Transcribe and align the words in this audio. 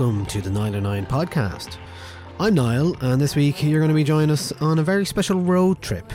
Welcome 0.00 0.24
to 0.26 0.40
the 0.40 0.48
Nialler9 0.48 1.06
podcast. 1.08 1.76
I'm 2.38 2.54
Niall, 2.54 2.96
and 3.02 3.20
this 3.20 3.36
week 3.36 3.62
you're 3.62 3.80
going 3.80 3.90
to 3.90 3.94
be 3.94 4.02
joining 4.02 4.30
us 4.30 4.50
on 4.52 4.78
a 4.78 4.82
very 4.82 5.04
special 5.04 5.38
road 5.38 5.82
trip 5.82 6.10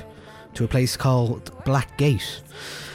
to 0.56 0.64
a 0.64 0.68
place 0.68 0.98
called 0.98 1.54
Blackgate. 1.66 2.42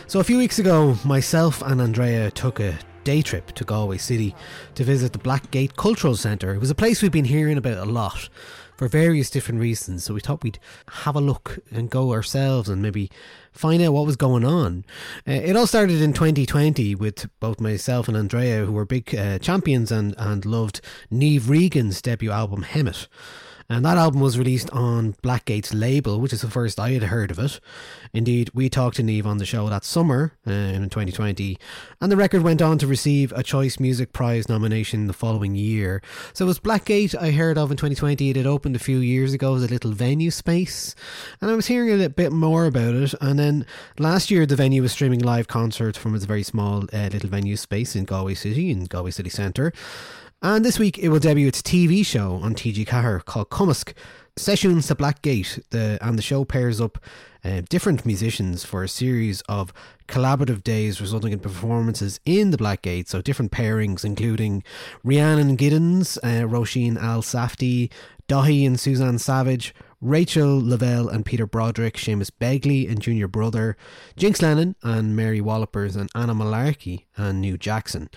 So, 0.08 0.19
a 0.19 0.24
few 0.24 0.36
weeks 0.36 0.58
ago, 0.58 0.97
myself 1.05 1.62
and 1.62 1.80
Andrea 1.80 2.32
took 2.32 2.58
a 2.58 2.76
day 3.04 3.22
trip 3.22 3.53
to 3.53 3.62
Galway 3.62 3.98
City 3.98 4.34
to 4.75 4.82
visit 4.82 5.12
the 5.12 5.20
Blackgate 5.20 5.76
Cultural 5.76 6.16
Centre. 6.16 6.54
It 6.54 6.59
was 6.59 6.70
a 6.70 6.75
place 6.75 7.03
we've 7.03 7.12
been 7.12 7.25
hearing 7.25 7.56
about 7.56 7.78
a 7.78 7.88
lot 7.88 8.28
for 8.80 8.88
various 8.88 9.28
different 9.28 9.60
reasons, 9.60 10.04
so 10.04 10.14
we 10.14 10.20
thought 10.20 10.42
we'd 10.42 10.58
have 11.02 11.14
a 11.14 11.20
look 11.20 11.58
and 11.70 11.91
go 11.91 12.12
ourselves 12.12 12.66
and 12.66 12.80
maybe 12.80 13.10
find 13.52 13.82
out 13.82 13.92
what 13.92 14.06
was 14.06 14.16
going 14.16 14.42
on. 14.42 14.86
Uh, 15.28 15.32
it 15.32 15.54
all 15.54 15.66
started 15.66 16.00
in 16.00 16.14
2020 16.14 16.94
with 16.94 17.28
both 17.40 17.60
myself 17.60 18.08
and 18.08 18.16
Andrea, 18.16 18.64
who 18.64 18.72
were 18.72 18.86
big 18.86 19.14
uh, 19.14 19.38
champions 19.38 19.92
and, 19.92 20.14
and 20.16 20.46
loved 20.46 20.80
Niamh 21.12 21.46
Regan's 21.46 22.00
debut 22.00 22.30
album, 22.30 22.64
Hemet. 22.64 23.06
And 23.70 23.84
that 23.84 23.97
album 23.97 24.20
was 24.20 24.36
released 24.36 24.69
on 24.70 25.12
Blackgate's 25.22 25.72
label, 25.72 26.20
which 26.20 26.32
is 26.32 26.41
the 26.41 26.50
first 26.50 26.81
I 26.81 26.91
had 26.91 27.04
heard 27.04 27.31
of 27.31 27.38
it. 27.38 27.60
Indeed, 28.12 28.50
we 28.53 28.69
talked 28.69 28.97
to 28.97 29.04
Niamh 29.04 29.26
on 29.26 29.38
the 29.38 29.47
show 29.47 29.69
that 29.69 29.84
summer 29.84 30.32
uh, 30.44 30.50
in 30.50 30.82
2020, 30.91 31.56
and 32.00 32.10
the 32.10 32.16
record 32.16 32.42
went 32.42 32.60
on 32.60 32.78
to 32.78 32.88
receive 32.88 33.31
a 33.31 33.44
Choice 33.44 33.78
Music 33.78 34.12
Prize 34.12 34.48
nomination 34.48 35.06
the 35.06 35.12
following 35.12 35.54
year. 35.54 36.03
So 36.32 36.47
it 36.47 36.48
was 36.48 36.58
Blackgate 36.58 37.14
I 37.14 37.31
heard 37.31 37.56
of 37.56 37.70
in 37.70 37.76
2020. 37.76 38.31
It 38.31 38.34
had 38.34 38.44
opened 38.44 38.75
a 38.75 38.81
few 38.81 38.98
years 38.98 39.32
ago 39.32 39.54
as 39.54 39.62
a 39.62 39.69
little 39.69 39.92
venue 39.92 40.32
space, 40.32 40.97
and 41.41 41.48
I 41.48 41.54
was 41.54 41.69
hearing 41.69 41.91
a 41.91 41.97
little 41.97 42.08
bit 42.12 42.32
more 42.32 42.66
about 42.66 42.97
it. 42.97 43.14
And 43.20 43.38
then 43.38 43.66
last 44.00 44.32
year, 44.32 44.47
the 44.47 44.56
venue 44.56 44.82
was 44.82 44.91
streaming 44.91 45.20
live 45.20 45.47
concerts 45.47 45.97
from 45.97 46.16
its 46.16 46.25
very 46.25 46.42
small 46.42 46.87
uh, 46.92 47.08
little 47.12 47.31
venue 47.31 47.56
space 47.56 47.94
in 47.94 48.04
Galway 48.04 48.34
City, 48.34 48.72
in 48.72 48.87
Galway 48.87 49.12
City 49.12 49.31
Centre. 49.31 49.72
And 50.42 50.64
this 50.64 50.78
week 50.78 50.98
it 50.98 51.10
will 51.10 51.18
debut 51.18 51.48
its 51.48 51.60
TV 51.60 52.04
show 52.04 52.36
on 52.36 52.54
TG4 52.54 53.26
called 53.26 53.50
Cumasc 53.50 53.92
Sessions 54.36 54.86
to 54.86 54.94
Blackgate. 54.94 55.62
The, 55.68 55.98
and 56.00 56.16
the 56.16 56.22
show 56.22 56.46
pairs 56.46 56.80
up 56.80 56.98
uh, 57.44 57.60
different 57.68 58.06
musicians 58.06 58.64
for 58.64 58.82
a 58.82 58.88
series 58.88 59.42
of 59.42 59.70
collaborative 60.08 60.64
days 60.64 60.98
resulting 60.98 61.34
in 61.34 61.40
performances 61.40 62.20
in 62.24 62.52
the 62.52 62.56
Black 62.56 62.80
Gate. 62.80 63.06
So 63.10 63.20
different 63.20 63.52
pairings 63.52 64.02
including 64.02 64.64
Rhiannon 65.04 65.58
Giddens, 65.58 66.16
uh, 66.22 66.48
Roisin 66.48 66.96
El 66.96 67.20
Safty, 67.20 67.90
Daithí 68.26 68.66
and 68.66 68.80
Suzanne 68.80 69.18
Savage, 69.18 69.74
Rachel 70.00 70.58
Lavelle 70.58 71.10
and 71.10 71.26
Peter 71.26 71.46
Broderick, 71.46 71.96
Seamus 71.98 72.30
Begley 72.30 72.90
and 72.90 73.02
Junior 73.02 73.28
Brother, 73.28 73.76
Jinx 74.16 74.40
Lennon 74.40 74.74
and 74.82 75.14
Mary 75.14 75.42
Wallopers 75.42 75.96
and 75.96 76.08
Anna 76.14 76.34
Mullarkey 76.34 77.04
and 77.18 77.42
New 77.42 77.58
Jackson 77.58 78.08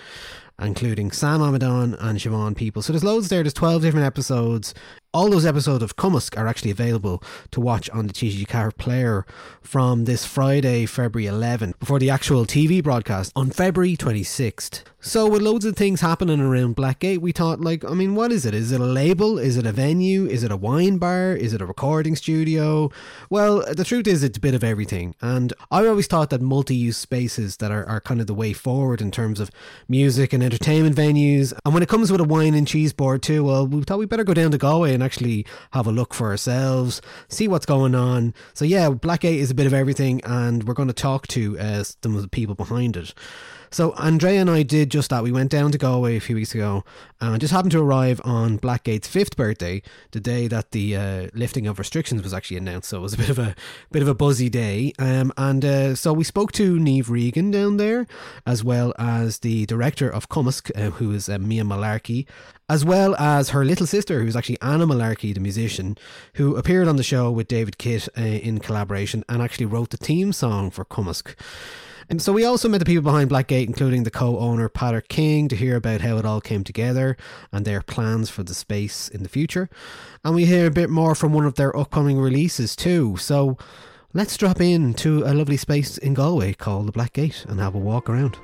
including 0.59 1.11
Sam 1.11 1.41
Amidon 1.41 1.95
and 1.99 2.19
Siobhan 2.19 2.55
People. 2.55 2.81
So 2.81 2.93
there's 2.93 3.03
loads 3.03 3.29
there. 3.29 3.43
There's 3.43 3.53
12 3.53 3.81
different 3.81 4.05
episodes. 4.05 4.73
All 5.13 5.29
those 5.29 5.45
episodes 5.45 5.83
of 5.83 5.95
Cumasc 5.95 6.35
are 6.37 6.47
actually 6.47 6.71
available 6.71 7.23
to 7.51 7.59
watch 7.61 7.89
on 7.91 8.07
the 8.07 8.13
TG4 8.13 8.75
player 8.77 9.25
from 9.61 10.05
this 10.05 10.25
Friday, 10.25 10.85
February 10.85 11.31
11th, 11.31 11.77
before 11.79 11.99
the 11.99 12.09
actual 12.09 12.45
TV 12.45 12.83
broadcast 12.83 13.31
on 13.35 13.51
February 13.51 13.95
26th. 13.95 14.83
So, 15.05 15.27
with 15.27 15.41
loads 15.41 15.65
of 15.65 15.75
things 15.75 15.99
happening 15.99 16.39
around 16.39 16.77
Blackgate, 16.77 17.17
we 17.17 17.33
thought, 17.33 17.59
like, 17.59 17.83
I 17.83 17.93
mean, 17.93 18.15
what 18.15 18.31
is 18.31 18.45
it? 18.45 18.53
Is 18.53 18.71
it 18.71 18.79
a 18.79 18.85
label? 18.85 19.37
Is 19.37 19.57
it 19.57 19.65
a 19.65 19.71
venue? 19.73 20.25
Is 20.25 20.45
it 20.45 20.51
a 20.51 20.55
wine 20.55 20.97
bar? 20.97 21.33
Is 21.33 21.53
it 21.53 21.61
a 21.61 21.65
recording 21.65 22.15
studio? 22.15 22.89
Well, 23.29 23.65
the 23.69 23.83
truth 23.83 24.07
is, 24.07 24.23
it's 24.23 24.37
a 24.37 24.41
bit 24.41 24.55
of 24.55 24.63
everything. 24.63 25.13
And 25.21 25.51
I 25.69 25.85
always 25.85 26.07
thought 26.07 26.29
that 26.29 26.41
multi 26.41 26.75
use 26.75 26.97
spaces 26.97 27.57
that 27.57 27.69
are, 27.69 27.85
are 27.85 27.99
kind 27.99 28.21
of 28.21 28.27
the 28.27 28.33
way 28.33 28.53
forward 28.53 29.01
in 29.01 29.11
terms 29.11 29.39
of 29.39 29.51
music 29.89 30.31
and 30.31 30.42
entertainment 30.43 30.95
venues. 30.95 31.53
And 31.65 31.73
when 31.73 31.83
it 31.83 31.89
comes 31.89 32.11
with 32.11 32.21
a 32.21 32.25
wine 32.25 32.53
and 32.53 32.67
cheese 32.67 32.93
board, 32.93 33.23
too, 33.23 33.43
well, 33.43 33.67
we 33.67 33.81
thought 33.83 33.99
we 33.99 34.05
better 34.05 34.23
go 34.23 34.33
down 34.33 34.51
to 34.51 34.57
Galway 34.57 34.93
and 34.93 35.01
actually 35.01 35.45
have 35.71 35.87
a 35.87 35.91
look 35.91 36.13
for 36.13 36.27
ourselves, 36.27 37.01
see 37.29 37.47
what's 37.47 37.65
going 37.65 37.95
on. 37.95 38.33
So, 38.53 38.65
yeah, 38.65 38.89
Blackgate 38.89 39.37
is 39.37 39.51
a 39.51 39.55
bit 39.55 39.65
of 39.65 39.73
everything, 39.73 40.21
and 40.23 40.63
we're 40.65 40.73
going 40.73 40.87
to 40.87 40.93
talk 40.93 41.27
to 41.29 41.57
uh, 41.59 41.83
some 41.83 42.15
of 42.15 42.21
the 42.21 42.27
people 42.27 42.55
behind 42.55 42.97
it. 42.97 43.13
So 43.73 43.93
Andrea 43.93 44.39
and 44.39 44.51
I 44.51 44.61
did 44.61 44.91
just 44.91 45.09
that. 45.09 45.23
We 45.23 45.31
went 45.31 45.49
down 45.49 45.71
to 45.71 45.79
Galway 45.79 46.15
a 46.15 46.19
few 46.19 46.35
weeks 46.35 46.53
ago 46.53 46.83
and 47.19 47.41
just 47.41 47.51
happened 47.51 47.71
to 47.71 47.81
arrive 47.81 48.21
on 48.23 48.59
Blackgate's 48.59 49.07
fifth 49.07 49.35
birthday, 49.35 49.81
the 50.11 50.19
day 50.19 50.47
that 50.47 50.73
the 50.73 50.95
uh, 50.95 51.27
lifting 51.33 51.65
of 51.65 51.79
restrictions 51.79 52.21
was 52.21 52.35
actually 52.35 52.57
announced. 52.57 52.89
So 52.89 52.99
it 52.99 53.01
was 53.01 53.15
a 53.15 53.17
bit 53.17 53.29
of 53.29 53.39
a 53.39 53.55
bit 53.91 54.03
of 54.03 54.07
a 54.07 54.13
buzzy 54.13 54.47
day. 54.47 54.93
Um, 54.99 55.33
and 55.37 55.65
uh, 55.65 55.95
so 55.95 56.13
we 56.13 56.23
spoke 56.23 56.51
to 56.51 56.77
Niamh 56.77 57.09
Regan 57.09 57.49
down 57.49 57.77
there, 57.77 58.05
as 58.45 58.63
well 58.63 58.93
as 58.99 59.39
the 59.39 59.65
director 59.65 60.07
of 60.07 60.29
Cumasc, 60.29 60.69
uh, 60.75 60.91
who 60.91 61.11
is 61.11 61.27
uh, 61.27 61.39
Mia 61.39 61.63
Mullarkey, 61.63 62.27
as 62.69 62.85
well 62.85 63.15
as 63.15 63.49
her 63.49 63.65
little 63.65 63.87
sister, 63.87 64.21
who's 64.21 64.35
actually 64.35 64.61
Anna 64.61 64.85
Mullarkey, 64.85 65.33
the 65.33 65.39
musician, 65.39 65.97
who 66.35 66.55
appeared 66.57 66.87
on 66.87 66.97
the 66.97 67.03
show 67.03 67.31
with 67.31 67.47
David 67.47 67.79
Kitt 67.79 68.07
uh, 68.15 68.21
in 68.21 68.59
collaboration 68.59 69.23
and 69.27 69.41
actually 69.41 69.65
wrote 69.65 69.89
the 69.89 69.97
theme 69.97 70.31
song 70.31 70.69
for 70.69 70.85
Cumasc. 70.85 71.35
And 72.13 72.21
so 72.21 72.31
we 72.31 72.45
also 72.45 72.69
met 72.69 72.77
the 72.77 72.85
people 72.85 73.01
behind 73.01 73.31
Blackgate, 73.31 73.65
including 73.65 74.03
the 74.03 74.11
co-owner 74.11 74.69
Peadar 74.69 75.01
King, 75.01 75.47
to 75.47 75.55
hear 75.55 75.75
about 75.75 76.01
how 76.01 76.17
it 76.17 76.25
all 76.25 76.41
came 76.41 76.63
together 76.63 77.17
and 77.51 77.65
their 77.65 77.81
plans 77.81 78.29
for 78.29 78.43
the 78.43 78.53
space 78.53 79.09
in 79.09 79.23
the 79.23 79.29
future. 79.29 79.67
And 80.23 80.35
we 80.35 80.45
hear 80.45 80.67
a 80.67 80.69
bit 80.69 80.91
more 80.91 81.15
from 81.15 81.33
one 81.33 81.47
of 81.47 81.55
their 81.55 81.75
upcoming 81.75 82.19
releases 82.19 82.75
too. 82.75 83.17
So 83.17 83.57
let's 84.13 84.37
drop 84.37 84.61
in 84.61 84.93
to 84.93 85.23
a 85.23 85.33
lovely 85.33 85.57
space 85.57 85.97
in 85.97 86.13
Galway 86.13 86.53
called 86.53 86.87
the 86.87 86.91
Black 86.91 87.13
Gate 87.13 87.45
and 87.49 87.59
have 87.59 87.73
a 87.73 87.79
walk 87.79 88.07
around. 88.07 88.37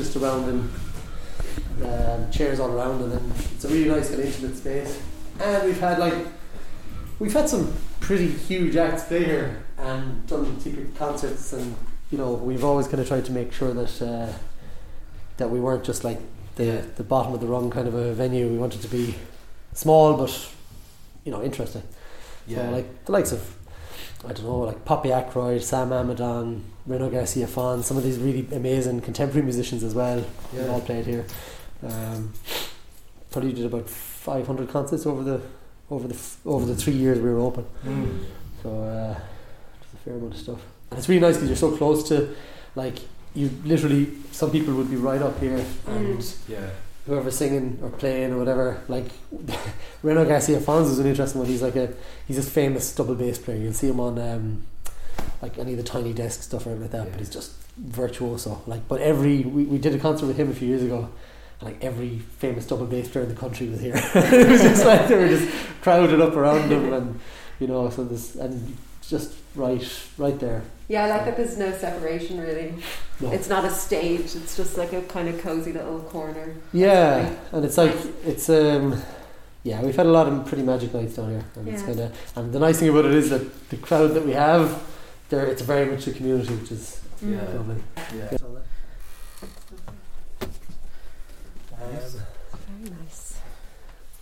Just 0.00 0.16
around 0.16 0.48
and 0.48 0.70
um, 1.84 2.30
chairs 2.30 2.58
all 2.58 2.72
around, 2.72 3.02
and 3.02 3.12
then 3.12 3.32
it's 3.54 3.66
a 3.66 3.68
really 3.68 3.86
nice 3.86 4.10
and 4.10 4.22
intimate 4.22 4.56
space. 4.56 4.98
And 5.38 5.66
we've 5.66 5.78
had 5.78 5.98
like 5.98 6.14
we've 7.18 7.34
had 7.34 7.50
some 7.50 7.70
pretty 8.00 8.28
huge 8.28 8.76
acts 8.76 9.04
play 9.04 9.24
here 9.24 9.62
and 9.76 10.26
done 10.26 10.58
secret 10.58 10.96
concerts, 10.96 11.52
and 11.52 11.76
you 12.10 12.16
know 12.16 12.32
we've 12.32 12.64
always 12.64 12.88
kind 12.88 13.00
of 13.00 13.08
tried 13.08 13.26
to 13.26 13.32
make 13.32 13.52
sure 13.52 13.74
that 13.74 14.00
uh, 14.00 14.32
that 15.36 15.50
we 15.50 15.60
weren't 15.60 15.84
just 15.84 16.02
like 16.02 16.18
the 16.54 16.82
the 16.96 17.04
bottom 17.04 17.34
of 17.34 17.40
the 17.40 17.46
rung 17.46 17.70
kind 17.70 17.86
of 17.86 17.92
a 17.92 18.14
venue. 18.14 18.48
We 18.48 18.56
wanted 18.56 18.80
to 18.80 18.88
be 18.88 19.16
small 19.74 20.16
but 20.16 20.48
you 21.24 21.30
know 21.30 21.42
interesting. 21.42 21.82
So 22.48 22.70
like 22.70 23.04
the 23.04 23.12
likes 23.12 23.32
of 23.32 23.54
I 24.24 24.32
don't 24.32 24.44
know, 24.44 24.60
like 24.60 24.84
Poppy 24.86 25.12
Ackroyd, 25.12 25.62
Sam 25.62 25.90
Amidon, 25.90 26.62
Renaud 26.90 27.10
Garcia 27.10 27.46
Fon, 27.46 27.82
some 27.82 27.96
of 27.96 28.02
these 28.02 28.18
really 28.18 28.46
amazing 28.52 29.00
contemporary 29.00 29.44
musicians 29.44 29.82
as 29.82 29.94
well. 29.94 30.24
They 30.52 30.62
Yeah. 30.62 30.72
all 30.72 30.80
played 30.80 31.06
here. 31.06 31.24
Um, 31.82 32.32
probably 33.30 33.52
did 33.52 33.64
about 33.66 33.88
five 33.88 34.46
hundred 34.46 34.68
concerts 34.70 35.06
over 35.06 35.22
the 35.22 35.40
over 35.90 36.06
the 36.08 36.16
over 36.44 36.66
the 36.66 36.74
three 36.74 36.94
years 36.94 37.18
we 37.18 37.30
were 37.30 37.38
open. 37.38 37.64
Mm. 37.84 38.18
So 38.62 38.68
uh, 38.70 39.14
a 39.94 39.96
fair 40.04 40.14
amount 40.14 40.34
of 40.34 40.40
stuff. 40.40 40.60
And 40.90 40.98
it's 40.98 41.08
really 41.08 41.20
nice 41.20 41.36
because 41.36 41.48
you're 41.48 41.56
so 41.70 41.76
close 41.76 42.06
to, 42.08 42.34
like, 42.74 42.98
you 43.34 43.48
literally 43.64 44.08
some 44.32 44.50
people 44.50 44.74
would 44.74 44.90
be 44.90 44.96
right 44.96 45.22
up 45.22 45.38
here 45.38 45.64
and 45.86 46.34
yeah. 46.48 46.68
whoever's 47.06 47.36
singing 47.36 47.78
or 47.82 47.90
playing 47.90 48.32
or 48.32 48.38
whatever, 48.38 48.82
like 48.88 49.06
Renaud 50.02 50.26
Garcia 50.26 50.60
Fons 50.60 50.88
is 50.90 50.98
an 50.98 51.06
interesting 51.06 51.40
one. 51.40 51.48
He's 51.48 51.62
like 51.62 51.76
a 51.76 51.92
he's 52.26 52.38
a 52.38 52.42
famous 52.42 52.92
double 52.94 53.14
bass 53.14 53.38
player. 53.38 53.58
You'll 53.58 53.72
see 53.72 53.88
him 53.88 54.00
on 54.00 54.18
um, 54.18 54.66
like 55.42 55.58
any 55.58 55.72
of 55.72 55.78
the 55.78 55.84
tiny 55.84 56.12
desk 56.12 56.42
stuff 56.42 56.66
or 56.66 56.74
like 56.74 56.90
that. 56.90 57.04
Yeah. 57.04 57.10
But 57.10 57.18
he's 57.20 57.30
just 57.30 57.52
virtuoso. 57.76 58.62
Like, 58.66 58.86
but 58.88 59.00
every 59.00 59.42
we, 59.42 59.64
we 59.64 59.78
did 59.78 59.94
a 59.94 59.98
concert 59.98 60.26
with 60.26 60.36
him 60.36 60.50
a 60.50 60.54
few 60.54 60.68
years 60.68 60.82
ago. 60.82 61.08
and, 61.60 61.68
Like 61.68 61.82
every 61.82 62.18
famous 62.38 62.66
double 62.66 62.86
bass 62.86 63.08
player 63.08 63.24
in 63.24 63.30
the 63.30 63.40
country 63.40 63.68
was 63.68 63.80
here. 63.80 63.94
it 64.14 64.48
was 64.48 64.62
just 64.62 64.84
like 64.84 65.08
they 65.08 65.16
were 65.16 65.28
just 65.28 65.48
crowded 65.82 66.20
up 66.20 66.36
around 66.36 66.70
him, 66.70 66.92
and 66.92 67.20
you 67.58 67.66
know, 67.66 67.88
so 67.90 68.04
this 68.04 68.34
and 68.34 68.76
just 69.08 69.34
right, 69.54 69.84
right 70.18 70.38
there. 70.38 70.62
Yeah, 70.88 71.04
I 71.04 71.08
like 71.08 71.24
that 71.24 71.36
there's 71.36 71.58
no 71.58 71.72
separation 71.72 72.40
really. 72.40 72.74
No. 73.20 73.30
It's 73.32 73.48
not 73.48 73.64
a 73.64 73.70
stage, 73.70 74.34
it's 74.34 74.56
just 74.56 74.78
like 74.78 74.92
a 74.92 75.02
kind 75.02 75.28
of 75.28 75.38
cozy 75.40 75.72
little 75.72 76.00
corner. 76.00 76.54
Yeah, 76.72 77.34
and 77.52 77.64
it's 77.64 77.76
like 77.76 77.94
it's 78.24 78.48
um 78.48 79.00
yeah, 79.62 79.82
we've 79.82 79.94
had 79.96 80.06
a 80.06 80.10
lot 80.10 80.26
of 80.26 80.46
pretty 80.46 80.62
magic 80.62 80.94
nights 80.94 81.16
down 81.16 81.30
here, 81.30 81.44
and 81.56 81.68
it's 81.68 81.82
kind 81.82 82.00
of 82.00 82.32
and 82.36 82.52
the 82.52 82.58
nice 82.58 82.78
thing 82.80 82.88
about 82.88 83.04
it 83.04 83.14
is 83.14 83.30
that 83.30 83.68
the 83.68 83.76
crowd 83.76 84.14
that 84.14 84.24
we 84.24 84.32
have, 84.32 84.82
there 85.30 85.46
it's 85.46 85.62
very 85.62 85.86
much 85.90 86.06
a 86.06 86.12
community, 86.12 86.54
which 86.54 86.72
is 86.72 87.00
Yeah. 87.22 87.40
lovely. 87.54 87.76
Yeah. 88.14 88.28
Um, 88.42 88.58
Very 92.82 92.90
nice. 93.02 93.38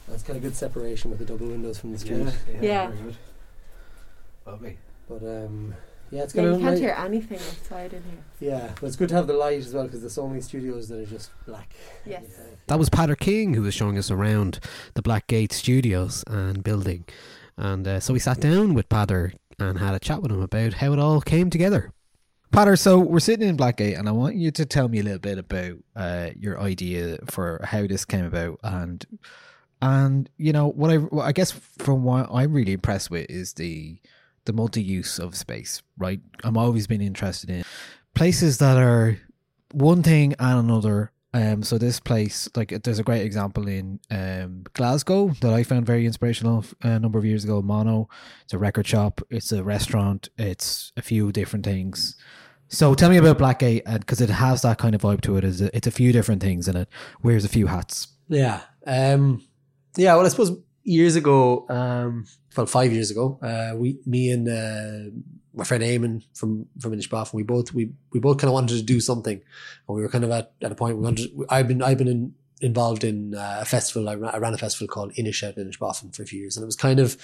that's 0.08 0.22
kind 0.22 0.37
of 0.38 0.44
a 0.44 0.46
good 0.49 0.56
separation 0.56 1.10
with 1.10 1.19
the 1.19 1.25
double 1.25 1.46
windows 1.46 1.78
from 1.78 1.93
the 1.93 1.99
street. 1.99 2.26
Yeah. 2.55 2.60
Yeah. 2.62 2.87
Very 2.90 3.02
good. 3.02 3.16
Lovely. 4.46 4.78
But 5.08 5.22
um, 5.22 5.75
yeah, 6.10 6.22
it's 6.22 6.34
Yeah, 6.34 6.43
kind 6.43 6.55
you 6.55 6.60
can't 6.60 6.70
nice. 6.75 6.78
hear 6.81 6.94
anything 6.99 7.38
outside 7.38 7.93
in 7.93 8.02
here. 8.02 8.50
Yeah, 8.52 8.70
but 8.81 8.87
it's 8.87 8.96
good 8.96 9.08
to 9.10 9.14
have 9.14 9.26
the 9.26 9.32
light 9.34 9.58
as 9.58 9.75
well 9.75 9.84
because 9.84 10.00
there's 10.00 10.12
so 10.14 10.28
many 10.28 10.40
studios 10.40 10.88
that 10.88 11.00
are 11.00 11.06
just 11.06 11.31
black. 11.46 11.75
Yes. 12.06 12.25
That 12.66 12.78
was 12.78 12.88
Peadar 12.88 13.19
King 13.19 13.55
who 13.55 13.62
was 13.62 13.75
showing 13.75 13.99
us 13.99 14.10
around 14.10 14.60
the 14.94 15.02
Black 15.02 15.26
Gate 15.26 15.52
studios 15.52 16.25
and 16.26 16.62
building. 16.62 17.05
And 17.56 17.87
uh, 17.88 18.00
so 18.00 18.12
we 18.12 18.19
sat 18.20 18.40
down 18.40 18.75
with 18.75 18.88
Peadar 18.88 19.32
and 19.58 19.78
had 19.78 19.94
a 19.94 19.99
chat 19.99 20.22
with 20.22 20.31
him 20.31 20.43
about 20.43 20.75
how 20.75 20.93
it 20.93 20.99
all 20.99 21.20
came 21.20 21.50
together. 21.50 21.93
Peadar, 22.52 22.78
so 22.78 22.99
we're 22.99 23.20
sitting 23.20 23.46
in 23.46 23.56
Blackgate, 23.56 23.99
and 23.99 24.08
I 24.08 24.12
want 24.12 24.37
you 24.37 24.50
to 24.52 24.64
tell 24.64 24.88
me 24.88 25.00
a 25.00 25.02
little 25.02 25.19
bit 25.19 25.38
about 25.38 25.72
uh, 25.94 26.31
your 26.38 26.58
idea 26.58 27.19
for 27.26 27.60
how 27.62 27.87
this 27.87 28.06
came 28.06 28.25
about, 28.25 28.58
and 28.62 29.05
and 29.82 30.31
you 30.38 30.52
know 30.52 30.69
what 30.69 30.90
I 30.90 30.96
what 30.96 31.26
I 31.26 31.32
guess 31.32 31.52
from 31.52 32.05
what 32.05 32.28
I'm 32.32 32.52
really 32.55 32.72
impressed 32.72 33.10
with 33.10 33.31
is 33.31 33.52
the 33.52 33.99
the 34.46 34.55
multi 34.55 34.82
use 34.82 35.19
of 35.19 35.34
space. 35.34 35.82
Right, 35.99 36.20
I'm 36.43 36.56
always 36.56 36.87
been 36.87 37.02
interested 37.02 37.50
in 37.50 37.64
places 38.14 38.58
that 38.58 38.78
are 38.78 39.19
one 39.72 40.02
thing 40.02 40.34
and 40.38 40.58
another. 40.58 41.12
Um, 41.35 41.63
so 41.63 41.77
this 41.77 42.01
place, 42.01 42.49
like, 42.57 42.71
there's 42.83 42.99
a 42.99 43.03
great 43.03 43.25
example 43.25 43.69
in 43.69 44.01
um 44.11 44.65
Glasgow 44.73 45.29
that 45.41 45.53
I 45.53 45.63
found 45.63 45.85
very 45.85 46.07
inspirational 46.07 46.65
a 46.83 46.99
number 46.99 47.19
of 47.19 47.25
years 47.25 47.45
ago. 47.45 47.61
Mono, 47.61 48.09
it's 48.45 48.55
a 48.55 48.59
record 48.59 48.87
shop, 48.87 49.21
it's 49.29 49.53
a 49.53 49.63
restaurant, 49.63 50.31
it's 50.39 50.93
a 50.97 51.03
few 51.03 51.31
different 51.31 51.65
things. 51.67 52.17
So 52.69 52.95
tell 52.95 53.11
me 53.11 53.17
about 53.17 53.39
Blackgate, 53.39 53.85
because 54.01 54.21
it 54.21 54.31
has 54.31 54.63
that 54.63 54.79
kind 54.79 54.95
of 54.95 55.03
vibe 55.03 55.23
to 55.23 55.37
it. 55.37 55.45
It's 55.45 55.61
a, 55.61 55.75
it's 55.77 55.87
a 55.87 55.91
few 55.91 56.13
different 56.13 56.43
things, 56.43 56.69
and 56.69 56.77
it 56.79 56.89
wears 57.23 57.45
a 57.45 57.49
few 57.49 57.67
hats. 57.67 58.09
Yeah. 58.29 58.61
Um, 58.87 59.43
yeah. 59.97 60.15
Well, 60.15 60.27
I 60.27 60.29
suppose 60.29 60.53
years 60.83 61.17
ago, 61.17 61.67
um, 61.69 62.27
well, 62.57 62.67
five 62.67 62.93
years 62.93 63.11
ago, 63.11 63.39
uh, 63.43 63.77
we, 63.77 63.99
me 64.05 64.31
and 64.31 64.49
uh, 64.49 65.11
my 65.58 65.64
friend 65.64 65.82
Eamon 65.82 66.22
from 66.34 66.66
from 66.81 66.93
Inishbofin, 66.93 67.34
we 67.34 67.43
both 67.43 67.75
we 67.75 67.90
we 68.12 68.20
both 68.20 68.38
kind 68.38 68.49
of 68.49 68.55
wanted 68.55 68.76
to 68.76 68.82
do 68.82 69.00
something, 69.00 69.34
and 69.88 69.96
we 69.96 70.00
were 70.00 70.08
kind 70.08 70.25
of 70.25 70.31
at, 70.31 70.52
at 70.62 70.72
a 70.72 70.76
point 70.76 70.96
we 70.96 71.02
wanted. 71.02 71.31
I've 71.50 71.66
been 71.66 71.82
I've 71.82 71.99
been 71.99 72.08
in, 72.08 72.34
involved 72.60 73.02
in 73.02 73.34
uh, 73.34 73.58
a 73.60 73.64
festival. 73.64 74.08
I 74.08 74.14
ran, 74.14 74.34
I 74.34 74.38
ran 74.38 74.55
a 74.55 74.58
festival 74.58 74.87
called 74.87 75.12
Inish 75.14 75.46
out 75.46 75.58
in 75.58 75.69
Inishbofin 75.69 76.14
for 76.14 76.22
a 76.22 76.26
few 76.26 76.40
years, 76.40 76.56
and 76.56 76.62
it 76.62 76.66
was 76.66 76.76
kind 76.76 77.00
of 77.00 77.16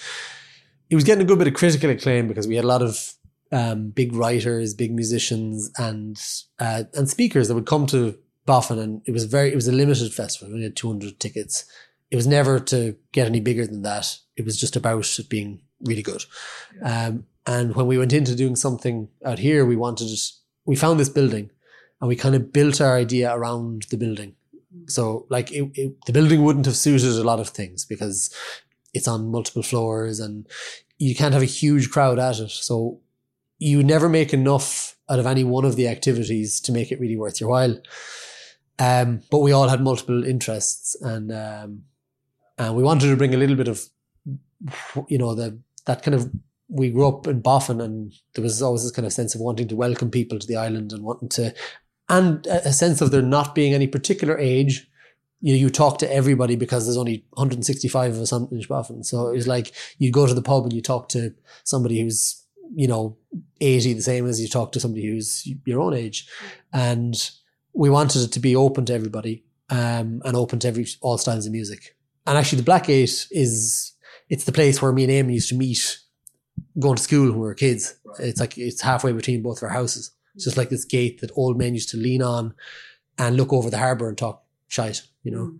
it 0.89 0.95
was 0.95 1.05
getting 1.05 1.23
a 1.23 1.25
good 1.25 1.39
bit 1.39 1.47
of 1.47 1.53
critical 1.53 1.89
acclaim 1.89 2.27
because 2.27 2.47
we 2.47 2.57
had 2.57 2.65
a 2.65 2.67
lot 2.67 2.81
of 2.81 3.13
um, 3.53 3.89
big 3.89 4.13
writers, 4.13 4.73
big 4.73 4.93
musicians, 4.93 5.71
and 5.77 6.21
uh, 6.59 6.83
and 6.93 7.09
speakers 7.09 7.47
that 7.47 7.55
would 7.55 7.65
come 7.65 7.85
to 7.87 8.19
Bofin, 8.45 8.79
and 8.79 9.01
it 9.05 9.11
was 9.11 9.23
very 9.23 9.51
it 9.53 9.55
was 9.55 9.69
a 9.69 9.71
limited 9.71 10.13
festival. 10.13 10.49
We 10.49 10.55
only 10.55 10.65
had 10.65 10.75
two 10.75 10.89
hundred 10.89 11.21
tickets. 11.21 11.63
It 12.11 12.17
was 12.17 12.27
never 12.27 12.59
to 12.59 12.97
get 13.13 13.27
any 13.27 13.39
bigger 13.39 13.65
than 13.65 13.81
that. 13.83 14.17
It 14.35 14.43
was 14.43 14.59
just 14.59 14.75
about 14.75 15.17
it 15.17 15.29
being 15.29 15.61
really 15.79 16.03
good. 16.03 16.25
Um, 16.83 17.25
and 17.47 17.75
when 17.75 17.87
we 17.87 17.97
went 17.97 18.13
into 18.13 18.35
doing 18.35 18.55
something 18.55 19.09
out 19.25 19.39
here, 19.39 19.65
we 19.65 19.75
wanted 19.75 20.09
we 20.65 20.75
found 20.75 20.99
this 20.99 21.09
building, 21.09 21.51
and 22.01 22.07
we 22.07 22.15
kind 22.15 22.35
of 22.35 22.51
built 22.51 22.81
our 22.81 22.95
idea 22.95 23.33
around 23.33 23.83
the 23.89 23.97
building. 23.97 24.35
So 24.87 25.25
like 25.29 25.51
it, 25.51 25.71
it, 25.75 26.05
the 26.05 26.13
building 26.13 26.43
wouldn't 26.43 26.65
have 26.65 26.75
suited 26.75 27.13
a 27.13 27.23
lot 27.23 27.39
of 27.39 27.49
things 27.49 27.85
because 27.85 28.33
it's 28.93 29.07
on 29.07 29.31
multiple 29.31 29.63
floors 29.63 30.19
and 30.19 30.47
you 30.97 31.15
can't 31.15 31.33
have 31.33 31.43
a 31.43 31.45
huge 31.45 31.91
crowd 31.91 32.19
at 32.19 32.39
it. 32.39 32.51
So 32.51 32.99
you 33.57 33.83
never 33.83 34.09
make 34.09 34.33
enough 34.33 34.97
out 35.09 35.19
of 35.19 35.25
any 35.25 35.43
one 35.43 35.65
of 35.65 35.75
the 35.75 35.87
activities 35.87 36.59
to 36.61 36.71
make 36.71 36.91
it 36.91 36.99
really 36.99 37.17
worth 37.17 37.39
your 37.39 37.49
while. 37.49 37.79
Um, 38.79 39.21
but 39.31 39.39
we 39.39 39.51
all 39.51 39.69
had 39.69 39.81
multiple 39.81 40.25
interests 40.25 40.95
and 41.01 41.31
um, 41.31 41.83
and 42.57 42.75
we 42.75 42.83
wanted 42.83 43.09
to 43.09 43.17
bring 43.17 43.33
a 43.33 43.37
little 43.37 43.55
bit 43.55 43.67
of 43.67 43.85
you 45.07 45.17
know 45.17 45.35
the 45.35 45.59
that 45.85 46.03
kind 46.03 46.15
of 46.15 46.31
we 46.67 46.89
grew 46.89 47.07
up 47.07 47.27
in 47.27 47.41
Bofin 47.41 47.81
and 47.81 48.13
there 48.33 48.43
was 48.43 48.61
always 48.61 48.83
this 48.83 48.91
kind 48.91 49.05
of 49.05 49.13
sense 49.13 49.35
of 49.35 49.41
wanting 49.41 49.67
to 49.67 49.75
welcome 49.75 50.09
people 50.09 50.39
to 50.39 50.47
the 50.47 50.55
island 50.55 50.91
and 50.91 51.03
wanting 51.03 51.29
to 51.29 51.53
and 52.09 52.45
a 52.47 52.71
sense 52.71 53.01
of 53.01 53.11
there 53.11 53.21
not 53.21 53.55
being 53.55 53.73
any 53.73 53.87
particular 53.87 54.37
age 54.37 54.87
you 55.41 55.53
know, 55.53 55.59
you 55.59 55.69
talk 55.69 55.99
to 55.99 56.11
everybody 56.11 56.55
because 56.55 56.85
there's 56.85 56.97
only 56.97 57.23
165 57.33 58.13
of 58.13 58.19
us 58.19 58.33
on 58.33 58.47
Inishbofin. 58.47 59.05
So 59.05 59.27
it 59.27 59.35
was 59.35 59.47
like 59.47 59.73
you 59.99 60.11
go 60.11 60.25
to 60.25 60.33
the 60.33 60.41
pub 60.41 60.63
and 60.63 60.73
you 60.73 60.81
talk 60.81 61.09
to 61.09 61.35
somebody 61.63 62.01
who's 62.01 62.45
you 62.73 62.87
know 62.87 63.17
80 63.61 63.93
the 63.93 64.01
same 64.01 64.25
as 64.25 64.41
you 64.41 64.47
talk 64.47 64.71
to 64.71 64.79
somebody 64.79 65.05
who's 65.05 65.47
your 65.65 65.81
own 65.81 65.93
age 65.93 66.27
and 66.73 67.31
we 67.73 67.89
wanted 67.89 68.23
it 68.23 68.31
to 68.31 68.39
be 68.39 68.55
open 68.55 68.85
to 68.85 68.93
everybody 68.93 69.43
um, 69.69 70.21
and 70.25 70.35
open 70.35 70.59
to 70.59 70.67
every 70.67 70.87
all 71.01 71.17
styles 71.17 71.45
of 71.45 71.51
music 71.51 71.95
and 72.25 72.37
actually 72.37 72.57
the 72.57 72.65
Black 72.65 72.87
Gate 72.87 73.27
is 73.31 73.93
it's 74.29 74.45
the 74.45 74.51
place 74.51 74.81
where 74.81 74.91
me 74.91 75.03
and 75.03 75.11
amy 75.11 75.35
used 75.35 75.49
to 75.49 75.55
meet 75.55 75.99
going 76.79 76.95
to 76.95 77.03
school 77.03 77.29
when 77.29 77.39
we 77.39 77.47
were 77.47 77.53
kids. 77.53 77.95
It's 78.19 78.39
like 78.39 78.57
it's 78.57 78.81
halfway 78.81 79.11
between 79.11 79.41
both 79.41 79.57
of 79.57 79.63
our 79.63 79.69
houses. 79.69 80.11
It's 80.35 80.43
just 80.43 80.57
like 80.57 80.69
this 80.69 80.85
gate 80.85 81.21
that 81.21 81.31
old 81.35 81.57
men 81.57 81.73
used 81.73 81.89
to 81.89 81.97
lean 81.97 82.21
on 82.21 82.53
and 83.17 83.37
look 83.37 83.53
over 83.53 83.69
the 83.69 83.77
harbour 83.77 84.09
and 84.09 84.17
talk 84.17 84.43
shite 84.67 85.03
you 85.23 85.31
know? 85.31 85.53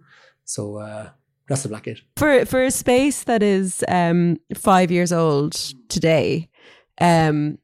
So 0.44 0.78
uh, 0.78 1.10
that's 1.48 1.64
the 1.64 1.70
blackgate 1.70 2.02
for 2.18 2.46
for 2.46 2.64
a 2.64 2.72
space 2.72 3.24
that 3.24 3.44
is 3.44 3.84
um 3.88 4.38
five 4.56 4.92
years 4.92 5.12
old 5.14 5.54
today 5.90 6.50
um 7.00 7.58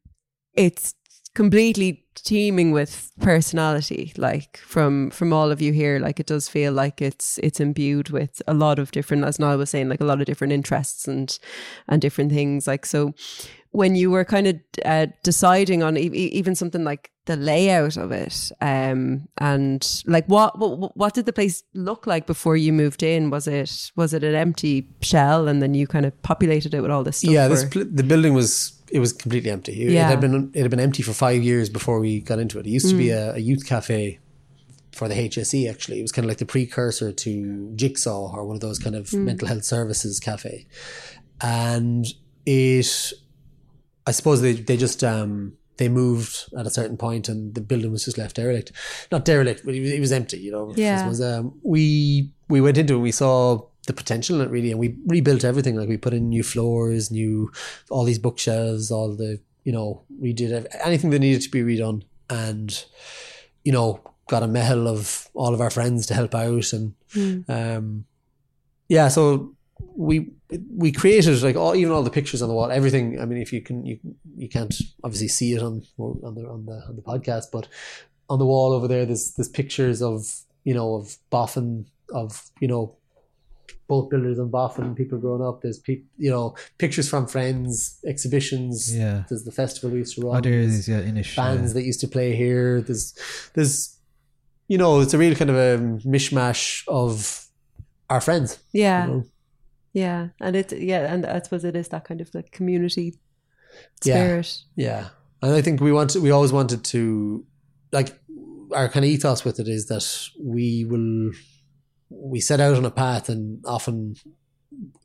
it's 0.53 0.93
completely 1.34 2.06
teeming 2.14 2.72
with 2.72 3.10
personality 3.22 4.12
like 4.18 4.58
from 4.58 5.10
from 5.12 5.32
all 5.32 5.50
of 5.50 5.62
you 5.62 5.72
here 5.72 5.98
like 5.98 6.20
it 6.20 6.26
does 6.26 6.50
feel 6.50 6.74
like 6.74 7.02
it's 7.02 7.40
it's 7.42 7.62
imbued 7.62 8.10
with 8.10 8.42
a 8.48 8.54
lot 8.54 8.78
of 8.78 8.92
different 8.92 9.24
as 9.24 9.40
Niall 9.40 9.58
was 9.58 9.70
saying 9.70 9.88
like 9.88 10.02
a 10.02 10.06
lot 10.06 10.20
of 10.20 10.26
different 10.26 10.52
interests 10.52 11.08
and 11.08 11.40
and 11.88 12.02
different 12.02 12.32
things 12.32 12.68
like 12.68 12.86
so 12.86 13.14
when 13.72 13.96
you 13.96 14.12
were 14.12 14.26
kind 14.26 14.48
of 14.48 14.56
uh, 14.84 15.08
deciding 15.24 15.82
on 15.82 15.98
e- 15.98 16.10
even 16.10 16.56
something 16.56 16.84
like 16.84 17.12
the 17.26 17.38
layout 17.38 17.96
of 17.98 18.12
it 18.12 18.52
um 18.60 19.28
and 19.38 20.04
like 20.06 20.26
what, 20.26 20.60
what 20.60 20.96
what 20.98 21.14
did 21.14 21.26
the 21.26 21.34
place 21.34 21.64
look 21.74 22.06
like 22.06 22.26
before 22.26 22.58
you 22.58 22.74
moved 22.74 23.04
in? 23.04 23.30
Was 23.30 23.48
it 23.48 23.92
was 23.96 24.14
it 24.14 24.24
an 24.24 24.36
empty 24.36 24.90
shell 25.02 25.48
and 25.48 25.62
then 25.62 25.74
you 25.74 25.88
kind 25.88 26.06
of 26.06 26.22
populated 26.24 26.74
it 26.74 26.82
with 26.82 26.92
all 26.92 27.04
this 27.04 27.18
stuff 27.18 27.32
yeah 27.32 27.48
this 27.48 27.64
pl- 27.64 27.86
the 27.90 28.04
building 28.04 28.34
was 28.34 28.81
it 28.92 29.00
was 29.00 29.14
completely 29.14 29.50
empty 29.50 29.84
it, 29.84 29.92
it 29.92 30.10
had 30.10 30.20
been 30.22 30.52
it 30.54 30.62
had 30.62 30.72
been 30.72 30.80
empty 30.80 31.04
for 31.04 31.14
five 31.14 31.42
years 31.42 31.70
before 31.70 32.00
we 32.00 32.20
got 32.20 32.40
into 32.40 32.60
it 32.60 32.66
it 32.66 32.70
used 32.70 32.90
to 32.90 32.96
be 32.98 33.10
a, 33.10 33.34
a 33.34 33.40
youth 33.40 33.66
cafe 33.66 34.20
for 34.94 35.08
the 35.08 35.16
HSE. 35.16 35.70
Actually, 35.70 36.00
it 36.00 36.02
was 36.02 36.12
kind 36.12 36.26
of 36.26 36.30
like 36.30 36.38
the 36.40 36.46
precursor 36.46 37.14
to 37.14 37.72
Jigsaw 37.76 38.32
or 38.36 38.46
one 38.46 38.56
of 38.56 38.62
those 38.62 38.78
kind 38.78 38.96
of 38.96 39.14
mental 39.14 39.48
health 39.48 39.64
services 39.64 40.20
cafe, 40.20 40.68
and 41.40 42.06
it. 42.46 43.14
I 44.06 44.12
suppose 44.12 44.42
they 44.42 44.54
they 44.54 44.78
just 44.78 45.04
um 45.04 45.54
they 45.78 45.88
moved 45.88 46.50
at 46.58 46.68
a 46.68 46.70
certain 46.70 46.98
point 46.98 47.30
and 47.30 47.56
the 47.56 47.62
building 47.62 47.92
was 47.92 48.04
just 48.06 48.18
left 48.18 48.36
derelict. 48.36 48.72
Not 49.12 49.26
derelict, 49.26 49.62
but 49.66 49.76
it 49.76 49.82
was, 49.82 49.92
it 49.92 50.00
was 50.00 50.12
empty. 50.12 50.40
You 50.40 50.52
know. 50.52 50.74
Yeah. 50.76 51.10
Um, 51.24 51.60
we 51.64 52.32
we 52.50 52.60
went 52.62 52.78
into 52.78 52.94
it. 52.94 52.98
and 52.98 53.04
We 53.04 53.12
saw 53.12 53.68
the 53.88 53.94
potential 53.94 54.40
in 54.40 54.48
it 54.48 54.52
really, 54.52 54.72
and 54.72 54.80
we 54.80 54.96
rebuilt 55.06 55.44
everything. 55.44 55.76
Like 55.76 55.90
we 55.90 55.98
put 55.98 56.14
in 56.14 56.30
new 56.30 56.44
floors, 56.44 57.12
new 57.12 57.52
all 57.90 58.04
these 58.04 58.20
bookshelves, 58.20 58.92
all 58.92 59.16
the 59.16 59.40
you 59.64 59.72
know 59.72 60.04
redid 60.22 60.68
anything 60.84 61.10
that 61.12 61.20
needed 61.20 61.42
to 61.42 61.50
be 61.50 61.62
redone, 61.62 62.04
and 62.30 62.86
you 63.64 63.72
know 63.72 64.02
got 64.28 64.44
a 64.44 64.48
meitheal 64.48 64.88
of 64.88 65.30
all 65.34 65.54
of 65.54 65.62
our 65.62 65.70
friends 65.70 66.06
to 66.08 66.14
help 66.14 66.36
out, 66.36 66.74
and 66.74 66.94
um, 67.50 68.06
yeah, 68.88 69.08
so 69.08 69.56
we 69.96 70.32
we 70.76 70.92
created 70.92 71.42
like 71.42 71.56
all 71.56 71.76
even 71.76 71.92
all 71.92 72.04
the 72.04 72.10
pictures 72.10 72.42
on 72.42 72.50
the 72.50 72.56
wall, 72.56 72.72
everything. 72.72 73.20
I 73.20 73.26
mean, 73.26 73.42
if 73.42 73.52
you 73.52 73.62
can 73.62 73.86
you 73.86 74.00
you 74.36 74.50
can't 74.50 74.74
obviously 75.04 75.28
see 75.28 75.54
it 75.54 75.62
on 75.62 75.84
on 75.98 76.36
the 76.36 76.48
on 76.48 76.66
the 76.66 76.84
on 76.88 76.96
the 76.96 77.02
podcast, 77.02 77.46
but 77.52 77.68
on 78.30 78.40
the 78.40 78.46
wall 78.46 78.74
over 78.74 78.88
there, 78.88 79.06
there's 79.06 79.34
there's 79.34 79.50
pictures 79.50 80.02
of 80.02 80.42
you 80.64 80.74
know 80.74 80.96
of 80.96 81.18
Bofin 81.32 81.86
of 82.14 82.52
you 82.60 82.68
know 82.68 82.96
both 83.92 84.10
builders 84.10 84.40
on 84.40 84.50
Bofin, 84.50 84.96
people 84.96 85.18
growing 85.18 85.46
up. 85.46 85.62
There's 85.62 85.80
pe- 85.80 86.04
you 86.18 86.32
know 86.32 86.56
pictures 86.78 87.10
from 87.10 87.28
friends, 87.28 88.00
exhibitions. 88.08 88.96
Yeah. 88.96 89.24
There's 89.28 89.44
the 89.44 89.52
festival 89.52 89.90
we 89.90 89.98
used 90.00 90.16
to 90.16 90.22
run. 90.22 90.38
Oh, 90.38 90.42
there's 90.42 90.88
yeah, 90.88 91.02
Inish. 91.02 91.36
bands 91.36 91.72
yeah. 91.72 91.74
that 91.74 91.84
used 91.84 92.00
to 92.00 92.08
play 92.08 92.34
here. 92.34 92.80
There's 92.80 93.14
there's 93.54 93.98
you 94.70 94.78
know 94.78 95.02
it's 95.02 95.14
a 95.14 95.18
real 95.18 95.36
kind 95.36 95.50
of 95.50 95.58
a 95.58 95.78
mishmash 96.08 96.84
of 96.88 97.46
our 98.10 98.22
friends. 98.22 98.60
Yeah. 98.72 99.08
you 99.08 99.12
know? 99.12 99.24
Yeah. 99.92 100.28
And 100.40 100.56
it, 100.56 100.72
yeah. 100.72 101.14
And 101.14 101.26
I 101.26 101.42
suppose 101.42 101.66
it 101.66 101.76
is 101.76 101.90
that 101.90 102.06
kind 102.06 102.22
of 102.22 102.34
like 102.34 102.52
community 102.52 103.20
Yeah. 104.06 104.16
spirit. 104.16 104.58
Yeah, 104.78 105.10
and 105.42 105.52
I 105.54 105.62
think 105.62 105.82
we 105.82 105.92
want 105.92 106.16
we 106.16 106.32
always 106.32 106.54
wanted 106.54 106.86
to 106.94 107.46
like 107.92 108.18
our 108.74 108.88
kind 108.88 109.04
of 109.04 109.12
ethos 109.12 109.44
with 109.44 109.60
it 109.60 109.68
is 109.68 109.88
that 109.88 110.06
we 110.40 110.86
will 110.86 111.32
we 112.12 112.39
set 112.39 112.60
out 112.60 112.75
on 112.75 112.86
a 112.86 112.91
path 112.91 113.30
and 113.30 113.63
often 113.65 114.15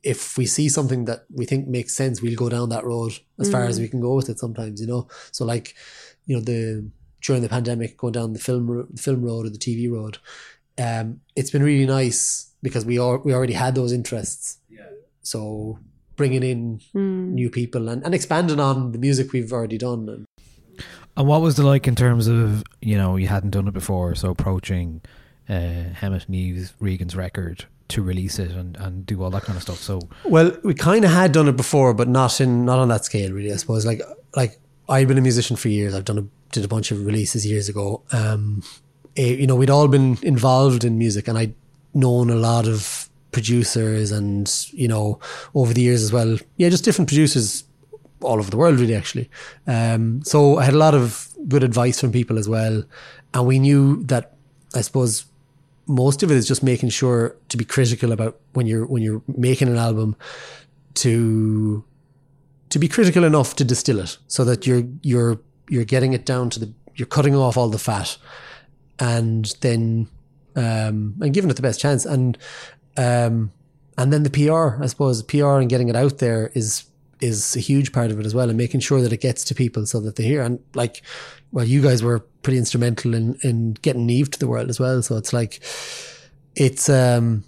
if 0.03 0.37
we 0.37 0.45
see 0.45 0.69
something 0.69 1.05
that 1.05 1.25
we 1.33 1.45
think 1.45 1.67
makes 1.67 1.93
sense 1.93 2.21
we'll 2.21 2.35
go 2.35 2.49
down 2.49 2.69
that 2.69 2.85
road 2.85 3.11
as 3.39 3.51
far 3.51 3.63
as 3.65 3.79
we 3.79 3.87
can 3.87 3.99
go 4.01 4.15
with 4.15 4.29
it 4.29 4.39
sometimes 4.39 4.79
you 4.81 4.87
know? 4.87 5.07
So 5.31 5.45
like 5.45 5.75
you 6.25 6.35
know 6.35 6.41
the 6.41 6.89
during 7.21 7.41
the 7.41 7.49
pandemic 7.49 7.97
going 7.97 8.13
down 8.13 8.33
the 8.33 8.39
film 8.39 8.87
the 8.91 9.01
film 9.01 9.23
road 9.23 9.45
or 9.45 9.49
the 9.49 9.57
TV 9.57 9.91
road 9.91 10.19
um 10.77 11.21
it's 11.35 11.49
been 11.49 11.63
really 11.63 11.85
nice 11.85 12.51
because 12.61 12.85
we 12.85 12.97
are 12.99 13.17
we 13.19 13.33
already 13.33 13.53
had 13.53 13.75
those 13.75 13.91
interests. 13.91 14.59
Yeah. 14.69 14.89
so 15.21 15.79
bringing 16.15 16.43
in 16.43 16.81
new 17.35 17.49
people 17.49 17.89
and, 17.89 18.03
and 18.03 18.15
expanding 18.15 18.59
on 18.59 18.91
the 18.91 18.97
music 18.97 19.31
we've 19.33 19.53
already 19.53 19.77
done 19.77 20.09
and 20.09 20.25
And 21.15 21.27
what 21.27 21.41
was 21.41 21.55
the 21.55 21.65
like 21.65 21.87
in 21.87 21.95
terms 21.95 22.27
of 22.27 22.63
you 22.81 22.97
know 22.97 23.15
you 23.15 23.27
hadn't 23.27 23.51
done 23.51 23.67
it 23.67 23.73
before, 23.73 24.13
so 24.15 24.29
approaching 24.29 25.01
uh, 25.49 25.93
Hemet 26.01 26.27
Neves 26.27 26.73
Regan's 26.79 27.15
record 27.15 27.65
to 27.89 28.01
release 28.01 28.37
it 28.37 28.51
and, 28.51 28.75
and 28.77 29.05
do 29.05 29.23
all 29.23 29.29
that 29.29 29.43
kind 29.43 29.55
of 29.55 29.63
stuff. 29.63 29.79
So 29.79 30.01
Well, 30.25 30.55
we 30.63 30.73
kind 30.73 31.05
of 31.05 31.11
had 31.11 31.31
done 31.31 31.47
it 31.47 31.55
before, 31.55 31.93
but 31.93 32.07
not 32.07 32.41
in 32.41 32.65
not 32.65 32.79
on 32.79 32.89
that 32.89 33.05
scale, 33.05 33.31
really. 33.31 33.51
I 33.51 33.55
suppose. 33.55 33.85
Like 33.85 34.01
like 34.35 34.59
I've 34.89 35.07
been 35.07 35.17
a 35.17 35.21
musician 35.21 35.55
for 35.55 35.69
years. 35.69 35.93
I've 35.93 36.05
done 36.05 36.17
a 36.17 36.27
did 36.51 36.65
a 36.65 36.67
bunch 36.67 36.91
of 36.91 37.05
releases 37.05 37.45
years 37.45 37.69
ago. 37.69 38.03
Um, 38.11 38.63
eh, 39.15 39.33
you 39.33 39.47
know, 39.47 39.55
we'd 39.55 39.69
all 39.69 39.87
been 39.87 40.17
involved 40.21 40.83
in 40.83 40.97
music, 40.97 41.27
and 41.27 41.37
I'd 41.37 41.55
known 41.93 42.29
a 42.29 42.35
lot 42.35 42.67
of 42.67 43.09
producers, 43.31 44.11
and 44.11 44.51
you 44.71 44.87
know, 44.87 45.19
over 45.55 45.73
the 45.73 45.81
years 45.81 46.03
as 46.03 46.11
well. 46.11 46.37
Yeah, 46.57 46.69
just 46.69 46.83
different 46.83 47.09
producers 47.09 47.63
all 48.21 48.39
over 48.39 48.49
the 48.49 48.57
world, 48.57 48.79
really. 48.79 48.95
Actually, 48.95 49.29
um, 49.65 50.23
so 50.23 50.57
I 50.57 50.65
had 50.65 50.73
a 50.73 50.77
lot 50.77 50.93
of 50.93 51.29
good 51.47 51.63
advice 51.63 52.01
from 52.01 52.11
people 52.11 52.37
as 52.37 52.49
well, 52.49 52.83
and 53.33 53.45
we 53.45 53.59
knew 53.59 54.03
that. 54.03 54.33
I 54.75 54.81
suppose 54.81 55.25
most 55.87 56.21
of 56.23 56.31
it 56.31 56.37
is 56.37 56.47
just 56.47 56.61
making 56.61 56.89
sure 56.89 57.35
to 57.49 57.57
be 57.57 57.65
critical 57.65 58.11
about 58.11 58.39
when 58.53 58.67
you're 58.67 58.85
when 58.85 59.01
you're 59.01 59.21
making 59.27 59.67
an 59.67 59.77
album 59.77 60.15
to 60.95 61.83
to 62.69 62.79
be 62.79 62.87
critical 62.87 63.23
enough 63.23 63.55
to 63.55 63.63
distill 63.63 63.99
it 63.99 64.17
so 64.27 64.43
that 64.43 64.67
you're 64.67 64.83
you're 65.01 65.39
you're 65.69 65.85
getting 65.85 66.13
it 66.13 66.25
down 66.25 66.49
to 66.49 66.59
the 66.59 66.73
you're 66.95 67.05
cutting 67.05 67.35
off 67.35 67.57
all 67.57 67.69
the 67.69 67.79
fat 67.79 68.17
and 68.99 69.55
then 69.61 70.07
um 70.55 71.15
and 71.21 71.33
giving 71.33 71.49
it 71.49 71.55
the 71.55 71.61
best 71.61 71.79
chance. 71.79 72.05
And 72.05 72.37
um 72.97 73.51
and 73.97 74.11
then 74.11 74.23
the 74.23 74.29
PR 74.29 74.83
I 74.83 74.87
suppose 74.87 75.21
PR 75.23 75.57
and 75.57 75.69
getting 75.69 75.89
it 75.89 75.95
out 75.95 76.17
there 76.17 76.51
is 76.53 76.85
is 77.19 77.55
a 77.55 77.59
huge 77.59 77.91
part 77.91 78.11
of 78.11 78.19
it 78.19 78.25
as 78.25 78.35
well 78.35 78.49
and 78.49 78.57
making 78.57 78.79
sure 78.79 79.01
that 79.01 79.11
it 79.13 79.21
gets 79.21 79.43
to 79.45 79.55
people 79.55 79.85
so 79.85 79.99
that 80.01 80.17
they 80.17 80.23
hear. 80.23 80.43
And 80.43 80.59
like 80.75 81.01
well 81.51 81.65
you 81.65 81.81
guys 81.81 82.03
were 82.03 82.19
pretty 82.41 82.57
instrumental 82.57 83.13
in 83.13 83.37
in 83.43 83.73
getting 83.73 84.07
Niamh 84.07 84.31
to 84.31 84.39
the 84.39 84.47
world 84.47 84.69
as 84.69 84.79
well. 84.79 85.01
So 85.01 85.17
it's 85.17 85.33
like 85.33 85.61
it's 86.55 86.89
um 86.89 87.43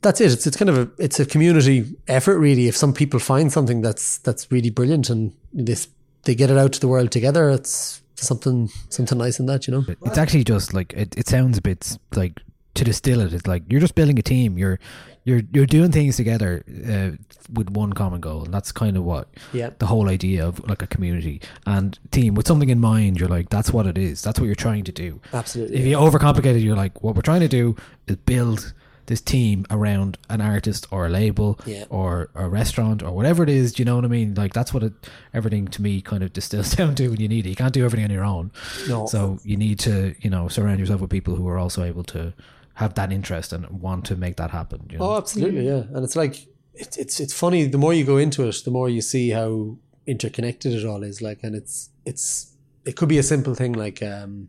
that's 0.00 0.20
it. 0.20 0.32
It's 0.32 0.46
it's 0.46 0.56
kind 0.56 0.68
of 0.68 0.78
a 0.78 0.90
it's 0.98 1.20
a 1.20 1.26
community 1.26 1.94
effort 2.08 2.38
really. 2.38 2.68
If 2.68 2.76
some 2.76 2.92
people 2.92 3.20
find 3.20 3.52
something 3.52 3.82
that's 3.82 4.18
that's 4.18 4.50
really 4.50 4.70
brilliant 4.70 5.10
and 5.10 5.32
this 5.52 5.88
they 6.24 6.34
get 6.34 6.50
it 6.50 6.58
out 6.58 6.72
to 6.72 6.80
the 6.80 6.88
world 6.88 7.10
together 7.10 7.50
it's 7.50 8.00
something 8.14 8.70
something 8.88 9.18
nice 9.18 9.40
in 9.40 9.46
that 9.46 9.66
you 9.66 9.72
know? 9.72 9.84
It's 10.04 10.18
actually 10.18 10.44
just 10.44 10.72
like 10.72 10.92
it, 10.92 11.16
it 11.16 11.28
sounds 11.28 11.58
a 11.58 11.62
bit 11.62 11.98
like 12.14 12.40
to 12.74 12.84
distill 12.84 13.20
it. 13.20 13.32
It's 13.32 13.46
like 13.46 13.62
you're 13.68 13.80
just 13.80 13.94
building 13.94 14.18
a 14.18 14.22
team. 14.22 14.56
You're 14.58 14.78
you're 15.24 15.42
you're 15.52 15.66
doing 15.66 15.92
things 15.92 16.16
together 16.16 16.64
uh, 16.88 17.16
with 17.52 17.70
one 17.70 17.92
common 17.92 18.20
goal, 18.20 18.44
and 18.44 18.52
that's 18.52 18.72
kind 18.72 18.96
of 18.96 19.04
what 19.04 19.28
Yeah. 19.52 19.70
the 19.78 19.86
whole 19.86 20.08
idea 20.08 20.46
of 20.46 20.66
like 20.68 20.82
a 20.82 20.86
community 20.86 21.40
and 21.66 21.98
team 22.10 22.34
with 22.34 22.46
something 22.46 22.70
in 22.70 22.80
mind. 22.80 23.20
You're 23.20 23.28
like 23.28 23.50
that's 23.50 23.72
what 23.72 23.86
it 23.86 23.96
is. 23.98 24.22
That's 24.22 24.40
what 24.40 24.46
you're 24.46 24.54
trying 24.54 24.84
to 24.84 24.92
do. 24.92 25.20
Absolutely, 25.32 25.76
If 25.78 25.86
you 25.86 25.96
overcomplicate 25.96 26.56
it, 26.56 26.60
you're 26.62 26.76
like 26.76 27.02
what 27.02 27.14
we're 27.14 27.22
trying 27.22 27.40
to 27.40 27.48
do 27.48 27.76
is 28.06 28.16
build 28.16 28.72
this 29.06 29.20
team 29.20 29.66
around 29.68 30.16
an 30.30 30.40
artist 30.40 30.86
or 30.92 31.06
a 31.06 31.08
label 31.08 31.58
Yeah. 31.66 31.84
or 31.90 32.30
a 32.36 32.48
restaurant 32.48 33.02
or 33.02 33.10
whatever 33.10 33.42
it 33.42 33.48
is. 33.48 33.72
Do 33.72 33.80
you 33.80 33.84
know 33.84 33.96
what 33.96 34.04
I 34.04 34.08
mean? 34.08 34.34
Like 34.34 34.52
that's 34.54 34.72
what 34.72 34.82
it, 34.84 34.92
everything 35.34 35.66
to 35.68 35.82
me 35.82 36.00
kind 36.00 36.22
of 36.22 36.32
distills 36.32 36.70
down 36.76 36.94
to. 36.94 37.08
When 37.08 37.20
you 37.20 37.26
need 37.28 37.44
it, 37.44 37.50
you 37.50 37.56
can't 37.56 37.74
do 37.74 37.84
everything 37.84 38.04
on 38.04 38.10
your 38.12 38.24
own. 38.24 38.52
No. 38.88 39.06
So 39.06 39.38
you 39.44 39.56
need 39.56 39.78
to, 39.80 40.14
you 40.20 40.30
know, 40.30 40.46
surround 40.48 40.78
yourself 40.80 41.00
with 41.00 41.10
people 41.10 41.34
who 41.34 41.46
are 41.48 41.58
also 41.58 41.82
able 41.82 42.04
to 42.04 42.32
have 42.74 42.94
that 42.94 43.12
interest 43.12 43.52
and 43.52 43.68
want 43.80 44.04
to 44.06 44.16
make 44.16 44.36
that 44.36 44.50
happen. 44.50 44.86
You 44.90 44.98
know? 44.98 45.12
Oh, 45.12 45.16
absolutely, 45.16 45.66
yeah. 45.66 45.84
And 45.92 46.04
it's 46.04 46.16
like 46.16 46.46
it's 46.74 46.96
it's 46.96 47.20
it's 47.20 47.34
funny. 47.34 47.66
The 47.66 47.78
more 47.78 47.92
you 47.92 48.04
go 48.04 48.16
into 48.16 48.46
it, 48.48 48.56
the 48.64 48.70
more 48.70 48.88
you 48.88 49.02
see 49.02 49.30
how 49.30 49.76
interconnected 50.06 50.72
it 50.72 50.86
all 50.86 51.02
is. 51.02 51.20
Like, 51.22 51.40
and 51.42 51.54
it's 51.54 51.90
it's 52.04 52.54
it 52.84 52.96
could 52.96 53.08
be 53.08 53.18
a 53.18 53.22
simple 53.22 53.54
thing 53.54 53.72
like 53.72 54.02
um, 54.02 54.48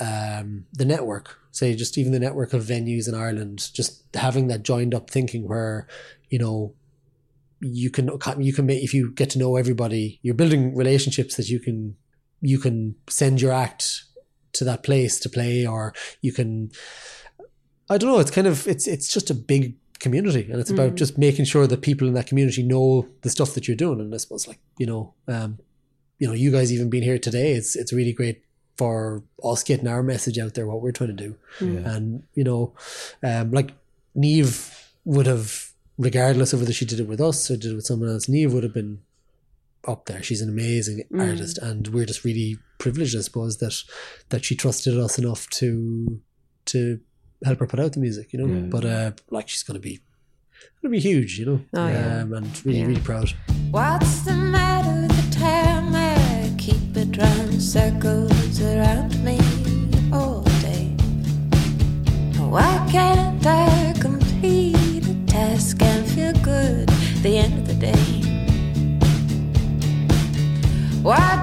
um, 0.00 0.66
the 0.72 0.84
network. 0.84 1.38
Say, 1.50 1.74
just 1.74 1.98
even 1.98 2.12
the 2.12 2.20
network 2.20 2.52
of 2.52 2.62
venues 2.62 3.08
in 3.08 3.14
Ireland, 3.14 3.70
just 3.72 4.04
having 4.14 4.48
that 4.48 4.62
joined 4.62 4.94
up 4.94 5.10
thinking 5.10 5.48
where 5.48 5.88
you 6.28 6.38
know 6.38 6.74
you 7.60 7.90
can 7.90 8.10
you 8.38 8.52
can 8.52 8.66
make 8.66 8.82
if 8.82 8.94
you 8.94 9.12
get 9.12 9.30
to 9.30 9.38
know 9.38 9.56
everybody, 9.56 10.20
you're 10.22 10.34
building 10.34 10.76
relationships 10.76 11.36
that 11.36 11.48
you 11.48 11.58
can 11.58 11.96
you 12.40 12.58
can 12.58 12.94
send 13.08 13.40
your 13.40 13.52
act 13.52 14.04
to 14.52 14.64
that 14.64 14.82
place 14.82 15.18
to 15.20 15.28
play, 15.28 15.66
or 15.66 15.94
you 16.20 16.32
can 16.32 16.70
I 17.90 17.98
don't 17.98 18.10
know. 18.10 18.18
It's 18.18 18.30
kind 18.30 18.46
of 18.46 18.66
it's 18.68 18.86
it's 18.86 19.12
just 19.12 19.30
a 19.30 19.34
big 19.34 19.74
community, 19.98 20.48
and 20.50 20.60
it's 20.60 20.70
about 20.70 20.94
just 20.94 21.18
making 21.18 21.44
sure 21.44 21.66
that 21.66 21.82
people 21.82 22.06
in 22.06 22.14
that 22.14 22.26
community 22.26 22.62
know 22.62 23.08
the 23.22 23.30
stuff 23.30 23.54
that 23.54 23.66
you're 23.66 23.76
doing. 23.76 24.00
And 24.00 24.14
I 24.14 24.18
suppose, 24.18 24.46
like 24.46 24.60
you 24.78 24.86
know, 24.86 25.14
um, 25.26 25.58
you 26.18 26.26
know, 26.26 26.34
you 26.34 26.50
guys 26.50 26.72
even 26.72 26.90
being 26.90 27.02
here 27.02 27.18
today, 27.18 27.52
it's 27.52 27.76
it's 27.76 27.92
really 27.92 28.12
great 28.12 28.42
for 28.76 29.22
us 29.42 29.64
getting 29.64 29.88
our 29.88 30.02
message 30.02 30.38
out 30.38 30.54
there, 30.54 30.66
what 30.66 30.80
we're 30.80 30.92
trying 30.92 31.16
to 31.16 31.24
do, 31.24 31.36
and 31.84 32.22
you 32.34 32.44
know, 32.44 32.74
um, 33.22 33.50
like 33.50 33.72
Niamh 34.16 34.72
would 35.04 35.26
have, 35.26 35.72
regardless 35.96 36.52
of 36.52 36.60
whether 36.60 36.72
she 36.72 36.84
did 36.84 37.00
it 37.00 37.08
with 37.08 37.20
us 37.20 37.50
or 37.50 37.56
did 37.56 37.72
it 37.72 37.74
with 37.74 37.86
someone 37.86 38.10
else, 38.10 38.26
Niamh 38.26 38.52
would 38.52 38.62
have 38.62 38.74
been 38.74 39.00
up 39.86 40.04
there. 40.06 40.22
She's 40.22 40.42
an 40.42 40.48
amazing 40.48 41.04
artist, 41.18 41.58
and 41.58 41.88
we're 41.88 42.06
just 42.06 42.24
really 42.24 42.58
privileged, 42.78 43.16
I 43.16 43.20
suppose, 43.20 43.58
that 43.58 43.82
that 44.28 44.44
she 44.44 44.54
trusted 44.54 44.96
us 44.98 45.18
enough 45.18 45.48
to 45.50 46.20
to 46.66 47.00
help 47.44 47.58
her 47.60 47.66
put 47.66 47.80
out 47.80 47.92
the 47.92 48.00
music, 48.00 48.32
you 48.32 48.38
know. 48.44 48.68
But 48.70 48.84
uh, 48.84 49.12
like 49.30 49.48
she's 49.48 49.62
gonna 49.62 49.78
be 49.78 50.00
gonna 50.82 50.92
be 50.92 51.00
huge, 51.00 51.38
you 51.38 51.46
know. 51.46 51.60
Oh, 51.74 51.88
yeah. 51.88 52.20
um, 52.22 52.32
and 52.34 52.64
really, 52.66 52.78
Yeah. 52.80 52.86
really 52.86 53.00
proud. 53.00 53.32
What's 53.70 54.20
the 54.22 54.34
matter 54.34 55.02
with 55.02 55.30
the 55.32 55.38
time 55.38 55.94
I 55.94 56.52
keep 56.58 56.96
it 56.96 57.16
run 57.16 57.60
circles 57.60 58.60
around 58.60 59.22
me 59.24 59.38
all 60.12 60.42
day? 60.62 60.94
Why 62.38 62.88
can't 62.90 63.44
I 63.46 63.94
complete 64.00 65.06
a 65.06 65.14
task 65.26 65.82
and 65.82 66.06
feel 66.10 66.32
good 66.42 66.88
at 66.90 67.22
the 67.22 67.36
end 67.38 67.58
of 67.58 67.66
the 67.68 67.74
day? 67.74 68.24
Why 71.02 71.40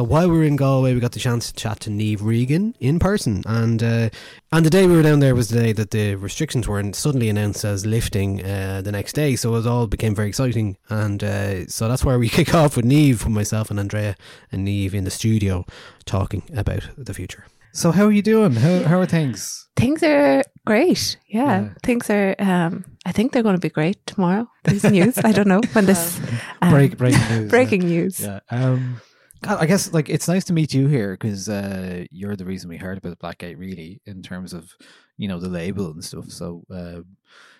So 0.00 0.04
while 0.04 0.30
we 0.30 0.38
were 0.38 0.44
in 0.44 0.56
Galway, 0.56 0.94
we 0.94 1.00
got 1.00 1.12
the 1.12 1.18
chance 1.20 1.52
to 1.52 1.54
chat 1.62 1.80
to 1.80 1.90
Niamh 1.90 2.20
Regan 2.22 2.74
in 2.80 2.98
person, 2.98 3.42
and 3.44 3.82
uh, 3.82 4.08
and 4.50 4.64
the 4.64 4.70
day 4.70 4.86
we 4.86 4.96
were 4.96 5.02
down 5.02 5.20
there 5.20 5.34
was 5.34 5.50
the 5.50 5.60
day 5.60 5.72
that 5.74 5.90
the 5.90 6.14
restrictions 6.14 6.66
were 6.66 6.82
suddenly 6.94 7.28
announced 7.28 7.66
as 7.66 7.84
lifting 7.84 8.42
uh, 8.42 8.80
the 8.82 8.92
next 8.92 9.12
day. 9.12 9.36
So 9.36 9.54
it 9.56 9.66
all 9.66 9.86
became 9.86 10.14
very 10.14 10.28
exciting, 10.30 10.78
and 10.88 11.22
uh, 11.22 11.66
so 11.66 11.86
that's 11.86 12.02
where 12.02 12.18
we 12.18 12.28
kick 12.38 12.54
off 12.54 12.76
with 12.76 12.86
Niamh, 12.86 13.22
with 13.22 13.28
myself 13.28 13.70
and 13.70 13.78
Andrea 13.78 14.16
and 14.50 14.66
Niamh 14.66 14.94
in 14.94 15.04
the 15.04 15.10
studio 15.10 15.66
talking 16.06 16.44
about 16.56 16.88
the 16.96 17.12
future. 17.12 17.44
So 17.74 17.90
how 17.92 18.06
are 18.06 18.12
you 18.12 18.22
doing? 18.22 18.54
How 18.54 18.84
how 18.84 19.00
are 19.00 19.06
things? 19.06 19.68
Things 19.76 20.02
are 20.02 20.42
great. 20.64 21.18
Yeah, 21.28 21.44
Yeah. 21.60 21.68
things 21.82 22.08
are. 22.08 22.34
Um, 22.38 22.86
I 23.04 23.12
think 23.12 23.32
they're 23.32 23.42
going 23.42 23.56
to 23.60 23.68
be 23.68 23.68
great 23.68 23.98
tomorrow. 24.06 24.46
This 24.64 24.82
news. 24.84 25.18
I 25.18 25.32
don't 25.32 25.46
know 25.48 25.60
when 25.74 25.84
this 25.84 26.18
um, 26.62 26.70
Break 26.72 26.96
breaking 26.96 27.28
news. 27.30 27.50
breaking 27.50 27.80
news. 27.84 28.20
Yeah. 28.20 28.40
Um, 28.50 29.02
God, 29.42 29.58
I 29.60 29.66
guess 29.66 29.92
like 29.92 30.08
it's 30.08 30.28
nice 30.28 30.44
to 30.44 30.52
meet 30.52 30.74
you 30.74 30.86
here 30.86 31.12
because 31.12 31.48
uh, 31.48 32.04
you're 32.10 32.36
the 32.36 32.44
reason 32.44 32.68
we 32.68 32.76
heard 32.76 32.98
about 32.98 33.18
Blackgate, 33.18 33.58
really, 33.58 34.00
in 34.06 34.22
terms 34.22 34.52
of 34.52 34.76
you 35.16 35.28
know 35.28 35.40
the 35.40 35.48
label 35.48 35.90
and 35.90 36.04
stuff. 36.04 36.30
So, 36.30 36.62
uh, 36.70 37.00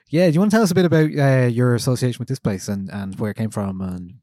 yeah, 0.08 0.26
do 0.26 0.34
you 0.34 0.40
want 0.40 0.50
to 0.50 0.56
tell 0.56 0.62
us 0.62 0.70
a 0.70 0.74
bit 0.74 0.84
about 0.84 1.10
uh, 1.16 1.46
your 1.46 1.74
association 1.74 2.18
with 2.18 2.28
this 2.28 2.38
place 2.38 2.68
and 2.68 2.90
and 2.90 3.18
where 3.18 3.30
it 3.30 3.36
came 3.36 3.50
from? 3.50 3.80
And 3.80 4.14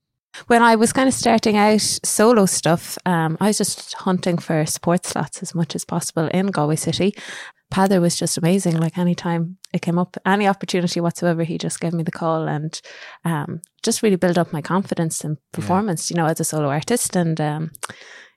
When 0.46 0.62
I 0.62 0.76
was 0.76 0.94
kind 0.94 1.08
of 1.08 1.14
starting 1.14 1.58
out 1.58 1.82
solo 1.82 2.46
stuff, 2.46 2.98
um, 3.06 3.38
I 3.42 3.48
was 3.48 3.58
just 3.58 3.94
hunting 3.94 4.38
for 4.38 4.66
sports 4.66 5.10
slots 5.10 5.42
as 5.42 5.56
much 5.56 5.76
as 5.76 5.84
possible 5.84 6.28
in 6.28 6.48
Galway 6.48 6.76
City. 6.76 7.16
Peadar 7.74 8.00
was 8.00 8.16
just 8.16 8.38
amazing. 8.38 8.78
Like 8.78 8.98
anytime 8.98 9.58
it 9.74 9.82
came 9.82 9.98
up, 9.98 10.16
any 10.26 10.48
opportunity 10.48 11.02
whatsoever, 11.02 11.44
he 11.44 11.58
just 11.58 11.80
gave 11.80 11.94
me 11.94 12.04
the 12.04 12.12
call 12.12 12.48
and 12.48 12.80
um, 13.26 13.62
just 13.84 14.02
really 14.02 14.16
build 14.16 14.38
up 14.38 14.54
my 14.54 14.62
confidence 14.62 15.24
and 15.24 15.38
performance, 15.52 16.10
you 16.10 16.16
know, 16.16 16.28
as 16.28 16.40
a 16.40 16.46
solo 16.46 16.70
artist. 16.70 17.16
And 17.16 17.42
um, 17.42 17.72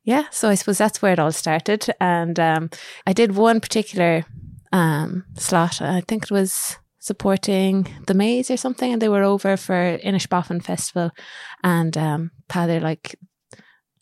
yeah, 0.04 0.24
so 0.30 0.48
I 0.48 0.56
suppose 0.56 0.78
that's 0.78 1.00
where 1.00 1.12
it 1.12 1.20
all 1.20 1.32
started. 1.32 1.86
And 2.00 2.40
um, 2.40 2.70
I 3.06 3.12
did 3.12 3.36
one 3.36 3.60
particular 3.60 4.24
um, 4.72 5.24
slot. 5.36 5.80
I 5.80 6.00
think 6.00 6.24
it 6.24 6.30
was 6.32 6.78
supporting 7.00 7.86
the 8.06 8.14
Maze 8.14 8.50
or 8.50 8.56
something, 8.56 8.92
and 8.92 9.02
they 9.02 9.08
were 9.08 9.24
over 9.24 9.56
for 9.56 9.98
Inishbofin 9.98 10.62
Festival. 10.62 11.10
And 11.64 11.96
um, 11.96 12.30
Peadar, 12.48 12.80
like 12.80 13.16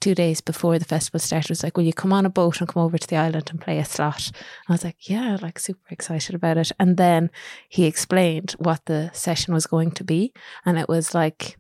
two 0.00 0.14
days 0.14 0.40
before 0.40 0.78
the 0.78 0.84
festival 0.84 1.20
started, 1.20 1.48
was 1.48 1.62
like, 1.62 1.76
"Will 1.76 1.84
you 1.84 1.92
come 1.92 2.12
on 2.12 2.26
a 2.26 2.30
boat 2.30 2.60
and 2.60 2.68
come 2.68 2.82
over 2.82 2.98
to 2.98 3.06
the 3.06 3.16
island 3.16 3.48
and 3.50 3.60
play 3.60 3.78
a 3.78 3.84
slot?" 3.84 4.26
And 4.26 4.68
I 4.68 4.72
was 4.72 4.84
like, 4.84 5.08
"Yeah," 5.08 5.38
like 5.40 5.58
super 5.58 5.88
excited 5.90 6.34
about 6.34 6.58
it. 6.58 6.72
And 6.78 6.96
then 6.96 7.30
he 7.68 7.86
explained 7.86 8.52
what 8.58 8.84
the 8.84 9.10
session 9.14 9.54
was 9.54 9.66
going 9.66 9.92
to 9.92 10.04
be, 10.04 10.32
and 10.66 10.78
it 10.78 10.88
was 10.88 11.14
like 11.14 11.56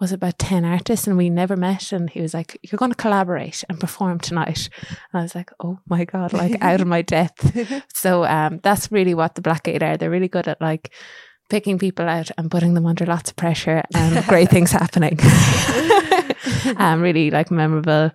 was 0.00 0.12
about 0.12 0.38
10 0.38 0.64
artists 0.64 1.06
and 1.06 1.16
we 1.16 1.28
never 1.28 1.56
met 1.56 1.92
and 1.92 2.10
he 2.10 2.20
was 2.20 2.32
like 2.32 2.58
you're 2.62 2.78
going 2.78 2.90
to 2.90 2.96
collaborate 2.96 3.64
and 3.68 3.78
perform 3.78 4.18
tonight. 4.18 4.68
And 4.88 5.20
i 5.20 5.22
was 5.22 5.34
like 5.34 5.50
oh 5.60 5.78
my 5.88 6.04
god 6.04 6.32
like 6.32 6.56
out 6.62 6.80
of 6.80 6.86
my 6.86 7.02
depth. 7.02 7.56
So 7.94 8.24
um 8.24 8.60
that's 8.62 8.90
really 8.90 9.14
what 9.14 9.34
the 9.34 9.42
black 9.42 9.64
blackgate 9.64 9.82
are. 9.82 9.96
They're 9.96 10.10
really 10.10 10.28
good 10.28 10.48
at 10.48 10.60
like 10.60 10.90
picking 11.48 11.78
people 11.78 12.08
out 12.08 12.30
and 12.38 12.50
putting 12.50 12.74
them 12.74 12.86
under 12.86 13.04
lots 13.04 13.30
of 13.30 13.36
pressure 13.36 13.82
and 13.94 14.24
great 14.28 14.50
things 14.50 14.70
happening. 14.70 15.18
Um 16.76 17.02
really 17.02 17.30
like 17.30 17.50
memorable 17.50 18.10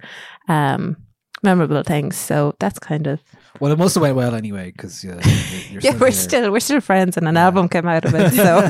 um 0.47 0.97
memorable 1.43 1.83
things. 1.83 2.17
So 2.17 2.55
that's 2.59 2.79
kind 2.79 3.07
of 3.07 3.19
well, 3.59 3.71
it 3.71 3.77
must 3.77 3.95
have 3.95 4.01
went 4.01 4.15
well 4.15 4.35
anyway 4.35 4.71
because 4.71 5.03
you're 5.03 5.19
yeah 5.81 5.91
we're 5.97 6.07
here. 6.07 6.11
still 6.11 6.51
we're 6.51 6.59
still 6.59 6.81
friends 6.81 7.17
and 7.17 7.27
an 7.27 7.37
album 7.37 7.67
came 7.69 7.87
out 7.87 8.05
of 8.05 8.13
it 8.13 8.33
so 8.33 8.61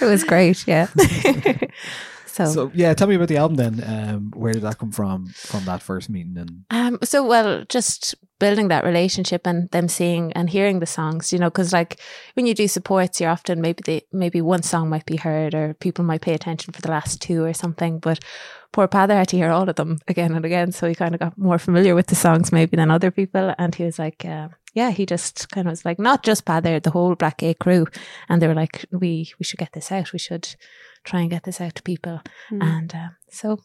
it 0.06 0.08
was 0.08 0.24
great 0.24 0.66
yeah 0.66 0.86
so, 2.26 2.46
So 2.46 2.70
yeah, 2.74 2.94
tell 2.94 3.08
me 3.08 3.16
about 3.16 3.28
the 3.28 3.36
album 3.36 3.56
then. 3.56 3.82
Um, 3.84 4.30
where 4.34 4.52
did 4.52 4.62
that 4.62 4.78
come 4.78 4.92
from? 4.92 5.26
From 5.34 5.64
that 5.64 5.82
first 5.82 6.08
meeting 6.08 6.36
and 6.38 6.64
Um, 6.70 6.98
so 7.02 7.26
well, 7.26 7.64
just 7.68 8.14
building 8.38 8.68
that 8.68 8.84
relationship 8.84 9.46
and 9.46 9.70
them 9.70 9.88
seeing 9.88 10.32
and 10.32 10.48
hearing 10.48 10.80
the 10.80 10.86
songs, 10.86 11.32
you 11.32 11.38
know, 11.38 11.50
because 11.50 11.72
like 11.72 12.00
when 12.34 12.46
you 12.46 12.54
do 12.54 12.66
supports, 12.68 13.20
you're 13.20 13.30
often 13.30 13.60
maybe 13.60 13.82
they 13.84 14.02
maybe 14.12 14.40
one 14.40 14.62
song 14.62 14.88
might 14.88 15.04
be 15.06 15.16
heard 15.16 15.54
or 15.54 15.74
people 15.74 16.04
might 16.04 16.22
pay 16.22 16.32
attention 16.34 16.72
for 16.72 16.80
the 16.80 16.90
last 16.90 17.20
two 17.20 17.44
or 17.44 17.52
something, 17.52 17.98
but 17.98 18.18
poor 18.72 18.88
Peadar 18.88 19.16
had 19.16 19.28
to 19.28 19.36
hear 19.36 19.50
all 19.50 19.68
of 19.68 19.76
them 19.76 19.98
again 20.08 20.34
and 20.34 20.44
again, 20.44 20.72
so 20.72 20.86
he 20.88 20.94
kind 20.94 21.14
of 21.14 21.20
got 21.20 21.36
more 21.38 21.58
familiar 21.58 21.94
with 21.94 22.06
the 22.06 22.14
songs 22.14 22.52
maybe 22.52 22.76
than 22.76 22.90
other 22.90 23.10
people, 23.10 23.54
and 23.58 23.74
he 23.74 23.84
was 23.84 23.98
like, 23.98 24.24
uh, 24.24 24.48
yeah, 24.74 24.90
he 24.90 25.04
just 25.06 25.48
kind 25.50 25.66
of 25.66 25.72
was 25.72 25.84
like, 25.84 25.98
not 25.98 26.22
just 26.22 26.44
Peadar, 26.44 26.80
the 26.82 26.90
whole 26.90 27.16
Blackgate 27.16 27.58
crew, 27.58 27.86
and 28.28 28.40
they 28.40 28.46
were 28.48 28.54
like, 28.54 28.84
we 28.92 29.32
we 29.38 29.44
should 29.44 29.58
get 29.58 29.72
this 29.72 29.90
out, 29.92 30.12
we 30.12 30.18
should 30.18 30.54
try 31.04 31.20
and 31.20 31.30
get 31.30 31.42
this 31.44 31.60
out 31.60 31.74
to 31.74 31.82
people, 31.82 32.20
and 32.50 32.94
uh, 32.94 33.08
so 33.30 33.58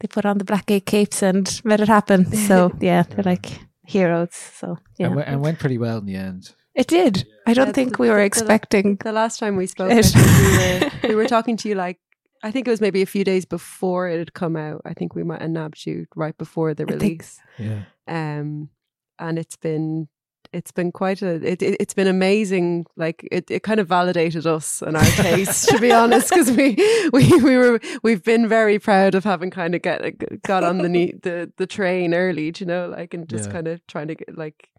they 0.00 0.08
put 0.08 0.24
on 0.26 0.38
the 0.38 0.44
Blackgate 0.44 0.84
capes 0.86 1.22
and 1.22 1.60
made 1.64 1.80
it 1.80 1.88
happen. 1.88 2.24
So 2.48 2.72
yeah, 2.80 3.02
they're 3.02 3.24
like 3.32 3.60
heroes. 3.86 4.34
So 4.34 4.78
yeah, 4.98 5.06
and, 5.06 5.16
we- 5.16 5.22
and 5.22 5.40
went 5.40 5.58
pretty 5.58 5.78
well 5.78 5.98
in 5.98 6.06
the 6.06 6.16
end. 6.16 6.50
it 6.74 6.86
did. 6.88 7.24
I 7.46 7.54
don't 7.54 7.66
Yeah, 7.68 7.72
think 7.72 7.96
the- 7.96 8.02
we 8.02 8.08
were 8.08 8.14
the- 8.16 8.20
the- 8.20 8.26
expecting. 8.26 8.96
The 8.96 9.12
last 9.12 9.38
time 9.38 9.56
we 9.56 9.66
spoke, 9.66 9.90
It- 9.92 10.12
we 10.14 10.56
were 10.58 11.08
we 11.08 11.14
were 11.14 11.26
talking 11.36 11.56
to 11.58 11.68
you 11.68 11.74
like 11.74 11.98
I 12.42 12.50
think 12.50 12.66
it 12.66 12.70
was 12.70 12.80
maybe 12.80 13.02
a 13.02 13.06
few 13.06 13.24
days 13.24 13.44
before 13.44 14.08
it 14.08 14.18
had 14.18 14.32
come 14.34 14.56
out. 14.56 14.80
I 14.84 14.94
think 14.94 15.14
we 15.14 15.22
might 15.24 15.42
have 15.42 15.50
nabbed 15.50 15.84
you 15.86 16.06
right 16.16 16.36
before 16.38 16.72
the 16.74 16.86
release. 16.86 17.38
Yeah. 17.58 17.82
Um, 18.08 18.70
and 19.18 19.38
it's 19.38 19.56
been 19.56 20.08
it's 20.52 20.72
been 20.72 20.90
quite 20.90 21.22
a 21.22 21.34
it, 21.46 21.62
it 21.62 21.76
it's 21.78 21.94
been 21.94 22.06
amazing. 22.08 22.86
Like 22.96 23.28
it, 23.30 23.50
it 23.50 23.62
kind 23.62 23.78
of 23.78 23.86
validated 23.88 24.46
us 24.46 24.82
and 24.82 24.96
our 24.96 25.04
taste, 25.04 25.68
to 25.68 25.78
be 25.78 25.92
honest, 25.92 26.30
because 26.30 26.50
we 26.50 26.74
we 27.12 27.28
we 27.42 27.56
were 27.58 27.78
we've 28.02 28.24
been 28.24 28.48
very 28.48 28.78
proud 28.78 29.14
of 29.14 29.22
having 29.24 29.50
kind 29.50 29.74
of 29.74 29.82
get 29.82 30.00
got 30.42 30.64
on 30.64 30.78
the 30.78 31.14
the 31.22 31.52
the 31.58 31.66
train 31.66 32.14
early, 32.14 32.52
you 32.56 32.66
know, 32.66 32.88
like 32.88 33.12
and 33.14 33.28
just 33.28 33.46
Yeah. 33.48 33.52
kind 33.52 33.68
of 33.68 33.86
trying 33.86 34.08
to 34.08 34.14
get 34.14 34.36
like 34.36 34.70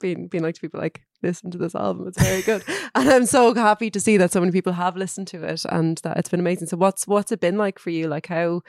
being 0.00 0.26
being 0.28 0.42
like 0.42 0.56
to 0.56 0.60
people 0.60 0.80
like 0.80 1.05
listen 1.22 1.50
to 1.50 1.58
this 1.58 1.74
album 1.74 2.06
it's 2.08 2.20
very 2.22 2.42
good 2.42 2.62
and 2.94 3.08
i'm 3.08 3.26
so 3.26 3.54
happy 3.54 3.90
to 3.90 3.98
see 4.00 4.16
that 4.16 4.32
so 4.32 4.40
many 4.40 4.52
people 4.52 4.72
have 4.72 4.96
listened 4.96 5.26
to 5.26 5.42
it 5.42 5.64
and 5.70 5.98
that 5.98 6.16
it's 6.16 6.28
been 6.28 6.40
amazing 6.40 6.66
so 6.68 6.76
what's 6.76 7.06
what's 7.06 7.32
it 7.32 7.40
been 7.40 7.56
like 7.58 7.78
for 7.78 7.90
you 7.90 8.06
like 8.08 8.26
how 8.26 8.62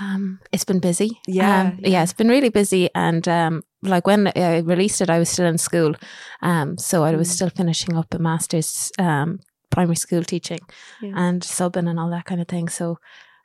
Um, 0.00 0.38
it's 0.52 0.64
been 0.64 0.80
busy. 0.80 1.18
Yeah, 1.26 1.60
Um, 1.62 1.78
yeah, 1.82 2.02
it's 2.02 2.12
been 2.12 2.28
really 2.28 2.50
busy. 2.50 2.88
And 2.94 3.26
um, 3.26 3.62
like 3.82 4.06
when 4.06 4.28
I 4.36 4.58
released 4.58 5.00
it, 5.00 5.10
I 5.10 5.18
was 5.18 5.28
still 5.28 5.46
in 5.46 5.58
school. 5.58 5.94
Um, 6.42 6.78
so 6.78 7.02
I 7.04 7.16
was 7.16 7.28
Mm. 7.28 7.32
still 7.32 7.50
finishing 7.50 7.96
up 7.96 8.14
a 8.14 8.18
master's 8.18 8.92
um 8.98 9.40
primary 9.70 9.96
school 9.96 10.22
teaching 10.24 10.60
Yeah. 11.02 11.14
and 11.16 11.42
subbing 11.42 11.88
and 11.88 11.98
all 11.98 12.10
that 12.10 12.26
kind 12.26 12.40
of 12.40 12.48
thing. 12.48 12.68
So 12.70 12.98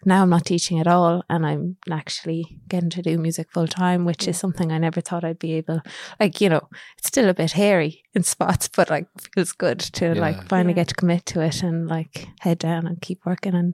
now 0.06 0.22
I'm 0.24 0.30
not 0.30 0.46
teaching 0.46 0.80
at 0.80 0.88
all, 0.88 1.24
and 1.30 1.46
I'm 1.46 1.78
actually 1.90 2.60
getting 2.68 2.90
to 2.92 3.02
do 3.02 3.18
music 3.18 3.48
full 3.52 3.68
time, 3.68 4.06
which 4.06 4.28
is 4.28 4.38
mm. 4.38 4.40
something 4.40 4.72
I 4.72 4.78
never 4.78 5.02
thought 5.02 5.24
I'd 5.24 5.40
be 5.40 5.54
able. 5.54 5.82
Like 6.20 6.42
you 6.42 6.50
know, 6.50 6.68
it's 6.98 7.08
still 7.08 7.30
a 7.30 7.34
bit 7.34 7.52
hairy 7.54 8.04
in 8.14 8.24
spots, 8.34 8.68
but 8.68 8.90
like 8.90 9.08
feels 9.34 9.52
good 9.52 9.80
to 9.80 10.14
Yeah. 10.14 10.22
like 10.22 10.48
finally 10.50 10.74
Yeah. 10.74 10.82
get 10.82 10.88
to 10.90 10.96
commit 10.96 11.26
to 11.28 11.42
it 11.42 11.64
and 11.64 11.88
like 11.88 12.28
head 12.40 12.60
down 12.60 12.88
and 12.88 13.02
keep 13.02 13.26
working 13.26 13.56
and 13.56 13.74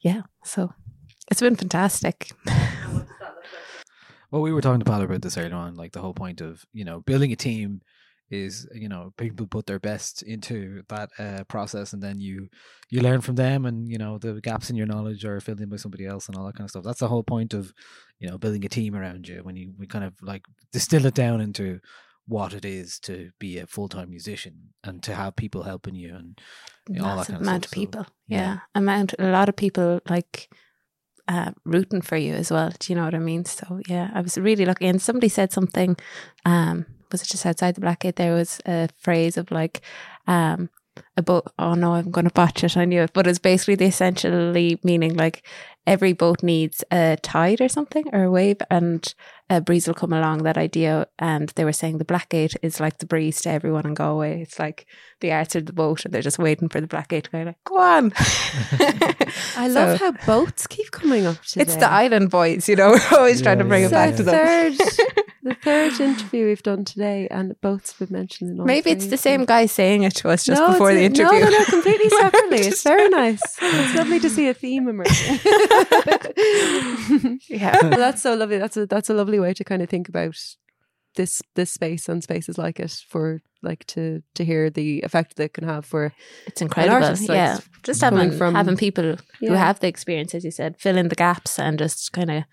yeah. 0.00 0.22
So 0.44 0.72
it's 1.30 1.40
been 1.40 1.56
fantastic. 1.56 2.30
Well, 4.30 4.42
we 4.42 4.52
were 4.52 4.60
talking 4.60 4.80
to 4.80 4.84
Paul 4.84 5.00
about 5.00 5.22
this 5.22 5.38
earlier 5.38 5.54
on. 5.54 5.74
Like 5.74 5.92
the 5.92 6.00
whole 6.00 6.12
point 6.12 6.40
of 6.42 6.64
you 6.74 6.84
know 6.84 7.00
building 7.00 7.32
a 7.32 7.36
team 7.36 7.80
is 8.30 8.68
you 8.74 8.88
know 8.88 9.12
people 9.16 9.46
put 9.46 9.66
their 9.66 9.78
best 9.78 10.22
into 10.22 10.82
that 10.88 11.10
uh, 11.18 11.44
process, 11.44 11.92
and 11.92 12.02
then 12.02 12.20
you 12.20 12.48
you 12.90 13.00
learn 13.00 13.20
from 13.20 13.36
them, 13.36 13.66
and 13.66 13.88
you 13.88 13.98
know 13.98 14.18
the 14.18 14.40
gaps 14.40 14.70
in 14.70 14.76
your 14.76 14.86
knowledge 14.86 15.24
are 15.24 15.40
filled 15.40 15.60
in 15.60 15.68
by 15.68 15.76
somebody 15.76 16.06
else, 16.06 16.28
and 16.28 16.36
all 16.36 16.46
that 16.46 16.54
kind 16.54 16.64
of 16.66 16.70
stuff. 16.70 16.84
That's 16.84 17.00
the 17.00 17.08
whole 17.08 17.24
point 17.24 17.54
of 17.54 17.72
you 18.18 18.28
know 18.28 18.38
building 18.38 18.64
a 18.64 18.68
team 18.68 18.94
around 18.94 19.28
you 19.28 19.42
when 19.42 19.56
you 19.56 19.72
we 19.78 19.86
kind 19.86 20.04
of 20.04 20.14
like 20.22 20.44
distill 20.72 21.06
it 21.06 21.14
down 21.14 21.40
into 21.40 21.80
what 22.26 22.52
it 22.52 22.64
is 22.64 22.98
to 23.00 23.30
be 23.38 23.58
a 23.58 23.66
full 23.66 23.88
time 23.88 24.10
musician 24.10 24.74
and 24.84 25.02
to 25.02 25.14
have 25.14 25.34
people 25.34 25.62
helping 25.62 25.94
you 25.94 26.14
and 26.14 26.38
you 26.88 27.00
know, 27.00 27.06
all 27.06 27.16
that 27.16 27.26
kind 27.26 27.36
of 27.36 27.42
amount 27.42 27.64
stuff. 27.64 27.72
of 27.72 27.74
people. 27.74 28.04
So, 28.04 28.10
yeah. 28.26 28.58
amount 28.74 29.14
a 29.18 29.30
lot 29.30 29.48
of 29.48 29.56
people 29.56 30.00
like 30.08 30.50
uh, 31.26 31.52
rooting 31.64 32.02
for 32.02 32.16
you 32.16 32.34
as 32.34 32.50
well. 32.50 32.70
Do 32.78 32.92
you 32.92 32.96
know 32.96 33.04
what 33.04 33.14
I 33.14 33.18
mean? 33.18 33.46
So 33.46 33.80
yeah, 33.88 34.10
I 34.14 34.20
was 34.20 34.36
really 34.36 34.66
lucky. 34.66 34.86
And 34.86 35.00
somebody 35.00 35.28
said 35.28 35.52
something. 35.52 35.96
Um, 36.44 36.86
was 37.10 37.22
it 37.22 37.28
just 37.28 37.46
outside 37.46 37.74
the 37.74 37.80
Blackgate? 37.80 38.16
There 38.16 38.34
was 38.34 38.60
a 38.66 38.88
phrase 38.98 39.36
of 39.36 39.50
like, 39.50 39.80
um, 40.26 40.70
a 41.16 41.22
boat. 41.22 41.46
Oh 41.58 41.74
no, 41.74 41.94
I'm 41.94 42.10
going 42.10 42.26
to 42.26 42.32
botch 42.32 42.64
it. 42.64 42.76
I 42.76 42.84
knew 42.84 43.02
it, 43.02 43.12
but 43.12 43.26
it's 43.26 43.38
basically 43.38 43.76
the 43.76 43.86
essentially 43.86 44.80
meaning 44.82 45.14
like 45.16 45.46
every 45.86 46.12
boat 46.12 46.42
needs 46.42 46.82
a 46.90 47.16
tide 47.22 47.60
or 47.60 47.68
something 47.68 48.04
or 48.12 48.24
a 48.24 48.30
wave, 48.30 48.56
and 48.68 49.14
a 49.48 49.60
breeze 49.60 49.86
will 49.86 49.94
come 49.94 50.12
along. 50.12 50.42
That 50.42 50.58
idea, 50.58 51.06
and 51.18 51.50
they 51.50 51.64
were 51.64 51.72
saying 51.72 51.98
the 51.98 52.04
Blackgate 52.04 52.56
is 52.62 52.80
like 52.80 52.98
the 52.98 53.06
breeze 53.06 53.40
to 53.42 53.50
everyone 53.50 53.86
in 53.86 53.94
Galway. 53.94 54.42
It's 54.42 54.58
like 54.58 54.86
the 55.20 55.30
arts 55.32 55.54
of 55.54 55.66
the 55.66 55.72
boat, 55.72 56.04
and 56.04 56.12
they're 56.12 56.20
just 56.20 56.38
waiting 56.38 56.68
for 56.68 56.80
the 56.80 56.88
Blackgate 56.88 57.22
to 57.24 57.30
go 57.30 57.42
like, 57.42 57.64
go 57.64 57.78
on. 57.78 58.12
I 59.56 59.68
love 59.68 60.00
how 60.00 60.12
boats 60.26 60.66
keep 60.66 60.90
coming 60.90 61.26
up 61.26 61.40
today. 61.42 61.62
It's 61.62 61.76
the 61.76 61.88
island 61.90 62.30
boys, 62.30 62.68
you 62.68 62.74
know. 62.74 62.90
We're 63.12 63.18
always 63.18 63.40
trying 63.40 63.58
to 63.58 63.64
bring 63.64 63.84
it 63.84 63.90
So 63.90 63.94
back 63.94 64.16
to 64.16 64.22
them. 64.24 64.34
third, 64.34 64.88
the 65.48 65.54
third 65.54 66.00
interview 66.00 66.46
we've 66.46 66.62
done 66.62 66.84
today, 66.84 67.28
and 67.30 67.54
both 67.60 67.98
have 67.98 68.08
been 68.08 68.18
mentioned 68.18 68.50
in 68.50 68.60
all 68.60 68.66
Maybe 68.66 68.90
it's 68.90 69.06
the 69.06 69.16
same 69.16 69.44
guy 69.44 69.66
saying 69.66 70.02
it 70.02 70.14
to 70.16 70.28
us 70.30 70.44
just 70.44 70.60
No, 70.60 70.72
before 70.72 70.92
the 70.94 71.02
interview. 71.02 71.40
No, 71.40 71.50
no, 71.50 71.58
no, 71.58 71.64
completely 71.64 72.08
separately. 72.24 72.58
It's 72.58 72.82
very 72.82 73.08
nice. 73.08 73.40
It's 73.60 73.94
lovely 73.94 74.20
to 74.20 74.30
see 74.30 74.48
a 74.48 74.54
theme 74.54 74.88
emerging. 74.88 75.40
yeah. 77.48 77.78
Well, 77.82 77.98
that's 77.98 78.22
so 78.22 78.34
lovely. 78.34 78.58
That's 78.58 78.76
a 78.76 78.86
that's 78.86 79.10
a 79.10 79.14
lovely 79.14 79.40
way 79.40 79.54
to 79.54 79.64
kind 79.64 79.82
of 79.82 79.88
think 79.88 80.08
about 80.08 80.36
this 81.16 81.42
this 81.54 81.72
space 81.72 82.08
and 82.08 82.22
spaces 82.22 82.58
like 82.58 82.78
it 82.78 82.92
for 83.08 83.40
like 83.62 83.84
to 83.86 84.22
to 84.34 84.44
hear 84.44 84.70
the 84.70 85.00
effect 85.02 85.36
that 85.36 85.44
it 85.44 85.54
can 85.54 85.64
have 85.64 85.84
for 85.84 86.12
It's 86.46 86.62
incredible. 86.62 87.04
artist, 87.04 87.28
like, 87.28 87.36
yeah. 87.36 87.58
Just 87.82 88.00
having 88.02 88.30
from- 88.30 88.54
having 88.54 88.76
people 88.76 89.16
who 89.40 89.52
have 89.52 89.80
the 89.80 89.88
experience, 89.88 90.34
as 90.34 90.44
you 90.44 90.50
said, 90.50 90.76
fill 90.78 90.96
in 90.96 91.08
the 91.08 91.16
gaps 91.16 91.58
and 91.58 91.78
just 91.78 92.12
kind 92.12 92.30
of 92.30 92.44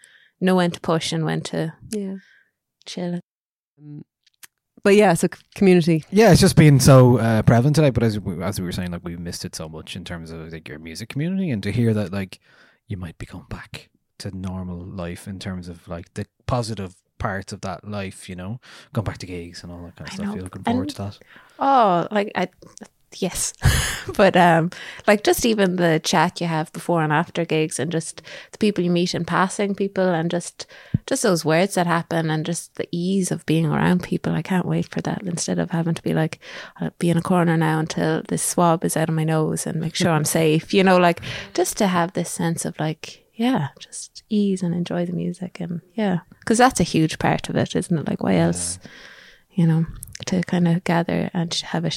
know 0.41 0.55
when 0.55 0.71
to 0.71 0.79
push 0.79 1.11
and 1.13 1.25
when 1.25 1.41
to 1.41 1.73
yeah. 1.91 2.15
Chill. 2.85 3.19
But 4.83 4.95
yeah, 4.95 5.13
so 5.15 5.27
c- 5.33 5.41
community. 5.55 6.05
Yeah, 6.11 6.31
it's 6.31 6.41
just 6.41 6.55
been 6.55 6.79
so 6.79 7.17
uh, 7.17 7.41
prevalent 7.41 7.75
today. 7.75 7.89
But 7.89 8.03
as 8.03 8.19
we, 8.19 8.41
as 8.43 8.59
we 8.59 8.65
were 8.65 8.71
saying, 8.71 8.91
like 8.91 9.03
we 9.03 9.15
missed 9.17 9.43
it 9.43 9.55
so 9.55 9.67
much 9.67 9.95
in 9.95 10.03
terms 10.03 10.29
of 10.31 10.51
like 10.53 10.67
your 10.69 10.77
music 10.79 11.09
community, 11.09 11.49
and 11.49 11.63
to 11.63 11.71
hear 11.71 11.93
that 11.95 12.11
like 12.13 12.39
you 12.87 12.95
might 12.97 13.17
be 13.17 13.25
going 13.25 13.45
back 13.49 13.89
to 14.19 14.35
normal 14.37 14.77
life 14.79 15.27
in 15.27 15.39
terms 15.39 15.67
of 15.67 15.87
like 15.87 16.13
the 16.13 16.25
positive 16.45 16.95
parts 17.17 17.51
of 17.51 17.61
that 17.61 17.87
life, 17.87 18.29
you 18.29 18.35
know, 18.35 18.59
going 18.93 19.05
back 19.05 19.17
to 19.19 19.25
gigs 19.25 19.63
and 19.63 19.71
all 19.71 19.81
that 19.85 19.95
kind 19.95 20.07
of 20.07 20.13
I 20.13 20.15
stuff. 20.15 20.25
know. 20.27 20.33
You're 20.35 20.43
looking 20.43 20.63
forward 20.63 20.81
And- 20.81 20.89
to 20.91 20.97
that. 21.01 21.19
Oh, 21.57 22.07
like 22.11 22.31
I 22.35 22.47
yes. 23.21 23.53
but 24.17 24.35
um 24.35 24.69
like 25.07 25.23
just 25.23 25.45
even 25.45 25.75
the 25.75 25.99
chat 26.03 26.41
you 26.41 26.47
have 26.47 26.71
before 26.73 27.01
and 27.01 27.11
after 27.13 27.45
gigs 27.45 27.79
and 27.79 27.91
just 27.91 28.21
the 28.51 28.57
people 28.57 28.83
you 28.83 28.91
meet 28.91 29.15
in 29.15 29.25
passing 29.25 29.75
people 29.75 30.07
and 30.07 30.29
just 30.31 30.65
just 31.07 31.23
those 31.23 31.45
words 31.45 31.75
that 31.75 31.87
happen 31.87 32.29
and 32.29 32.45
just 32.45 32.75
the 32.75 32.87
ease 32.91 33.31
of 33.31 33.45
being 33.45 33.65
around 33.65 34.03
people. 34.03 34.33
I 34.33 34.41
can't 34.41 34.65
wait 34.65 34.87
for 34.87 35.01
that 35.01 35.23
instead 35.23 35.59
of 35.59 35.71
having 35.71 35.93
to 35.93 36.03
be 36.03 36.13
like 36.13 36.39
I'll 36.77 36.91
be 36.99 37.09
in 37.09 37.17
a 37.17 37.21
corner 37.21 37.57
now 37.57 37.79
until 37.79 38.23
this 38.27 38.43
swab 38.43 38.83
is 38.83 38.97
out 38.97 39.09
of 39.09 39.15
my 39.15 39.23
nose 39.23 39.67
and 39.67 39.79
make 39.79 39.95
sure 39.95 40.11
I'm 40.11 40.25
safe. 40.25 40.73
You 40.73 40.83
know, 40.83 40.97
like 40.97 41.21
just 41.53 41.77
to 41.77 41.87
have 41.87 42.13
this 42.13 42.29
sense 42.29 42.65
of 42.65 42.79
like 42.79 43.23
yeah, 43.33 43.69
just 43.79 44.23
ease 44.29 44.63
and 44.63 44.73
enjoy 44.73 45.05
the 45.05 45.11
music 45.11 45.59
and 45.59 45.81
yeah, 45.93 46.19
because 46.39 46.57
that's 46.57 46.79
a 46.79 46.83
huge 46.83 47.19
part 47.19 47.49
of 47.49 47.55
it, 47.55 47.75
isn't 47.75 47.97
it? 47.97 48.07
Like 48.07 48.23
why 48.23 48.35
else? 48.35 48.79
you 49.55 49.65
know, 49.65 49.85
to 50.27 50.41
kind 50.43 50.67
of 50.67 50.83
gather 50.83 51.31
and 51.33 51.53
have 51.53 51.85
a, 51.85 51.91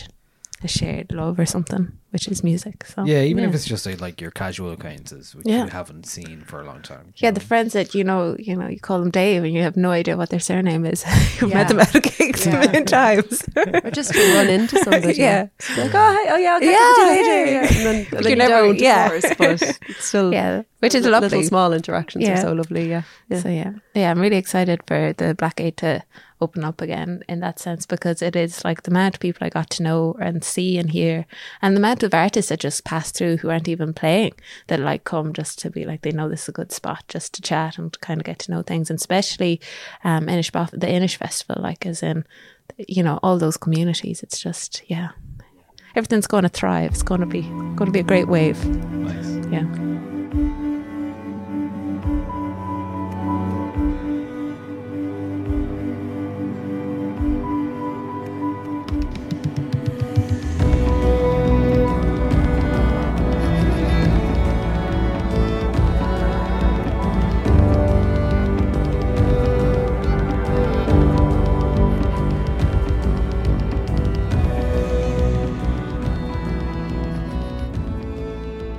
a 0.65 0.69
shared 0.69 1.13
love 1.13 1.39
or 1.39 1.47
something, 1.47 1.93
which 2.11 2.27
is 2.29 2.43
music. 2.43 2.85
So 2.87 3.05
yeah, 3.05 3.23
even 3.23 3.45
if 3.45 3.55
it's 3.55 3.65
just 3.65 3.87
like, 3.87 4.01
like 4.01 4.21
your 4.21 4.31
casual 4.33 4.73
acquaintances, 4.73 5.35
which 5.35 5.47
Yeah. 5.47 5.65
you 5.65 5.71
haven't 5.71 6.05
seen 6.07 6.43
for 6.43 6.61
a 6.61 6.65
long 6.65 6.83
time. 6.83 7.13
yeah, 7.17 7.31
the 7.31 7.41
friends 7.41 7.73
that 7.75 7.95
you 7.95 8.03
know, 8.03 8.35
you 8.39 8.57
know, 8.57 8.67
you 8.69 8.81
call 8.81 8.99
them 9.01 9.11
Dave, 9.11 9.45
and 9.45 9.53
you 9.53 9.63
have 9.63 9.77
no 9.77 9.91
idea 9.91 10.17
what 10.17 10.31
their 10.31 10.41
surname 10.41 10.85
is. 10.85 11.05
You've 11.41 11.51
Yeah. 11.51 11.55
met 11.59 11.69
them 11.69 11.81
at 11.81 11.95
a 11.95 12.01
gigs 12.01 12.47
a 12.47 12.51
million 12.51 12.85
times. 12.87 13.43
Or 13.85 13.91
just 13.91 14.13
to 14.15 14.35
run 14.35 14.49
into 14.49 14.79
somebody. 14.85 15.15
Yeah. 15.15 15.49
Just 15.61 15.79
like, 15.79 15.91
oh, 15.95 16.13
hey, 16.25 16.31
oh 16.33 16.37
yeah, 16.37 16.53
I'll 16.55 16.61
get 16.61 16.73
Yeah, 16.73 16.93
to 16.95 17.01
you 17.03 17.09
later. 17.09 17.45
yeah, 17.45 17.45
Yeah. 17.45 17.61
yeah. 17.63 17.77
And 17.77 17.87
then, 17.87 18.07
and 18.17 18.25
You 18.25 18.31
you 18.31 18.37
never- 18.37 18.55
don't, 18.67 18.71
of 18.71 18.81
yeah. 18.81 19.09
course, 19.09 19.35
but 19.39 19.79
still 20.01 20.33
yeah, 20.33 20.63
which 20.81 20.95
is 20.95 21.05
li- 21.05 21.11
lovely. 21.11 21.29
Little 21.29 21.43
small 21.45 21.73
interactions 21.73 22.25
Yeah. 22.25 22.39
are 22.39 22.43
so 22.43 22.53
lovely. 22.53 22.89
Yeah. 22.89 23.03
yeah. 23.29 23.41
So 23.41 23.49
yeah, 23.49 23.73
yeah, 23.95 24.11
I'm 24.11 24.21
really 24.21 24.37
excited 24.37 24.81
for 24.87 25.13
the 25.13 25.35
Black 25.35 25.57
Gate 25.57 25.77
to 25.79 26.03
open 26.41 26.63
up 26.63 26.81
again 26.81 27.21
in 27.29 27.41
that 27.41 27.59
sense 27.59 27.85
because 27.85 28.23
it 28.23 28.37
is 28.37 28.65
like 28.65 28.83
the 28.85 28.93
amount 28.93 29.17
of 29.17 29.21
people 29.21 29.45
I 29.45 29.51
got 29.51 29.71
to 29.71 29.83
know 29.83 30.17
and 30.21 30.45
see 30.45 30.79
and 30.79 30.91
hear, 30.91 31.27
and 31.61 31.75
the 31.75 31.81
amount 31.81 32.03
of 32.05 32.15
artists 32.15 32.51
that 32.51 32.61
just 32.61 32.85
pass 32.85 33.11
through 33.11 33.39
who 33.39 33.51
aren't 33.51 33.67
even 33.69 33.93
playing 33.93 34.35
that 34.69 34.79
like 34.79 35.03
come 35.05 35.33
just 35.33 35.59
to 35.61 35.71
be 35.71 35.85
like 35.85 36.03
they 36.03 36.13
know 36.13 36.29
this 36.29 36.43
is 36.43 36.49
a 36.51 36.53
good 36.53 36.71
spot 36.71 37.03
just 37.09 37.35
to 37.35 37.43
chat 37.43 37.77
and 37.79 37.93
to 37.93 37.99
kind 37.99 38.21
of 38.21 38.25
get 38.25 38.39
to 38.41 38.51
know 38.53 38.63
things, 38.63 38.89
and 38.91 38.99
especially 38.99 39.61
um 40.05 40.27
Inish 40.27 40.53
Bof- 40.53 40.71
the 40.71 40.87
Inish 40.87 41.17
Festival, 41.17 41.61
like 41.61 41.85
as 41.87 42.03
in 42.03 42.25
you 42.87 43.03
know 43.03 43.19
all 43.23 43.39
those 43.39 43.57
communities. 43.57 44.23
It's 44.23 44.39
just 44.39 44.83
yeah, 44.87 45.09
everything's 45.97 46.29
going 46.29 46.45
to 46.45 46.49
thrive. 46.49 46.93
It's 46.93 47.03
going 47.03 47.21
to 47.21 47.27
be 47.27 47.43
going 47.43 47.87
to 47.87 47.91
be 47.91 47.99
a 48.01 48.05
great 48.05 48.29
wave. 48.29 48.65
Nice. 48.65 49.47
Yeah. 49.51 50.68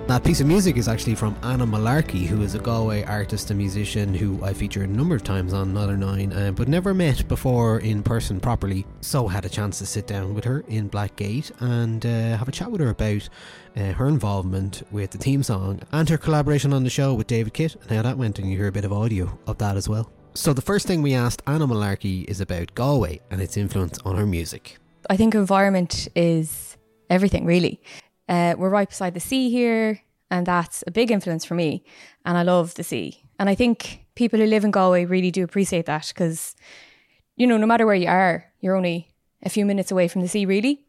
That 0.10 0.24
piece 0.24 0.42
of 0.42 0.48
music 0.48 0.78
is 0.78 0.88
actually 0.88 1.14
from 1.14 1.36
Anna 1.44 1.68
Mullarkey, 1.68 2.26
who 2.26 2.42
is 2.42 2.56
a 2.56 2.60
Galway 2.60 3.04
artist 3.04 3.52
and 3.52 3.60
musician 3.60 4.12
who 4.12 4.44
I 4.44 4.54
featured 4.54 4.90
a 4.90 4.92
number 4.92 5.14
of 5.14 5.24
times 5.24 5.54
on 5.54 5.72
Nialler9, 5.72 6.36
uh, 6.36 6.52
but 6.52 6.68
never 6.68 6.96
met 6.96 7.28
before 7.28 7.80
in 7.82 8.02
person 8.02 8.40
properly. 8.40 8.88
So 9.02 9.28
had 9.28 9.46
a 9.46 9.50
chance 9.50 9.78
to 9.78 9.86
sit 9.86 10.08
down 10.08 10.34
with 10.34 10.46
her 10.46 10.62
in 10.68 10.90
Blackgate 10.90 11.52
and 11.60 12.04
uh, 12.04 12.36
have 12.38 12.48
a 12.48 12.52
chat 12.52 12.72
with 12.72 12.82
her 12.82 12.90
about 12.90 13.30
uh, 13.78 13.92
her 13.92 14.08
involvement 14.08 14.82
with 14.90 15.12
the 15.12 15.20
theme 15.20 15.44
song 15.44 15.80
and 15.92 16.10
her 16.10 16.18
collaboration 16.18 16.74
on 16.74 16.84
the 16.84 16.90
show 16.90 17.14
with 17.14 17.28
David 17.28 17.54
Kitt 17.54 17.76
and 17.76 17.92
how 17.92 18.02
that 18.02 18.18
went. 18.18 18.40
And 18.40 18.50
you 18.50 18.58
hear 18.58 18.70
a 18.70 18.72
bit 18.72 18.86
of 18.86 18.92
audio 18.92 19.38
of 19.46 19.60
that 19.60 19.78
as 19.78 19.88
well. 19.88 20.12
So 20.34 20.54
the 20.54 20.64
first 20.64 20.88
thing 20.88 21.04
we 21.04 21.14
asked 21.14 21.44
Anna 21.46 21.68
Mullarkey 21.68 22.26
is 22.28 22.42
about 22.42 22.74
Galway 22.74 23.20
and 23.30 23.44
its 23.44 23.58
influence 23.58 24.00
on 24.04 24.16
her 24.16 24.26
music. 24.26 24.80
I 25.08 25.18
think 25.18 25.36
environment 25.36 26.08
is 26.16 26.78
everything, 27.12 27.46
really. 27.46 27.80
Uh, 28.30 28.56
we're 28.58 28.70
right 28.70 28.88
beside 28.88 29.14
the 29.16 29.20
sea 29.20 29.50
here, 29.50 30.02
and 30.30 30.46
that's 30.46 30.84
a 30.88 30.92
big 30.92 31.10
influence 31.12 31.44
for 31.44 31.56
me. 31.56 31.84
And 32.26 32.38
I 32.38 32.44
love 32.44 32.76
the 32.76 32.84
sea. 32.84 33.24
And 33.40 33.50
I 33.50 33.56
think 33.56 34.06
people 34.16 34.40
who 34.40 34.46
live 34.46 34.64
in 34.64 34.72
Galway 34.72 35.06
really 35.06 35.32
do 35.32 35.44
appreciate 35.44 35.86
that 35.88 36.08
because, 36.10 36.56
you 37.36 37.48
know, 37.48 37.58
no 37.58 37.66
matter 37.66 37.86
where 37.86 37.96
you 37.96 38.08
are, 38.08 38.46
you're 38.62 38.76
only 38.76 39.10
a 39.44 39.50
few 39.50 39.66
minutes 39.66 39.92
away 39.92 40.08
from 40.08 40.22
the 40.22 40.28
sea, 40.28 40.46
really. 40.46 40.86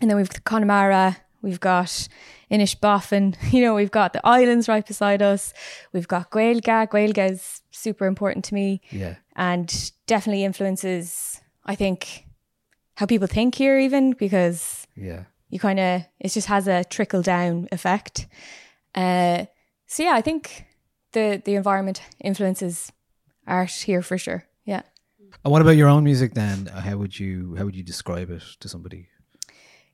And 0.00 0.10
then 0.10 0.16
we've 0.16 0.28
got 0.30 0.44
Connemara, 0.44 1.16
we've 1.42 1.60
got 1.60 2.08
Inishbofin, 2.50 3.36
you 3.52 3.60
know, 3.62 3.74
we've 3.74 3.90
got 3.90 4.12
the 4.12 4.20
islands 4.26 4.68
right 4.68 4.86
beside 4.86 5.22
us. 5.22 5.52
We've 5.92 6.08
got 6.08 6.30
Gaeilge. 6.30 6.62
Gaeilge 6.88 7.30
is 7.30 7.62
super 7.70 8.06
important 8.06 8.44
to 8.46 8.54
me 8.54 8.80
Yeah. 8.90 9.16
and 9.36 9.92
definitely 10.06 10.44
influences, 10.44 11.40
I 11.64 11.74
think, 11.74 12.24
how 12.96 13.06
people 13.06 13.28
think 13.28 13.54
here, 13.54 13.78
even 13.78 14.12
because 14.12 14.86
Yeah. 14.96 15.24
You 15.50 15.58
kind 15.58 15.78
of 15.80 16.02
it 16.20 16.28
just 16.28 16.48
has 16.48 16.68
a 16.68 16.84
trickle 16.84 17.22
down 17.22 17.68
effect. 17.72 18.26
Uh, 18.94 19.46
so 19.86 20.02
yeah, 20.02 20.12
I 20.12 20.20
think 20.20 20.66
the 21.12 21.42
the 21.44 21.54
environment 21.54 22.02
influences 22.20 22.92
art 23.46 23.70
here 23.70 24.02
for 24.02 24.18
sure. 24.18 24.44
Yeah. 24.64 24.82
And 25.44 25.52
what 25.52 25.62
about 25.62 25.76
your 25.76 25.88
own 25.88 26.04
music 26.04 26.34
then? 26.34 26.66
How 26.66 26.96
would 26.96 27.18
you 27.18 27.54
how 27.56 27.64
would 27.64 27.76
you 27.76 27.82
describe 27.82 28.30
it 28.30 28.42
to 28.60 28.68
somebody? 28.68 29.08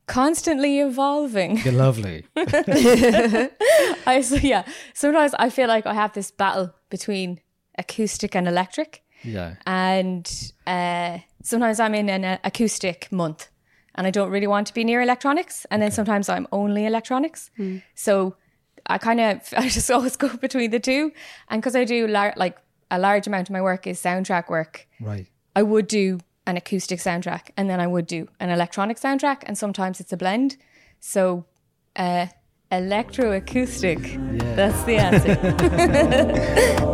Constantly 0.07 0.81
evolving. 0.81 1.59
You're 1.59 1.73
lovely. 1.73 2.27
I 2.37 4.23
so 4.23 4.37
yeah. 4.37 4.64
Sometimes 4.93 5.35
I 5.38 5.51
feel 5.51 5.69
like 5.69 5.87
I 5.87 5.95
have 5.95 6.12
this 6.12 6.31
battle 6.31 6.75
between 6.90 7.40
acoustic 7.79 8.37
and 8.37 8.49
electric. 8.49 9.01
Yeah. 9.27 9.55
and 9.67 10.53
uh, 10.67 11.19
sometimes 11.43 11.81
I'm 11.81 11.95
in 11.95 12.11
an 12.11 12.25
uh, 12.27 12.38
acoustic 12.45 13.11
month 13.11 13.49
and 13.94 14.07
I 14.07 14.11
don't 14.11 14.30
really 14.30 14.46
want 14.46 14.66
to 14.68 14.74
be 14.74 14.85
near 14.85 15.00
electronics. 15.00 15.66
And 15.70 15.80
then 15.83 15.90
sometimes 15.90 16.28
I'm 16.28 16.46
only 16.52 16.85
electronics. 16.87 17.50
So 17.94 18.37
I 18.87 18.98
kind 18.98 19.20
of, 19.20 19.40
I 19.57 19.68
just 19.68 19.90
always 19.90 20.16
go 20.16 20.28
between 20.37 20.70
the 20.70 20.80
two. 20.80 21.12
And 21.48 21.61
because 21.62 21.76
I 21.76 21.85
do 21.85 22.07
lar- 22.09 22.35
like 22.37 22.57
a 22.90 22.98
large 22.98 23.26
amount 23.26 23.48
of 23.48 23.52
my 23.52 23.61
work 23.62 23.87
is 23.87 24.00
soundtrack 24.02 24.48
work, 24.48 24.87
Right. 25.00 25.26
I 25.57 25.62
would 25.62 25.87
do 25.87 26.18
an 26.46 26.57
acoustic 26.57 26.98
soundtrack 27.00 27.50
and 27.57 27.70
then 27.70 27.80
I 27.80 27.87
would 27.87 28.07
do 28.07 28.28
an 28.40 28.50
electronic 28.50 28.98
soundtrack. 28.98 29.42
And 29.44 29.57
sometimes 29.57 30.00
it's 30.00 30.12
a 30.12 30.16
blend. 30.16 30.57
So 31.00 31.44
uh, 31.96 32.26
electroacoustic, 32.70 34.57
that's 34.57 34.83
the 34.85 34.96
answer. 34.96 36.85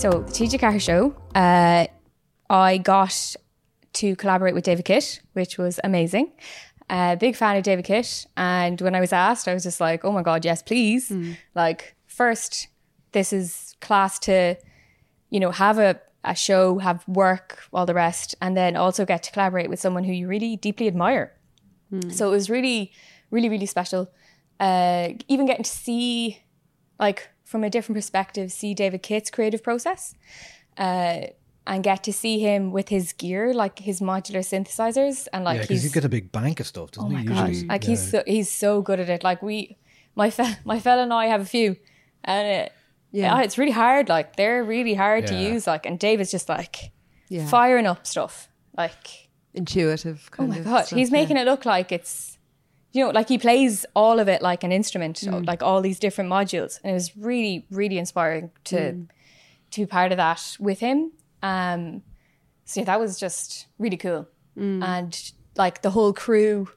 So 0.00 0.08
the 0.08 0.32
TG4 0.32 0.80
show, 0.80 1.14
uh, 1.34 1.86
I 2.48 2.78
got 2.78 3.36
to 3.92 4.16
collaborate 4.16 4.54
with 4.54 4.64
David 4.64 4.86
Kitt, 4.86 5.20
which 5.34 5.58
was 5.58 5.78
amazing. 5.84 6.32
Uh, 6.88 7.16
big 7.16 7.36
fan 7.36 7.58
of 7.58 7.64
David 7.64 7.84
Kitt, 7.84 8.24
and 8.34 8.80
when 8.80 8.94
I 8.94 9.00
was 9.00 9.12
asked, 9.12 9.46
I 9.46 9.52
was 9.52 9.62
just 9.62 9.78
like, 9.78 10.02
"Oh 10.02 10.10
my 10.10 10.22
god, 10.22 10.42
yes, 10.42 10.62
please!" 10.62 11.10
Like, 11.54 11.96
first, 12.06 12.68
this 13.12 13.30
is 13.30 13.76
class 13.82 14.18
to, 14.20 14.56
you 15.28 15.38
know, 15.38 15.50
have 15.50 15.78
a 15.78 16.00
a 16.24 16.34
show, 16.34 16.78
have 16.78 17.06
work, 17.06 17.58
all 17.70 17.84
the 17.84 17.92
rest, 17.92 18.34
and 18.40 18.56
then 18.56 18.76
also 18.76 19.04
get 19.04 19.22
to 19.24 19.30
collaborate 19.32 19.68
with 19.68 19.80
someone 19.80 20.04
who 20.04 20.12
you 20.14 20.26
really 20.28 20.56
deeply 20.56 20.86
admire. 20.86 21.34
So 22.10 22.26
it 22.28 22.30
was 22.30 22.48
really, 22.48 22.90
really, 23.30 23.50
really 23.50 23.66
special. 23.66 24.10
Uh, 24.58 25.10
even 25.28 25.44
getting 25.44 25.64
to 25.64 25.70
see, 25.70 26.42
like, 26.98 27.28
from 27.50 27.64
a 27.64 27.70
different 27.70 27.96
perspective, 27.96 28.46
see 28.52 28.72
David 28.74 29.02
Kitt's 29.02 29.30
creative 29.30 29.62
process 29.62 30.14
uh, 30.78 31.20
and 31.66 31.82
get 31.82 32.04
to 32.04 32.12
see 32.12 32.38
him 32.38 32.70
with 32.70 32.88
his 32.88 33.12
gear, 33.12 33.52
like 33.52 33.80
his 33.80 34.00
modular 34.00 34.42
synthesizers. 34.52 35.26
And, 35.32 35.44
like, 35.44 35.56
yeah, 35.56 35.62
because 35.62 35.82
he's. 35.82 35.84
you 35.84 35.90
get 35.90 36.04
a 36.04 36.08
big 36.08 36.30
bank 36.32 36.60
of 36.60 36.66
stuff, 36.66 36.92
doesn't 36.92 37.12
oh 37.12 37.16
he? 37.16 37.24
gosh. 37.24 37.48
Usually, 37.48 37.68
Like, 37.68 37.82
yeah. 37.84 37.90
he's, 37.90 38.10
so, 38.10 38.22
he's 38.26 38.50
so 38.50 38.82
good 38.82 39.00
at 39.00 39.08
it. 39.10 39.24
Like, 39.24 39.42
we, 39.42 39.76
my, 40.14 40.30
fe- 40.30 40.56
my 40.64 40.78
fella 40.80 41.02
and 41.02 41.12
I 41.12 41.26
have 41.26 41.40
a 41.40 41.44
few. 41.56 41.76
And 42.24 42.46
it, 42.48 42.72
Yeah. 43.12 43.36
yeah, 43.36 43.42
it's 43.42 43.58
really 43.58 43.72
hard. 43.72 44.08
Like, 44.08 44.36
they're 44.36 44.62
really 44.64 44.94
hard 44.94 45.26
to 45.26 45.34
use. 45.34 45.66
Like, 45.66 45.86
and 45.86 45.98
David's 45.98 46.30
just 46.30 46.48
like 46.48 46.92
Yeah. 47.28 47.46
firing 47.48 47.86
up 47.86 48.06
stuff. 48.06 48.48
Like, 48.76 49.28
Intuitive 49.52 50.30
Oh 50.38 50.46
my 50.46 50.58
of. 50.58 50.64
god, 50.64 50.86
stuff, 50.86 50.96
he's 50.98 51.10
yeah. 51.10 51.18
making 51.20 51.36
it 51.36 51.44
look 51.44 51.64
like 51.66 51.90
it's 51.90 52.29
you 52.92 53.04
know, 53.04 53.10
like 53.10 53.28
he 53.28 53.38
plays 53.38 53.86
all 53.94 54.18
of 54.18 54.28
it 54.28 54.42
like 54.42 54.64
an 54.64 54.72
instrument, 54.72 55.16
Mm. 55.20 55.46
like 55.46 55.62
all 55.62 55.80
these 55.80 55.98
different 56.00 56.30
modules. 56.30 56.80
And 56.82 56.90
it 56.90 56.94
was 56.94 57.16
really, 57.16 57.66
really 57.70 57.98
inspiring 57.98 58.50
to 58.64 58.76
Mm. 58.76 59.08
to 59.72 59.80
be 59.82 59.86
part 59.86 60.10
of 60.12 60.16
that 60.18 60.56
with 60.58 60.80
him. 60.80 61.12
Um 61.42 62.02
so 62.64 62.80
yeah, 62.80 62.86
that 62.86 63.00
was 63.00 63.18
just 63.18 63.66
really 63.78 63.96
cool. 63.96 64.26
Mm. 64.56 64.82
And 64.84 65.32
like 65.56 65.82
the 65.82 65.90
whole 65.90 66.12
crew 66.12 66.68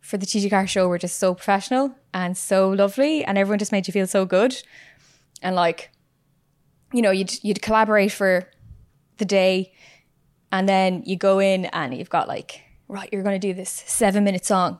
for 0.00 0.16
the 0.16 0.26
TG4 0.26 0.66
show 0.68 0.88
were 0.88 0.98
just 0.98 1.18
so 1.18 1.34
professional 1.34 1.94
and 2.14 2.36
so 2.36 2.68
lovely 2.70 3.24
and 3.24 3.36
everyone 3.38 3.58
just 3.58 3.72
made 3.72 3.86
you 3.86 3.92
feel 3.92 4.06
so 4.06 4.24
good. 4.24 4.56
And 5.42 5.54
like, 5.54 5.90
you 6.92 7.02
know, 7.02 7.10
you'd 7.10 7.32
you'd 7.44 7.62
collaborate 7.62 8.12
for 8.12 8.50
the 9.18 9.24
day 9.24 9.72
and 10.52 10.68
then 10.68 11.02
you 11.04 11.16
go 11.16 11.38
in 11.38 11.66
and 11.66 11.94
you've 11.96 12.08
got 12.10 12.28
like, 12.28 12.62
right, 12.88 13.08
you're 13.12 13.22
going 13.22 13.38
to 13.38 13.46
do 13.48 13.52
this 13.54 13.70
seven 13.86 14.24
minute 14.24 14.44
song, 14.46 14.78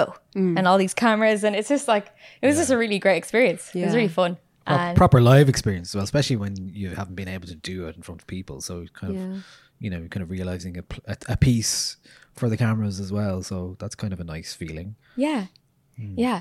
go. 0.00 0.06
Mm. 0.34 0.58
And 0.58 0.66
all 0.68 0.78
these 0.84 0.94
cameras. 0.94 1.44
And 1.44 1.54
it's 1.58 1.68
just 1.74 1.86
like, 1.94 2.06
it 2.42 2.46
was 2.48 2.56
just 2.56 2.70
a 2.70 2.78
really 2.82 2.98
great 2.98 3.16
experience. 3.22 3.62
It 3.74 3.84
was 3.86 3.94
really 3.94 4.08
fun. 4.22 4.36
Pro- 4.66 4.76
And 4.76 4.96
proper 4.96 5.20
live 5.20 5.48
experience 5.54 5.88
as 5.90 5.94
well, 5.96 6.04
especially 6.04 6.36
when 6.44 6.54
you 6.80 6.86
haven't 7.00 7.16
been 7.22 7.28
able 7.36 7.46
to 7.54 7.54
do 7.72 7.86
it 7.88 7.96
in 7.96 8.02
front 8.02 8.20
of 8.22 8.26
people. 8.26 8.56
So 8.60 8.72
it's 8.82 8.90
kind 9.02 9.12
of, 9.16 9.44
you 9.84 9.90
know, 9.92 10.00
kind 10.12 10.22
of 10.24 10.30
realizing 10.30 10.78
a, 10.78 10.84
a, 11.12 11.16
a 11.34 11.36
piece 11.36 11.96
for 12.38 12.48
the 12.48 12.56
cameras 12.56 12.96
as 13.04 13.10
well. 13.18 13.42
So 13.42 13.76
that's 13.80 13.94
kind 14.02 14.12
of 14.12 14.20
a 14.20 14.24
nice 14.24 14.52
feeling. 14.60 14.96
yeah, 15.16 15.46
Hmm. 15.98 16.14
yeah, 16.26 16.40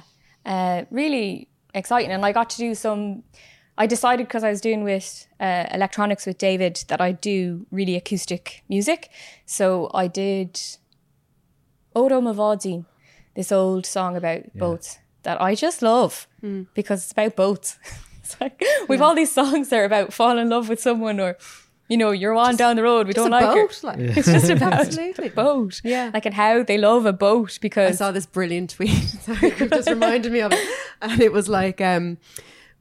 uh, 0.54 0.80
really 0.89 1.48
exciting. 1.76 2.12
And 2.16 2.26
I 2.26 2.32
got 2.39 2.50
to 2.52 2.58
do 2.58 2.74
some, 2.86 3.24
I 3.78 3.86
decided 3.88 4.24
because 4.28 4.44
I 4.44 4.50
was 4.50 4.62
doing 4.62 4.84
with 4.84 5.08
uh, 5.39 5.66
electronics 5.78 6.26
with 6.26 6.38
David 6.50 6.76
that 6.88 7.02
I 7.08 7.12
do 7.12 7.66
really 7.72 7.96
acoustic 7.96 8.63
music. 8.70 9.10
So 9.46 9.63
I 10.04 10.08
did 10.08 10.60
Odo 11.96 12.22
Mavadzin, 12.22 12.86
this 13.36 13.52
old 13.52 13.86
song 13.86 14.15
about 14.15 14.54
boats 14.56 15.00
that 15.24 15.41
I 15.41 15.56
just 15.56 15.82
love 15.82 16.28
because 16.74 17.04
it's 17.04 17.12
about 17.12 17.36
boats. 17.36 17.78
it's 18.19 18.39
like 18.41 18.63
we've 18.89 19.02
all 19.02 19.15
these 19.15 19.32
songs 19.32 19.69
that 19.69 19.80
are 19.80 19.86
about 19.86 20.13
fall 20.13 20.38
in 20.38 20.50
love 20.50 20.69
with 20.69 20.80
someone 20.82 21.19
or 21.19 21.38
you 21.89 21.98
know 21.98 22.12
you're 22.12 22.34
on 22.36 22.56
down 22.56 22.78
the 22.78 22.84
road 22.84 23.08
we 23.08 23.13
don't 23.13 23.28
a 23.28 23.30
like 23.32 23.46
her. 23.46 23.67
boat, 23.67 23.84
like. 23.84 24.00
It's 24.00 24.32
just 24.32 24.50
about 24.50 24.74
Absolutely. 24.74 25.28
a 25.28 25.32
boat. 25.43 25.82
Yeah. 25.84 26.12
like 26.13 26.26
and 26.26 26.34
how 26.36 26.63
they 26.63 26.78
love 26.78 27.06
a 27.06 27.13
boat 27.13 27.60
because 27.62 27.91
I 27.93 27.96
saw 27.96 28.12
this 28.12 28.26
brilliant 28.26 28.72
tweet. 28.72 28.91
Sorry, 29.04 29.50
it 29.50 29.69
just 29.72 29.89
reminded 29.89 30.32
me 30.32 30.41
of 30.41 30.54
it. 30.54 30.67
And 31.02 31.19
it 31.22 31.34
was 31.34 31.50
like, 31.50 31.82
um, 31.82 32.17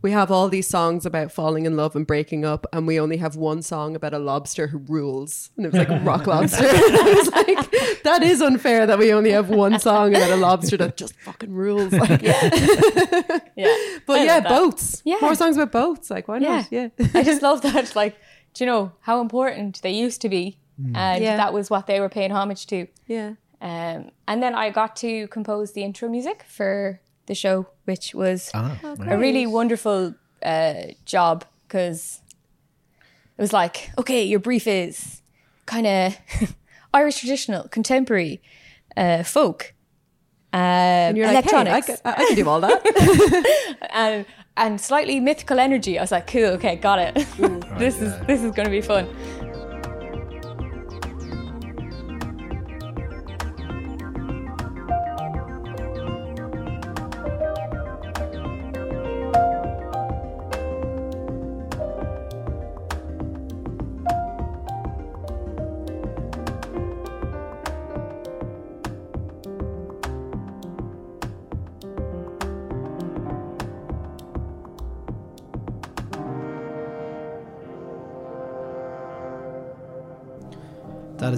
we 0.03 0.11
have 0.11 0.31
all 0.31 0.49
these 0.49 0.69
songs 0.69 1.07
about 1.07 1.31
falling 1.33 1.65
in 1.65 1.77
love 1.77 1.95
and 1.97 2.07
breaking 2.07 2.45
up, 2.45 2.67
and 2.73 2.87
we 2.87 2.99
only 3.01 3.17
have 3.19 3.37
one 3.37 3.63
song 3.63 3.95
about 3.97 4.13
a 4.13 4.19
lobster 4.19 4.67
who 4.67 4.79
rules. 4.79 5.51
And 5.57 5.65
it 5.67 5.73
was 5.73 5.87
like 5.89 6.05
rock 6.05 6.27
lobster. 6.33 6.65
and 6.65 6.97
I 6.97 7.13
was 7.15 7.31
like, 7.31 8.03
that 8.03 8.23
is 8.23 8.43
unfair 8.43 8.87
that 8.87 8.99
we 8.99 9.13
only 9.13 9.31
have 9.31 9.49
one 9.49 9.79
song 9.79 10.15
about 10.15 10.31
a 10.31 10.37
lobster 10.37 10.77
that 10.79 10.97
just 10.97 11.15
fucking 11.21 11.53
rules. 11.53 11.93
Like, 11.93 12.21
yeah, 12.23 12.41
but 14.07 14.19
I 14.21 14.25
yeah, 14.25 14.35
love 14.39 14.45
boats. 14.49 15.03
Yeah. 15.05 15.17
More 15.21 15.35
songs 15.35 15.57
about 15.57 15.73
boats. 15.73 16.11
Like, 16.11 16.29
why 16.29 16.39
not? 16.39 16.67
Yeah. 16.71 16.89
Yeah. 16.99 17.09
I 17.15 17.23
just 17.23 17.43
love 17.43 17.63
that. 17.63 17.95
Like, 17.95 18.17
do 18.55 18.65
you 18.65 18.71
know 18.71 18.93
how 19.01 19.21
important 19.21 19.81
they 19.83 19.93
used 19.93 20.21
to 20.23 20.29
be, 20.29 20.59
and 20.95 21.23
Yeah. 21.23 21.37
that 21.37 21.53
was 21.53 21.71
what 21.71 21.87
they 21.87 22.01
were 22.01 22.09
paying 22.09 22.33
homage 22.33 22.67
to. 22.69 22.87
Yeah. 23.07 23.35
Um, 23.61 24.11
and 24.27 24.43
then 24.43 24.57
I 24.57 24.71
got 24.71 24.97
to 24.97 25.29
compose 25.29 25.73
the 25.73 25.85
intro 25.85 26.09
music 26.09 26.43
for 26.49 27.01
the 27.27 27.35
show, 27.35 27.67
which 27.85 28.15
was 28.15 28.51
Ah, 28.55 28.77
a 29.01 29.17
really 29.19 29.47
wonderful 29.47 30.15
uh, 30.43 30.75
job 31.05 31.45
because 31.67 32.21
it 33.39 33.41
was 33.41 33.53
like, 33.53 33.91
okay, 33.99 34.25
your 34.25 34.41
brief 34.41 34.67
is 34.67 35.23
kind 35.67 35.87
of 35.87 36.17
Irish 36.95 37.19
traditional, 37.21 37.69
contemporary, 37.69 38.43
uh, 38.97 39.23
folk, 39.23 39.75
um, 40.53 40.61
And 40.61 41.17
you're 41.17 41.27
like, 41.33 41.45
hey, 41.45 41.57
I, 41.57 41.81
can, 41.81 41.97
I 42.05 42.13
I 42.13 42.25
can 42.27 42.37
do 42.37 42.49
all 42.49 42.61
that. 42.61 43.87
and 43.91 44.27
and 44.57 44.79
slightly 44.81 45.19
mythical 45.21 45.59
energy. 45.59 45.99
I 45.99 46.03
was 46.03 46.13
like, 46.13 46.27
cool, 46.27 46.51
okay, 46.59 46.77
got 46.77 46.99
it. 46.99 47.15
this 47.79 48.03
is 48.03 48.13
this 48.27 48.43
is 48.43 48.53
going 48.53 48.67
to 48.67 48.71
be 48.71 48.83
fun. 48.83 49.07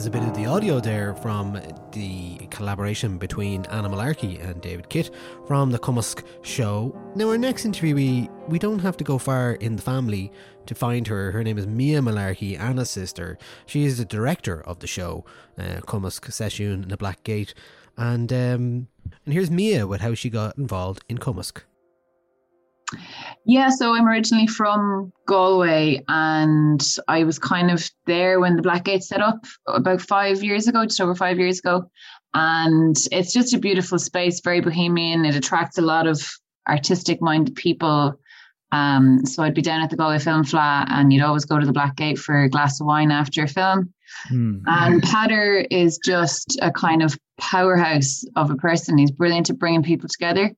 Is 0.04 0.08
a 0.08 0.10
bit 0.10 0.22
of 0.22 0.36
the 0.36 0.44
audio 0.44 0.80
there 0.80 1.14
from 1.14 1.58
the 1.92 2.36
collaboration 2.50 3.16
between 3.16 3.64
Anna 3.70 3.88
Mullarkey 3.88 4.38
and 4.46 4.60
David 4.60 4.90
Kitt 4.90 5.10
from 5.46 5.70
the 5.70 5.78
Cumasc 5.78 6.22
show. 6.42 6.94
Now, 7.14 7.30
our 7.30 7.38
next 7.38 7.64
interviewee, 7.64 8.28
we 8.46 8.58
don't 8.58 8.80
have 8.80 8.98
to 8.98 9.04
go 9.04 9.16
far 9.16 9.52
in 9.52 9.76
the 9.76 9.82
family 9.82 10.30
to 10.66 10.74
find 10.74 11.06
her. 11.06 11.30
Her 11.30 11.42
name 11.42 11.56
is 11.56 11.66
Mia 11.66 12.02
Mullarkey, 12.02 12.60
Anna's 12.60 12.90
sister. 12.90 13.38
She 13.64 13.86
is 13.86 13.96
the 13.96 14.04
director 14.04 14.60
of 14.60 14.80
the 14.80 14.86
show, 14.86 15.24
uh, 15.58 15.80
Cumasc 15.86 16.30
Session 16.30 16.82
in 16.82 16.88
the 16.90 16.98
Black 16.98 17.24
Gate. 17.24 17.54
And, 17.96 18.30
um, 18.30 18.88
and 19.24 19.32
here's 19.32 19.50
Mia 19.50 19.86
with 19.86 20.02
how 20.02 20.12
she 20.12 20.28
got 20.28 20.58
involved 20.58 21.02
in 21.08 21.16
Cumasc. 21.16 21.62
Yeah, 23.46 23.68
so 23.68 23.94
I'm 23.94 24.07
originally 24.07 24.46
from 24.46 25.12
Galway 25.26 26.02
and 26.09 26.83
I 27.09 27.24
was 27.24 27.38
kind 27.38 27.70
of 27.70 27.88
there 28.07 28.40
when 28.40 28.57
the 28.57 28.62
Blackgate 28.62 29.02
set 29.02 29.20
up 29.20 29.44
about 29.66 30.00
five 30.00 30.42
years 30.42 30.66
ago, 30.66 30.85
just 30.85 31.00
over 31.00 31.14
five 31.14 31.38
years 31.38 31.59
ago. 31.59 31.90
And 32.33 32.96
it's 33.12 33.33
just 33.33 33.52
a 33.52 33.59
beautiful 33.59 33.98
space, 33.98 34.40
very 34.40 34.61
bohemian. 34.61 35.24
It 35.26 35.37
attracts 35.37 35.76
a 35.76 35.83
lot 35.83 36.07
of 36.07 36.26
artistic 36.68 37.20
minded 37.20 37.54
people. 37.54 38.18
Um, 38.72 39.24
so 39.26 39.42
I'd 39.42 39.54
be 39.54 39.62
down 39.62 39.83
at 39.83 39.90
the 39.90 39.96
Galway 39.96 40.18
Film 40.18 40.44
Fleadh 40.44 40.87
and 40.88 41.12
you'd 41.12 41.22
always 41.22 41.44
go 41.44 41.61
to 41.61 41.66
the 41.66 41.72
Blackgate 41.72 42.18
for 42.18 42.44
a 42.44 42.48
glass 42.48 42.80
of 42.80 42.87
wine 42.87 43.11
after 43.11 43.44
a 43.44 43.48
film. 43.48 43.92
And 44.66 45.02
Peadar 45.02 45.66
is 45.70 45.98
just 45.98 46.59
a 46.62 46.72
kind 46.72 47.02
of 47.02 47.16
powerhouse 47.38 48.24
of 48.37 48.50
a 48.50 48.57
person. 48.57 48.96
He's 48.96 49.11
brilliant 49.11 49.50
at 49.50 49.59
bringing 49.59 49.83
people 49.83 50.09
together 50.09 50.54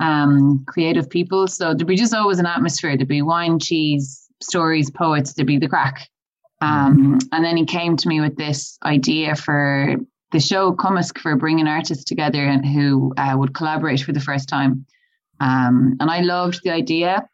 um, 0.00 0.64
creative 0.66 1.08
people. 1.08 1.46
So 1.48 1.74
there'd 1.74 1.86
be 1.86 1.96
just 1.96 2.14
always 2.14 2.38
an 2.38 2.46
atmosphere. 2.46 2.96
There'd 2.96 3.08
be 3.08 3.22
wine, 3.22 3.58
cheese, 3.58 4.28
stories, 4.42 4.90
poets. 4.90 5.32
There'd 5.32 5.46
be 5.46 5.58
the 5.58 5.68
crack. 5.68 6.08
Um, 6.62 7.18
and 7.32 7.44
then 7.44 7.56
he 7.56 7.66
came 7.66 7.96
to 7.96 8.08
me 8.08 8.20
with 8.20 8.36
this 8.36 8.78
idea 8.84 9.36
for 9.36 9.96
the 10.32 10.40
show 10.40 10.72
Cumasc 10.72 11.18
for 11.18 11.36
bringing 11.36 11.68
artists 11.68 12.04
together 12.04 12.44
and 12.44 12.64
who 12.64 13.12
uh, 13.16 13.34
would 13.36 13.54
collaborate 13.54 14.00
for 14.00 14.12
the 14.12 14.20
first 14.20 14.48
time. 14.48 14.86
Um, 15.40 15.96
and 16.00 16.10
I 16.10 16.20
loved 16.20 16.60
the 16.64 16.70
idea. 16.70 17.28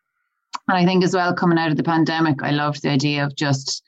And 0.69 0.77
I 0.77 0.85
think 0.85 1.05
as 1.05 1.15
well, 1.15 1.35
coming 1.35 1.59
out 1.59 1.71
of 1.71 1.77
the 1.77 1.83
pandemic, 1.83 2.43
I 2.43 2.51
loved 2.51 2.83
the 2.83 2.91
idea 2.91 3.25
of 3.25 3.35
just 3.37 3.83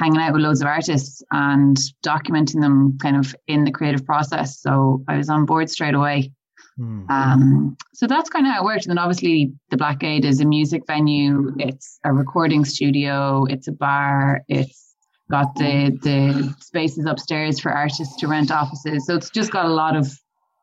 hanging 0.00 0.20
out 0.20 0.32
with 0.32 0.42
loads 0.42 0.62
of 0.62 0.66
artists 0.66 1.22
and 1.32 1.76
documenting 2.04 2.60
them 2.60 2.98
kind 2.98 3.16
of 3.16 3.34
in 3.46 3.64
the 3.64 3.70
creative 3.70 4.04
process. 4.04 4.58
So 4.58 5.04
I 5.06 5.16
was 5.18 5.28
on 5.28 5.44
board 5.44 5.70
straight 5.70 5.94
away. 5.94 6.32
Hmm. 6.76 7.10
Um, 7.10 7.76
so 7.92 8.06
that's 8.06 8.30
kind 8.30 8.46
of 8.46 8.52
how 8.52 8.62
it 8.62 8.64
works. 8.64 8.86
And 8.86 8.90
then 8.90 8.98
obviously 8.98 9.52
the 9.70 9.76
Black 9.76 10.00
Gate 10.00 10.24
is 10.24 10.40
a 10.40 10.44
music 10.44 10.82
venue. 10.86 11.54
It's 11.58 11.98
a 12.04 12.12
recording 12.12 12.64
studio. 12.64 13.44
It's 13.44 13.68
a 13.68 13.72
bar. 13.72 14.42
It's 14.48 14.94
got 15.30 15.54
the 15.56 15.98
the 16.02 16.54
spaces 16.60 17.06
upstairs 17.06 17.60
for 17.60 17.72
artists 17.72 18.16
to 18.16 18.28
rent 18.28 18.50
offices. 18.50 19.06
So 19.06 19.14
it's 19.14 19.30
just 19.30 19.52
got 19.52 19.66
a 19.66 19.74
lot 19.74 19.96
of 19.96 20.10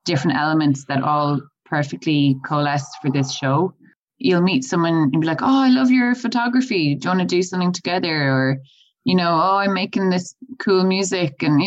different 0.05 0.37
elements 0.37 0.85
that 0.85 1.03
all 1.03 1.41
perfectly 1.65 2.35
coalesce 2.45 2.89
for 3.01 3.11
this 3.11 3.31
show. 3.31 3.73
You'll 4.17 4.41
meet 4.41 4.63
someone 4.63 5.09
and 5.13 5.21
be 5.21 5.27
like, 5.27 5.41
"Oh, 5.41 5.63
I 5.63 5.69
love 5.69 5.91
your 5.91 6.13
photography. 6.15 6.95
Do 6.95 7.05
you 7.05 7.09
want 7.09 7.21
to 7.21 7.35
do 7.35 7.41
something 7.41 7.71
together?" 7.71 8.15
Or, 8.29 8.57
you 9.05 9.15
know, 9.15 9.29
"Oh, 9.29 9.57
I'm 9.57 9.73
making 9.73 10.09
this 10.09 10.35
cool 10.59 10.83
music," 10.83 11.41
and 11.41 11.61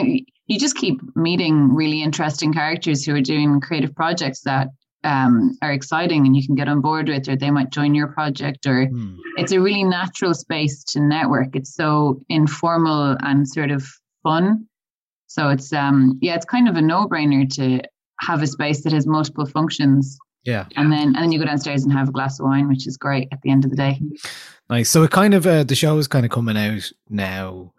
you, 0.47 0.59
just 0.59 0.77
keep 0.77 1.01
meeting 1.17 1.75
really 1.75 2.03
interesting 2.03 2.53
characters 2.53 3.05
who 3.05 3.15
are 3.15 3.21
doing 3.21 3.61
creative 3.61 3.95
projects 3.95 4.43
that 4.43 4.69
um, 5.05 5.57
are 5.63 5.73
exciting 5.73 6.27
and 6.27 6.37
you 6.37 6.47
can 6.47 6.55
get 6.55 6.69
on 6.69 6.81
board 6.81 7.09
with, 7.09 7.29
or 7.29 7.37
they 7.37 7.51
might 7.51 7.71
join 7.71 7.95
your 7.95 8.09
project, 8.09 8.67
or 8.67 8.87
Hmm. 8.87 9.17
it's 9.37 9.53
a 9.53 9.61
really 9.61 9.85
natural 9.85 10.35
space 10.35 10.85
to 10.85 11.01
network. 11.01 11.57
It's 11.57 11.75
so 11.75 12.21
informal 12.29 13.17
and 13.21 13.49
sort 13.49 13.71
of 13.71 13.85
fun. 14.23 14.67
So 15.27 15.49
it's 15.49 15.73
um 15.73 16.19
yeah, 16.21 16.35
it's 16.37 16.45
kind 16.45 16.69
of 16.69 16.77
a 16.77 16.83
no-brainer 16.83 17.49
to 17.55 17.81
have 18.21 18.43
a 18.43 18.47
space 18.47 18.85
that 18.85 18.93
has 18.93 19.07
multiple 19.07 19.47
functions. 19.47 20.19
Yeah. 20.45 20.67
And 20.77 20.93
then 20.93 21.09
and 21.09 21.17
then 21.17 21.33
you 21.33 21.39
go 21.39 21.47
downstairs 21.47 21.83
and 21.85 21.93
have 21.93 22.09
a 22.09 22.13
glass 22.13 22.39
of 22.39 22.47
wine, 22.47 22.69
which 22.69 22.87
is 22.87 22.97
great 22.97 23.29
at 23.33 23.41
the 23.43 23.51
end 23.51 23.65
of 23.65 23.71
the 23.71 23.77
day. 23.77 24.01
Nice. 24.71 24.89
So 24.91 25.03
it 25.03 25.11
kind 25.11 25.35
of 25.35 25.47
uh, 25.47 25.65
the 25.65 25.75
show 25.75 25.99
is 25.99 26.07
kind 26.07 26.25
of 26.25 26.31
coming 26.31 26.57
out 26.57 26.93
now, 27.09 27.73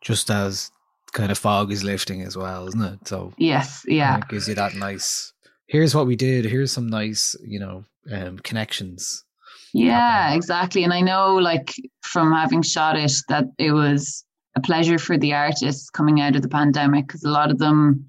just 0.00 0.30
as 0.30 0.70
kind 1.12 1.30
of 1.30 1.38
fog 1.38 1.72
is 1.72 1.84
lifting 1.84 2.22
as 2.22 2.36
well, 2.36 2.68
isn't 2.68 2.82
it? 2.82 3.08
So 3.08 3.32
Yes, 3.38 3.84
yeah. 3.86 4.18
it 4.18 4.28
gives 4.28 4.48
you 4.48 4.54
that 4.54 4.74
nice. 4.74 5.32
Here's 5.66 5.94
what 5.94 6.06
we 6.06 6.16
did. 6.16 6.44
Here's 6.44 6.72
some 6.72 6.88
nice, 6.88 7.36
you 7.44 7.60
know, 7.60 7.84
um, 8.10 8.38
connections. 8.38 9.24
Yeah, 9.72 10.34
exactly. 10.34 10.82
And 10.82 10.92
I 10.92 11.00
know, 11.00 11.36
like, 11.36 11.74
from 12.02 12.32
having 12.32 12.62
shot 12.62 12.96
it, 12.96 13.12
that 13.28 13.44
it 13.58 13.70
was 13.70 14.24
a 14.56 14.60
pleasure 14.60 14.98
for 14.98 15.16
the 15.16 15.32
artists 15.32 15.90
coming 15.90 16.20
out 16.20 16.34
of 16.34 16.42
the 16.42 16.48
pandemic 16.48 17.06
because 17.06 17.22
a 17.22 17.30
lot 17.30 17.52
of 17.52 17.58
them 17.58 18.08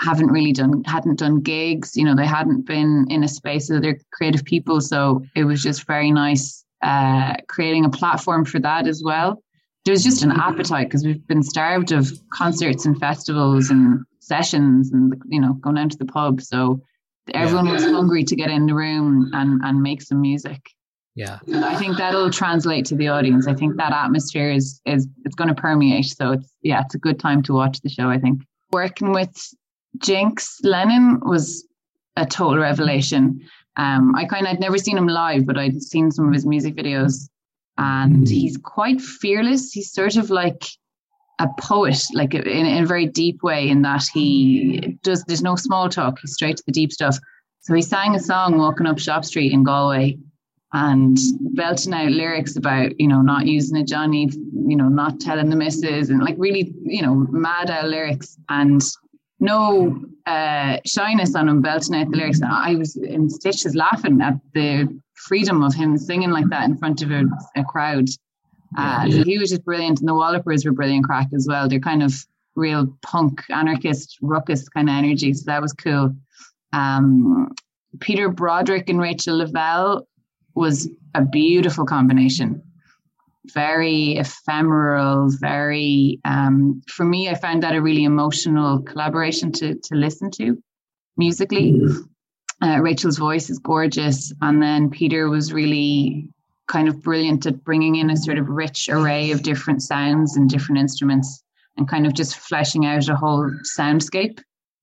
haven't 0.00 0.28
really 0.28 0.52
done, 0.52 0.82
hadn't 0.84 1.18
done 1.18 1.40
gigs. 1.40 1.96
You 1.96 2.04
know, 2.04 2.16
they 2.16 2.26
hadn't 2.26 2.66
been 2.66 3.06
in 3.10 3.22
a 3.22 3.28
space 3.28 3.68
with 3.68 3.78
other 3.78 3.98
creative 4.12 4.44
people. 4.44 4.80
So 4.80 5.24
it 5.36 5.44
was 5.44 5.62
just 5.62 5.86
very 5.86 6.10
nice 6.10 6.64
uh, 6.82 7.34
creating 7.48 7.84
a 7.84 7.90
platform 7.90 8.44
for 8.44 8.58
that 8.60 8.86
as 8.86 9.02
well. 9.04 9.42
There 9.88 9.94
was 9.94 10.04
just 10.04 10.22
an 10.22 10.32
appetite 10.32 10.88
because 10.88 11.02
we've 11.02 11.26
been 11.28 11.42
starved 11.42 11.92
of 11.92 12.12
concerts 12.30 12.84
and 12.84 13.00
festivals 13.00 13.70
and 13.70 14.04
sessions 14.18 14.92
and, 14.92 15.14
you 15.24 15.40
know, 15.40 15.54
going 15.54 15.76
down 15.76 15.88
to 15.88 15.96
the 15.96 16.04
pub. 16.04 16.42
So 16.42 16.82
everyone 17.32 17.70
was 17.70 17.84
hungry 17.84 18.22
to 18.24 18.36
get 18.36 18.50
in 18.50 18.66
the 18.66 18.74
room 18.74 19.30
and, 19.32 19.62
and 19.64 19.82
make 19.82 20.02
some 20.02 20.20
music. 20.20 20.60
Yeah. 21.14 21.38
And 21.46 21.64
I 21.64 21.74
think 21.76 21.96
that'll 21.96 22.28
translate 22.28 22.84
to 22.84 22.96
the 22.96 23.08
audience. 23.08 23.48
I 23.48 23.54
think 23.54 23.78
that 23.78 23.94
atmosphere 23.94 24.50
is 24.50 24.78
is 24.84 25.08
it's 25.24 25.34
going 25.34 25.48
to 25.48 25.54
permeate. 25.54 26.04
So 26.04 26.32
it's 26.32 26.52
yeah, 26.60 26.82
it's 26.82 26.94
a 26.94 26.98
good 26.98 27.18
time 27.18 27.42
to 27.44 27.54
watch 27.54 27.80
the 27.80 27.88
show. 27.88 28.10
I 28.10 28.18
think 28.18 28.42
working 28.70 29.12
with 29.12 29.34
Jinx 29.96 30.58
Lennon 30.64 31.18
was 31.22 31.66
a 32.14 32.26
total 32.26 32.58
revelation. 32.58 33.40
Um, 33.76 34.14
I 34.14 34.26
kind 34.26 34.46
of 34.46 34.52
I'd 34.52 34.60
never 34.60 34.76
seen 34.76 34.98
him 34.98 35.06
live, 35.06 35.46
but 35.46 35.56
I'd 35.56 35.80
seen 35.80 36.10
some 36.10 36.28
of 36.28 36.34
his 36.34 36.44
music 36.44 36.76
videos, 36.76 37.30
and 37.78 38.28
he's 38.28 38.56
quite 38.56 39.00
fearless. 39.00 39.72
He's 39.72 39.92
sort 39.92 40.16
of 40.16 40.30
like 40.30 40.64
a 41.38 41.48
poet, 41.58 42.02
like 42.12 42.34
in, 42.34 42.46
in 42.46 42.82
a 42.82 42.86
very 42.86 43.06
deep 43.06 43.42
way, 43.42 43.68
in 43.68 43.82
that 43.82 44.04
he 44.12 44.98
does. 45.02 45.24
There's 45.24 45.42
no 45.42 45.56
small 45.56 45.88
talk. 45.88 46.18
He's 46.20 46.34
straight 46.34 46.56
to 46.58 46.64
the 46.66 46.72
deep 46.72 46.92
stuff. 46.92 47.16
So 47.60 47.74
he 47.74 47.82
sang 47.82 48.14
a 48.14 48.20
song 48.20 48.58
walking 48.58 48.86
up 48.86 48.98
Shop 48.98 49.24
Street 49.24 49.52
in 49.52 49.62
Galway, 49.62 50.18
and 50.72 51.16
belting 51.54 51.94
out 51.94 52.10
lyrics 52.10 52.56
about 52.56 52.98
you 53.00 53.06
know 53.06 53.22
not 53.22 53.46
using 53.46 53.78
a 53.78 53.84
Johnny, 53.84 54.28
you 54.32 54.76
know 54.76 54.88
not 54.88 55.20
telling 55.20 55.48
the 55.48 55.56
missus, 55.56 56.10
and 56.10 56.20
like 56.20 56.36
really 56.36 56.74
you 56.82 57.02
know 57.02 57.14
mad 57.30 57.70
out 57.70 57.88
lyrics 57.88 58.36
and 58.48 58.82
no 59.40 60.02
uh, 60.26 60.78
shyness 60.84 61.36
on 61.36 61.48
him 61.48 61.62
belting 61.62 61.94
out 61.94 62.10
the 62.10 62.16
lyrics. 62.16 62.40
I 62.42 62.74
was 62.74 62.96
in 62.96 63.30
stitches 63.30 63.76
laughing 63.76 64.20
at 64.20 64.34
the 64.52 65.00
freedom 65.26 65.62
of 65.62 65.74
him 65.74 65.96
singing 65.96 66.30
like 66.30 66.48
that 66.50 66.64
in 66.64 66.76
front 66.76 67.02
of 67.02 67.10
a, 67.10 67.24
a 67.56 67.64
crowd. 67.64 68.08
Uh, 68.76 69.10
so 69.10 69.24
he 69.24 69.38
was 69.38 69.50
just 69.50 69.64
brilliant, 69.64 70.00
and 70.00 70.08
the 70.08 70.14
Wallopers 70.14 70.64
were 70.64 70.72
brilliant 70.72 71.04
crack 71.04 71.28
as 71.34 71.46
well. 71.48 71.68
They're 71.68 71.80
kind 71.80 72.02
of 72.02 72.14
real 72.54 72.94
punk, 73.02 73.42
anarchist, 73.50 74.18
ruckus 74.20 74.68
kind 74.68 74.88
of 74.88 74.94
energy. 74.94 75.32
So 75.32 75.44
that 75.46 75.62
was 75.62 75.72
cool. 75.72 76.14
Um, 76.72 77.54
Peter 78.00 78.28
Broderick 78.28 78.90
and 78.90 79.00
Rachel 79.00 79.38
Lavelle 79.38 80.06
was 80.54 80.88
a 81.14 81.24
beautiful 81.24 81.86
combination. 81.86 82.62
Very 83.54 84.16
ephemeral, 84.16 85.30
very 85.40 86.20
um, 86.24 86.82
for 86.88 87.04
me, 87.04 87.30
I 87.30 87.34
found 87.34 87.62
that 87.62 87.74
a 87.74 87.80
really 87.80 88.04
emotional 88.04 88.82
collaboration 88.82 89.52
to 89.52 89.76
to 89.76 89.94
listen 89.94 90.30
to 90.32 90.62
musically. 91.16 91.80
Uh, 92.60 92.80
Rachel's 92.80 93.18
voice 93.18 93.50
is 93.50 93.58
gorgeous, 93.58 94.32
and 94.40 94.62
then 94.62 94.90
Peter 94.90 95.28
was 95.28 95.52
really 95.52 96.28
kind 96.66 96.88
of 96.88 97.02
brilliant 97.02 97.46
at 97.46 97.64
bringing 97.64 97.96
in 97.96 98.10
a 98.10 98.16
sort 98.16 98.38
of 98.38 98.48
rich 98.48 98.88
array 98.88 99.30
of 99.30 99.42
different 99.42 99.82
sounds 99.82 100.36
and 100.36 100.50
different 100.50 100.78
instruments, 100.80 101.42
and 101.76 101.88
kind 101.88 102.06
of 102.06 102.14
just 102.14 102.36
fleshing 102.36 102.84
out 102.86 103.08
a 103.08 103.16
whole 103.16 103.50
soundscape. 103.78 104.40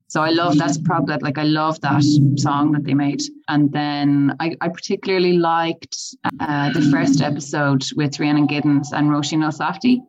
So 0.07 0.21
I 0.21 0.29
love 0.29 0.57
that's 0.57 0.77
probably 0.77 1.17
like 1.21 1.37
I 1.37 1.43
love 1.43 1.81
that 1.81 2.03
song 2.37 2.71
that 2.73 2.83
they 2.83 2.93
made. 2.93 3.21
And 3.49 3.71
then 3.71 4.35
I, 4.39 4.55
I 4.61 4.69
particularly 4.69 5.37
liked 5.37 5.97
uh, 6.39 6.71
the 6.71 6.89
first 6.91 7.21
episode 7.21 7.83
with 7.95 8.19
Rhiannon 8.19 8.47
Giddens 8.47 8.93
and 8.93 9.09
Roisin 9.09 9.51
Safty, 9.51 10.01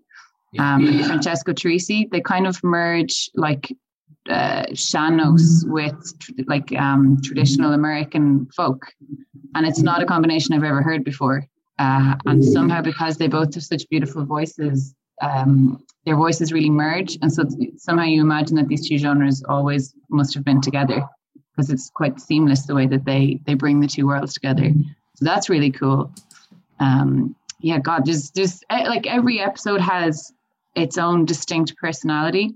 um, 0.58 0.86
and 0.86 1.06
Francesco 1.06 1.52
Turrisi. 1.52 2.10
They 2.10 2.20
kind 2.20 2.46
of 2.46 2.62
merge 2.62 3.30
like 3.34 3.74
uh, 4.28 4.64
sean-nós 4.74 5.64
with 5.66 6.18
tr- 6.18 6.32
like 6.46 6.72
um, 6.78 7.20
traditional 7.22 7.72
American 7.72 8.46
folk, 8.56 8.92
and 9.54 9.66
it's 9.66 9.80
not 9.80 10.02
a 10.02 10.06
combination 10.06 10.54
I've 10.54 10.64
ever 10.64 10.82
heard 10.82 11.04
before. 11.04 11.46
Uh, 11.78 12.14
and 12.24 12.42
somehow 12.42 12.80
because 12.80 13.18
they 13.18 13.28
both 13.28 13.54
have 13.54 13.62
such 13.62 13.86
beautiful 13.90 14.24
voices, 14.24 14.94
um, 15.20 15.82
their 16.06 16.16
voices 16.16 16.52
really 16.52 16.70
merge, 16.70 17.18
and 17.20 17.32
so 17.32 17.44
somehow 17.76 18.04
you 18.04 18.20
imagine 18.20 18.56
that 18.56 18.68
these 18.68 18.88
two 18.88 18.96
genres 18.96 19.42
always 19.48 19.94
must 20.08 20.34
have 20.34 20.44
been 20.44 20.60
together 20.60 21.06
because 21.56 21.70
it's 21.70 21.90
quite 21.90 22.20
seamless 22.20 22.66
the 22.66 22.74
way 22.74 22.86
that 22.86 23.04
they 23.04 23.40
they 23.46 23.54
bring 23.54 23.80
the 23.80 23.86
two 23.86 24.06
worlds 24.06 24.34
together. 24.34 24.70
So 25.16 25.24
that's 25.24 25.48
really 25.48 25.70
cool. 25.70 26.12
Um, 26.78 27.34
yeah, 27.60 27.78
God, 27.78 28.04
just 28.04 28.34
there's 28.34 28.62
eh, 28.70 28.88
like 28.88 29.06
every 29.06 29.40
episode 29.40 29.80
has 29.80 30.32
its 30.74 30.98
own 30.98 31.24
distinct 31.24 31.76
personality, 31.76 32.54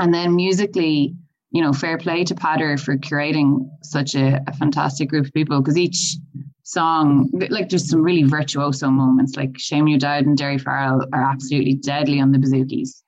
and 0.00 0.12
then 0.12 0.34
musically, 0.34 1.14
you 1.50 1.62
know, 1.62 1.72
fair 1.72 1.98
play 1.98 2.24
to 2.24 2.34
Peadar 2.34 2.80
for 2.80 2.96
curating 2.96 3.68
such 3.82 4.14
a, 4.14 4.40
a 4.46 4.52
fantastic 4.54 5.08
group 5.08 5.26
of 5.26 5.32
people 5.32 5.60
because 5.60 5.76
each 5.76 6.16
song, 6.62 7.30
like 7.50 7.68
there's 7.68 7.88
some 7.88 8.02
really 8.02 8.22
virtuoso 8.22 8.88
moments, 8.90 9.36
like 9.36 9.58
Shane 9.58 9.98
Dowd 9.98 10.24
and 10.26 10.38
Derry 10.38 10.58
Farrell 10.58 11.06
are 11.12 11.22
absolutely 11.22 11.74
deadly 11.74 12.20
on 12.20 12.32
the 12.32 12.38
bouzoukis. 12.38 13.02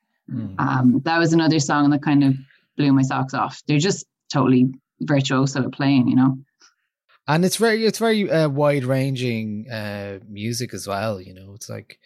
Um, 0.59 1.01
that 1.05 1.17
was 1.17 1.33
another 1.33 1.59
song 1.59 1.89
that 1.89 2.03
kind 2.03 2.23
of 2.23 2.35
blew 2.77 2.93
my 2.93 3.01
socks 3.01 3.33
off. 3.33 3.61
They're 3.67 3.79
just 3.79 4.05
totally 4.31 4.71
virtuoso 5.01 5.63
at 5.65 5.71
playing, 5.73 6.07
you 6.07 6.15
know. 6.15 6.37
and 7.27 7.45
it's 7.45 7.57
very 7.57 7.85
it's 7.85 7.99
very 7.99 8.29
uh, 8.29 8.49
wide 8.49 8.83
ranging 8.83 9.69
uh, 9.71 10.19
music 10.29 10.73
as 10.73 10.87
well. 10.87 11.19
You 11.19 11.33
know, 11.33 11.53
it's 11.55 11.69
like 11.69 11.99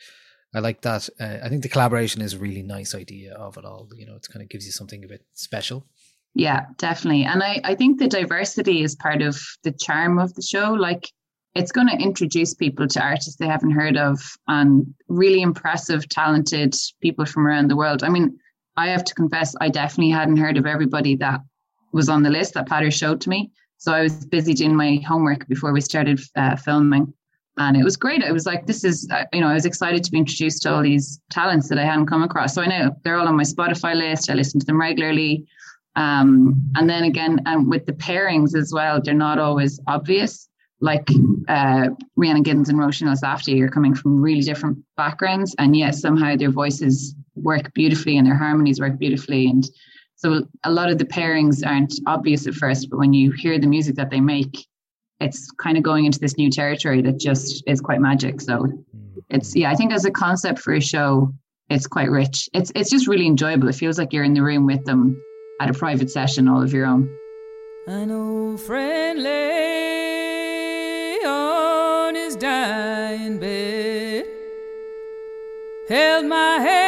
I 0.58 0.60
like 0.60 0.82
that. 0.82 1.08
Uh, 1.20 1.38
I 1.44 1.50
think 1.50 1.62
the 1.62 1.70
collaboration 1.70 2.22
is 2.22 2.34
a 2.34 2.40
really 2.40 2.64
nice 2.64 2.96
idea 2.96 3.34
of 3.34 3.58
it 3.58 3.66
all. 3.66 3.90
You 3.96 4.08
know, 4.08 4.16
it 4.16 4.28
kind 4.32 4.42
of 4.42 4.50
gives 4.50 4.66
you 4.66 4.72
something 4.72 5.04
a 5.04 5.08
bit 5.08 5.24
special. 5.34 5.86
Yeah, 6.34 6.66
definitely. 6.78 7.26
And 7.26 7.44
I, 7.44 7.62
I 7.64 7.76
think 7.76 8.00
the 8.00 8.08
diversity 8.08 8.84
is 8.84 8.96
part 8.96 9.22
of 9.22 9.40
the 9.64 9.72
charm 9.72 10.18
of 10.18 10.34
the 10.34 10.42
show. 10.42 10.74
Like 10.74 11.10
it's 11.54 11.72
going 11.72 11.88
to 11.88 12.04
introduce 12.04 12.54
people 12.54 12.88
to 12.88 13.02
artists 13.02 13.36
they 13.36 13.48
haven't 13.48 13.72
heard 13.72 13.98
of 13.98 14.20
and 14.48 14.94
really 15.08 15.42
impressive, 15.42 16.10
talented 16.10 16.76
people 17.02 17.26
from 17.26 17.46
around 17.46 17.70
the 17.70 17.76
world. 17.76 18.04
I 18.04 18.10
mean, 18.10 18.38
I 18.78 18.88
have 18.88 19.04
to 19.06 19.16
confess, 19.16 19.56
I 19.62 19.70
definitely 19.70 20.12
hadn't 20.12 20.38
heard 20.38 20.58
of 20.58 20.66
everybody 20.66 21.16
that 21.18 21.42
was 21.94 22.10
on 22.10 22.24
the 22.24 22.30
list 22.30 22.54
that 22.56 22.68
Peadar 22.68 22.92
showed 22.92 23.22
to 23.22 23.30
me. 23.30 23.52
So 23.78 23.94
I 23.94 24.02
was 24.02 24.26
busy 24.26 24.54
doing 24.54 24.76
my 24.76 25.02
homework 25.08 25.48
before 25.48 25.72
we 25.72 25.82
started 25.82 26.20
uh, 26.36 26.56
filming. 26.56 27.14
And 27.58 27.76
it 27.76 27.84
was 27.84 27.98
great. 27.98 28.24
I 28.24 28.32
was 28.32 28.46
like, 28.46 28.68
this 28.68 28.84
is, 28.84 29.10
uh, 29.12 29.24
you 29.34 29.42
know, 29.42 29.48
I 29.48 29.54
was 29.54 29.66
excited 29.66 30.04
to 30.04 30.12
be 30.12 30.20
introduced 30.20 30.62
to 30.62 30.74
all 30.74 30.84
these 30.84 31.20
talents 31.32 31.70
that 31.70 31.80
I 31.80 31.86
hadn't 31.86 32.06
come 32.06 32.24
across. 32.24 32.54
So 32.54 32.62
I 32.62 32.68
know 32.68 32.96
they're 33.04 33.18
all 33.18 33.28
on 33.28 33.36
my 33.36 33.44
Spotify 33.44 33.96
list. 33.96 34.30
I 34.30 34.36
listen 34.36 34.60
to 34.60 34.66
them 34.66 34.80
regularly. 34.80 35.48
Um, 35.96 36.62
and 36.76 36.88
then 36.88 37.04
again, 37.04 37.42
um, 37.48 37.70
with 37.70 37.88
the 37.88 37.94
pairings 37.94 38.56
as 38.56 38.72
well, 38.72 39.02
they're 39.04 39.16
not 39.16 39.40
always 39.40 39.80
obvious. 39.88 40.48
Like 40.80 41.10
uh, 41.48 41.90
Rhiannon 42.16 42.44
Giddens 42.44 42.70
and 42.70 43.18
Safty 43.18 43.60
are 43.64 43.70
coming 43.70 43.96
from 43.96 44.22
really 44.22 44.42
different 44.42 44.78
backgrounds, 44.96 45.56
and 45.58 45.76
yet 45.76 45.96
somehow 45.96 46.36
their 46.36 46.52
voices 46.52 47.16
work 47.34 47.74
beautifully 47.74 48.20
and 48.20 48.28
their 48.28 48.38
harmonies 48.38 48.80
work 48.80 49.00
beautifully. 49.00 49.48
And 49.48 49.68
So 50.18 50.48
a 50.64 50.72
lot 50.72 50.92
of 50.92 50.98
the 51.00 51.06
pairings 51.06 51.66
aren't 51.66 51.94
obvious 52.06 52.48
at 52.48 52.54
first, 52.56 52.90
but 52.90 52.98
when 53.00 53.14
you 53.14 53.32
hear 53.32 53.60
the 53.60 53.68
music 53.68 53.96
that 53.96 54.10
they 54.10 54.20
make, 54.20 54.68
it's 55.20 55.52
kind 55.52 55.78
of 55.78 55.84
going 55.84 56.06
into 56.06 56.20
this 56.20 56.38
new 56.38 56.50
territory 56.50 57.02
that 57.02 57.20
just 57.20 57.64
is 57.68 57.82
quite 57.82 58.00
magic. 58.00 58.42
So 58.42 58.60
mm-hmm. 58.60 59.20
it's 59.30 59.56
yeah, 59.56 59.72
I 59.72 59.76
think 59.76 59.94
as 59.94 60.06
a 60.06 60.12
concept 60.12 60.60
for 60.60 60.74
a 60.74 60.82
show, 60.82 61.34
it's 61.70 61.88
quite 61.88 62.10
rich. 62.10 62.50
It's 62.54 62.72
it's 62.76 62.90
just 62.90 63.08
really 63.08 63.28
enjoyable. 63.28 63.68
It 63.68 63.76
feels 63.76 63.98
like 63.98 64.14
you're 64.14 64.24
in 64.24 64.34
the 64.34 64.44
room 64.44 64.66
with 64.66 64.86
them 64.86 65.22
at 65.60 65.70
a 65.70 65.74
private 65.74 66.10
session, 66.12 66.48
all 66.48 66.62
of 66.62 66.74
your 66.74 66.86
own. 66.86 67.10
An 67.88 68.12
old 68.12 68.60
friend 68.60 69.24
lay 69.24 71.20
on 71.26 72.16
his 72.16 72.36
dying 72.36 73.40
bed, 73.40 74.26
held 75.88 76.26
my 76.26 76.60
hand 76.60 76.87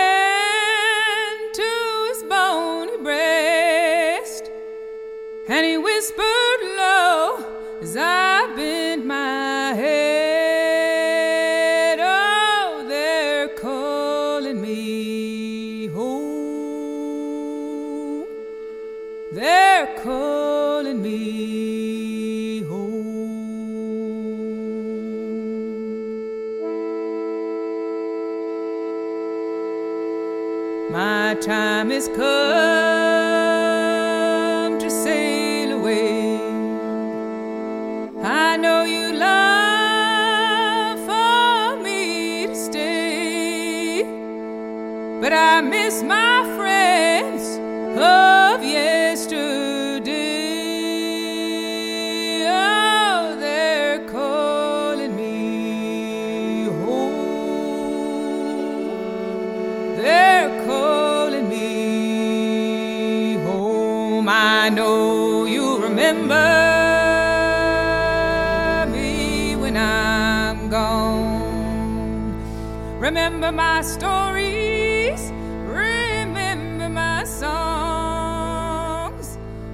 Remember 73.10 73.52
my 73.52 73.82
stories. 73.82 75.32
Remember 75.66 76.90
my 76.90 77.24
songs. 77.24 78.70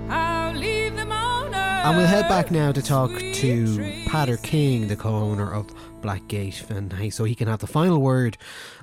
I'll 0.08 0.54
leave 0.54 0.96
them 0.96 1.12
on 1.12 1.48
earth. 1.48 1.86
And 1.86 1.98
we'll 1.98 2.08
head 2.08 2.30
back 2.30 2.50
now 2.50 2.72
to 2.72 2.82
talk 2.82 3.10
to 3.12 3.66
Peadar 4.08 4.42
King, 4.42 4.88
the 4.88 4.96
co-owner 4.96 5.52
of 5.54 5.68
Black 6.02 6.26
Gate, 6.30 6.64
and 6.70 6.94
hey, 6.94 7.10
so 7.10 7.26
he 7.26 7.36
can 7.36 7.50
have 7.50 7.60
the 7.60 7.68
final 7.68 8.00
word. 8.00 8.38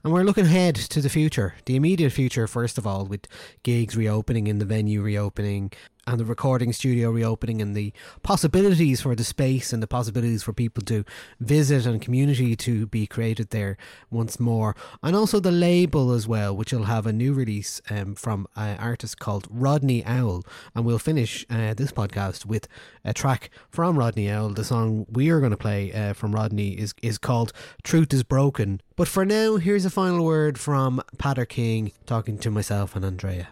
And 0.04 0.12
we're 0.12 0.22
looking 0.22 0.44
ahead 0.44 0.74
to 0.74 1.00
the 1.00 1.08
future, 1.08 1.54
the 1.64 1.74
immediate 1.74 2.10
future, 2.10 2.46
first 2.46 2.76
of 2.76 2.86
all, 2.86 3.06
with 3.06 3.26
gigs 3.62 3.96
reopening 3.96 4.48
and 4.48 4.60
the 4.60 4.66
venue 4.66 5.00
reopening, 5.00 5.72
and 6.06 6.18
the 6.18 6.24
recording 6.24 6.72
studio 6.72 7.10
reopening, 7.10 7.62
and 7.62 7.74
the 7.76 7.92
possibilities 8.22 9.00
for 9.00 9.14
the 9.14 9.24
space 9.24 9.72
and 9.72 9.82
the 9.82 9.86
possibilities 9.86 10.42
for 10.42 10.52
people 10.52 10.82
to 10.84 11.04
visit 11.40 11.86
and 11.86 12.02
community 12.02 12.56
to 12.56 12.86
be 12.86 13.06
created 13.06 13.50
there 13.50 13.76
once 14.10 14.40
more, 14.40 14.74
and 15.02 15.14
also 15.14 15.40
the 15.40 15.52
label 15.52 16.12
as 16.12 16.26
well, 16.26 16.56
which 16.56 16.72
will 16.72 16.84
have 16.84 17.06
a 17.06 17.12
new 17.12 17.32
release 17.32 17.80
um, 17.90 18.14
from 18.14 18.46
an 18.56 18.78
artist 18.78 19.18
called 19.18 19.46
Rodney 19.50 20.04
Owl, 20.04 20.44
and 20.74 20.84
we'll 20.84 20.98
finish 20.98 21.46
uh, 21.50 21.74
this 21.74 21.92
podcast 21.92 22.46
with 22.46 22.68
a 23.04 23.12
track 23.12 23.50
from 23.70 23.98
Rodney 23.98 24.30
Owl. 24.30 24.50
The 24.50 24.64
song 24.64 25.06
we 25.10 25.30
are 25.30 25.40
going 25.40 25.50
to 25.50 25.56
play 25.56 25.92
uh, 25.92 26.12
from 26.12 26.34
Rodney 26.34 26.70
is 26.70 26.94
is 27.02 27.18
called 27.18 27.52
"Truth 27.82 28.12
Is 28.12 28.22
Broken." 28.22 28.80
But 28.96 29.08
for 29.08 29.24
now, 29.24 29.56
here's 29.56 29.84
a 29.84 29.90
final 29.90 30.24
word 30.24 30.58
from 30.58 31.02
Peadar 31.16 31.48
King 31.48 31.92
talking 32.06 32.38
to 32.38 32.50
myself 32.50 32.94
and 32.94 33.04
Andrea. 33.04 33.48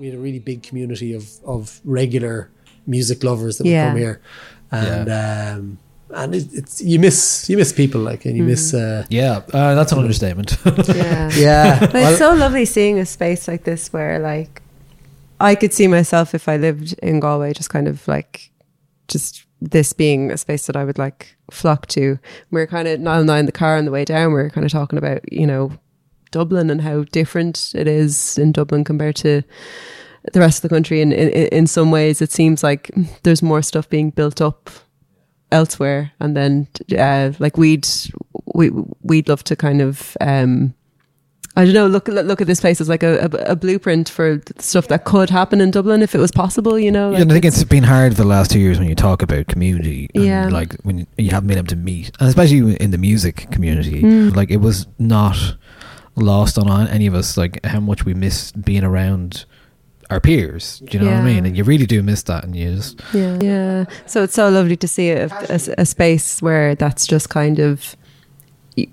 We 0.00 0.06
had 0.06 0.16
a 0.16 0.18
really 0.18 0.38
big 0.40 0.62
community 0.62 1.12
of 1.14 1.24
of 1.44 1.80
regular 1.84 2.48
music 2.86 3.22
lovers 3.22 3.58
that 3.58 3.66
Yeah. 3.66 3.84
would 3.84 3.90
come 3.90 3.98
here, 3.98 4.20
and 4.72 5.08
um, 5.08 5.78
and 6.14 6.34
it, 6.34 6.46
it's 6.52 6.80
you 6.80 6.98
miss 6.98 7.48
you 7.50 7.56
miss 7.56 7.72
people 7.72 8.00
like 8.00 8.24
and 8.24 8.36
you 8.36 8.42
miss 8.44 8.74
uh, 8.74 9.04
Yeah, 9.10 9.42
uh, 9.52 9.74
that's 9.74 9.92
an 9.92 9.98
understatement. 9.98 10.56
Yeah. 10.88 11.30
yeah. 11.36 11.78
But 11.80 11.96
it's 11.96 12.18
so 12.18 12.34
lovely 12.34 12.64
seeing 12.64 12.98
a 12.98 13.06
space 13.06 13.46
like 13.46 13.64
this 13.64 13.92
where 13.92 14.18
like 14.18 14.62
I 15.40 15.54
could 15.54 15.72
see 15.72 15.86
myself 15.88 16.34
if 16.34 16.48
I 16.48 16.56
lived 16.56 16.94
in 17.02 17.20
Galway 17.20 17.52
just 17.52 17.70
kind 17.70 17.86
of 17.88 18.06
like 18.08 18.50
just 19.08 19.44
this 19.62 19.92
being 19.92 20.30
a 20.32 20.36
space 20.36 20.66
that 20.66 20.76
I 20.76 20.84
would 20.84 20.98
like 20.98 21.36
flock 21.50 21.86
to. 21.88 22.18
We're 22.50 22.66
kind 22.66 22.88
of 22.88 22.98
now 23.00 23.22
now 23.22 23.34
in 23.36 23.46
the 23.46 23.52
car 23.52 23.76
on 23.76 23.84
the 23.84 23.90
way 23.90 24.04
down, 24.04 24.32
we're 24.32 24.50
kind 24.50 24.64
of 24.64 24.72
talking 24.72 24.98
about, 24.98 25.30
you 25.32 25.46
know, 25.46 25.70
Dublin 26.30 26.70
and 26.70 26.80
how 26.80 27.04
different 27.04 27.72
it 27.74 27.86
is 27.86 28.38
in 28.38 28.52
Dublin 28.52 28.84
compared 28.84 29.16
to 29.16 29.42
the 30.32 30.40
rest 30.40 30.58
of 30.58 30.62
the 30.68 30.74
country. 30.74 31.00
And 31.02 31.12
in, 31.12 31.28
in, 31.30 31.46
in 31.48 31.66
some 31.66 31.90
ways, 31.90 32.20
it 32.22 32.30
seems 32.32 32.62
like 32.62 32.90
there's 33.22 33.42
more 33.42 33.62
stuff 33.62 33.88
being 33.88 34.10
built 34.10 34.40
up 34.40 34.70
elsewhere. 35.52 36.12
And 36.20 36.36
then, 36.36 36.68
uh, 36.98 37.32
like 37.38 37.56
we'd 37.56 37.88
we 38.54 38.70
we'd 39.02 39.28
love 39.28 39.44
to 39.44 39.56
kind 39.56 39.80
of 39.80 40.16
um, 40.20 40.74
I 41.56 41.64
don't 41.64 41.74
know. 41.74 41.88
Look 41.88 42.06
look 42.08 42.40
at 42.40 42.46
this 42.46 42.60
place 42.60 42.80
as 42.80 42.88
like 42.88 43.02
a, 43.02 43.22
a, 43.24 43.52
a 43.52 43.56
blueprint 43.56 44.08
for 44.08 44.40
stuff 44.58 44.86
that 44.88 45.04
could 45.04 45.30
happen 45.30 45.60
in 45.60 45.70
Dublin 45.72 46.00
if 46.00 46.14
it 46.14 46.18
was 46.18 46.30
possible. 46.30 46.78
You 46.78 46.92
know, 46.92 47.08
Yeah, 47.10 47.14
like 47.14 47.22
and 47.22 47.30
I 47.32 47.34
think 47.34 47.44
it's 47.44 47.64
been 47.64 47.82
hard 47.82 48.12
the 48.12 48.24
last 48.24 48.50
two 48.52 48.60
years 48.60 48.78
when 48.78 48.88
you 48.88 48.94
talk 48.94 49.22
about 49.22 49.48
community. 49.48 50.08
And 50.14 50.24
Yeah. 50.24 50.48
Like 50.48 50.74
when 50.82 51.06
you 51.18 51.30
haven't 51.30 51.48
been 51.48 51.58
able 51.58 51.66
to 51.68 51.76
meet, 51.76 52.12
and 52.20 52.28
especially 52.28 52.76
in 52.76 52.92
the 52.92 52.98
music 52.98 53.48
community, 53.50 54.02
Mm. 54.02 54.36
like 54.36 54.50
it 54.50 54.58
was 54.58 54.86
not 54.98 55.56
lost 56.20 56.58
on 56.58 56.88
any 56.88 57.06
of 57.06 57.14
us, 57.14 57.36
like 57.36 57.64
how 57.64 57.80
much 57.80 58.04
we 58.04 58.14
miss 58.14 58.52
being 58.52 58.84
around 58.84 59.44
our 60.10 60.20
peers. 60.20 60.80
Do 60.80 60.98
you 60.98 61.04
know 61.04 61.10
what 61.10 61.20
I 61.20 61.24
mean? 61.24 61.46
And 61.46 61.56
you 61.56 61.64
really 61.64 61.86
do 61.86 62.02
miss 62.02 62.22
that, 62.24 62.44
and 62.44 62.54
you 62.54 62.74
just 62.74 63.00
Yeah. 63.14 63.38
Yeah. 63.40 63.84
So 64.06 64.24
it's 64.24 64.34
so 64.34 64.48
lovely 64.48 64.76
to 64.76 64.88
see 64.88 65.10
a, 65.10 65.26
a, 65.48 65.60
a 65.78 65.86
space 65.86 66.42
where 66.42 66.74
that's 66.74 67.06
just 67.06 67.28
kind 67.28 67.58
of 67.58 67.96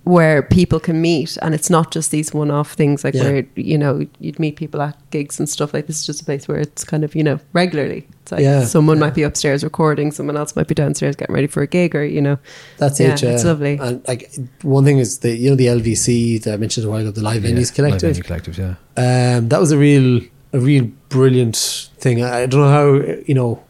where 0.03 0.41
people 0.41 0.79
can 0.79 1.01
meet 1.01 1.37
and 1.41 1.53
it's 1.53 1.69
not 1.69 1.91
just 1.91 2.11
these 2.11 2.33
one-off 2.33 2.73
things 2.73 3.03
like 3.03 3.13
Yeah. 3.13 3.23
where 3.23 3.45
you 3.55 3.77
know 3.77 4.05
you'd 4.19 4.39
meet 4.39 4.55
people 4.57 4.81
at 4.81 4.97
gigs 5.11 5.39
and 5.39 5.47
stuff 5.47 5.73
like 5.73 5.87
this 5.87 5.99
is 5.99 6.05
just 6.05 6.21
a 6.21 6.25
place 6.25 6.47
where 6.47 6.57
it's 6.57 6.83
kind 6.83 7.03
of 7.03 7.15
you 7.15 7.23
know 7.23 7.39
regularly 7.53 8.05
it's 8.23 8.31
like 8.31 8.41
Yeah. 8.41 8.65
someone 8.65 8.99
might 8.99 9.13
be 9.13 9.23
upstairs 9.23 9.63
recording 9.63 10.11
someone 10.11 10.35
else 10.35 10.55
might 10.55 10.67
be 10.67 10.75
downstairs 10.75 11.15
getting 11.15 11.33
ready 11.35 11.47
for 11.47 11.61
a 11.61 11.67
gig 11.67 11.95
or 11.95 12.03
you 12.03 12.21
know 12.21 12.37
That's 12.77 12.99
yeah, 12.99 13.13
it. 13.13 13.21
Yeah. 13.21 13.29
it's 13.31 13.45
lovely 13.45 13.77
And 13.79 14.05
like 14.07 14.31
one 14.63 14.83
thing 14.83 14.97
is 14.97 15.19
the 15.19 15.35
you 15.35 15.51
know 15.51 15.55
the 15.55 15.67
LVC 15.67 16.41
that 16.43 16.53
I 16.55 16.57
mentioned 16.57 16.85
a 16.85 16.89
while 16.89 17.01
ago, 17.01 17.11
the 17.11 17.21
Live 17.21 17.43
Yeah, 17.45 17.51
Venues 17.51 17.67
Live 17.69 17.75
Collective. 17.75 18.09
Venue 18.09 18.23
Collective, 18.23 18.57
yeah. 18.57 18.75
Um, 19.37 19.49
that 19.49 19.59
was 19.59 19.71
a 19.71 19.77
real 19.77 20.21
a 20.53 20.59
real 20.59 20.89
brilliant 21.09 21.55
thing. 21.99 22.23
I 22.23 22.41
I 22.41 22.45
don't 22.47 22.61
know 22.61 22.69
how 22.79 22.93
you 23.27 23.33
know 23.35 23.63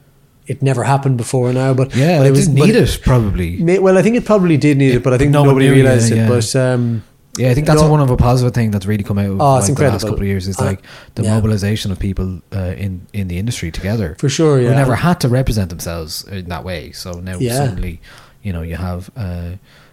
it 0.48 0.62
never 0.62 0.84
happened 0.84 1.18
before 1.18 1.52
now, 1.54 1.74
but 1.74 1.94
Yeah, 1.96 2.20
but 2.20 2.28
it 2.28 2.34
didn't 2.36 2.56
need 2.56 2.76
it, 2.76 3.00
probably. 3.04 3.58
May, 3.58 3.80
well, 3.80 3.98
I 3.98 4.02
think 4.02 4.16
it 4.16 4.26
probably 4.26 4.58
did 4.58 4.78
need 4.78 4.94
it, 4.96 5.04
but 5.04 5.14
I 5.14 5.18
think 5.18 5.32
no 5.32 5.42
one 5.42 5.50
nobody 5.50 5.70
realized 5.70 6.10
yeah, 6.10 6.16
it. 6.18 6.20
yeah. 6.22 6.30
But 6.30 6.56
um, 6.56 7.04
Yeah, 7.38 7.52
I 7.52 7.54
think 7.54 7.68
that's 7.68 7.82
no- 7.82 7.92
one 7.92 8.02
of 8.02 8.10
a 8.10 8.18
positive 8.18 8.54
thing 8.54 8.72
that's 8.72 8.86
really 8.88 9.04
come 9.04 9.20
out 9.20 9.30
of 9.32 9.42
Oh, 9.42 9.54
like, 9.56 9.70
it's 9.70 9.80
the 9.80 9.88
last 9.92 10.04
couple 10.04 10.22
of 10.26 10.28
years 10.34 10.48
is 10.48 10.58
Uh, 10.60 10.66
like 10.66 10.82
the 11.16 11.24
yeah. 11.24 11.36
mobilization 11.36 11.92
of 11.92 11.98
people 12.00 12.28
uh, 12.60 12.74
in 12.86 12.92
in 13.14 13.28
the 13.28 13.38
industry 13.38 13.70
together 13.72 14.16
For 14.20 14.30
sure, 14.30 14.58
who 14.60 14.70
never 14.84 14.96
had 14.96 15.18
to 15.24 15.28
represent 15.30 15.70
themselves 15.70 16.24
in 16.40 16.46
that 16.54 16.64
way. 16.64 16.92
So 16.94 17.10
now 17.30 17.38
Yeah. 17.40 17.58
suddenly, 17.62 18.00
you 18.46 18.52
know, 18.56 18.64
you 18.64 18.78
have 18.78 19.02
uh, 19.16 19.52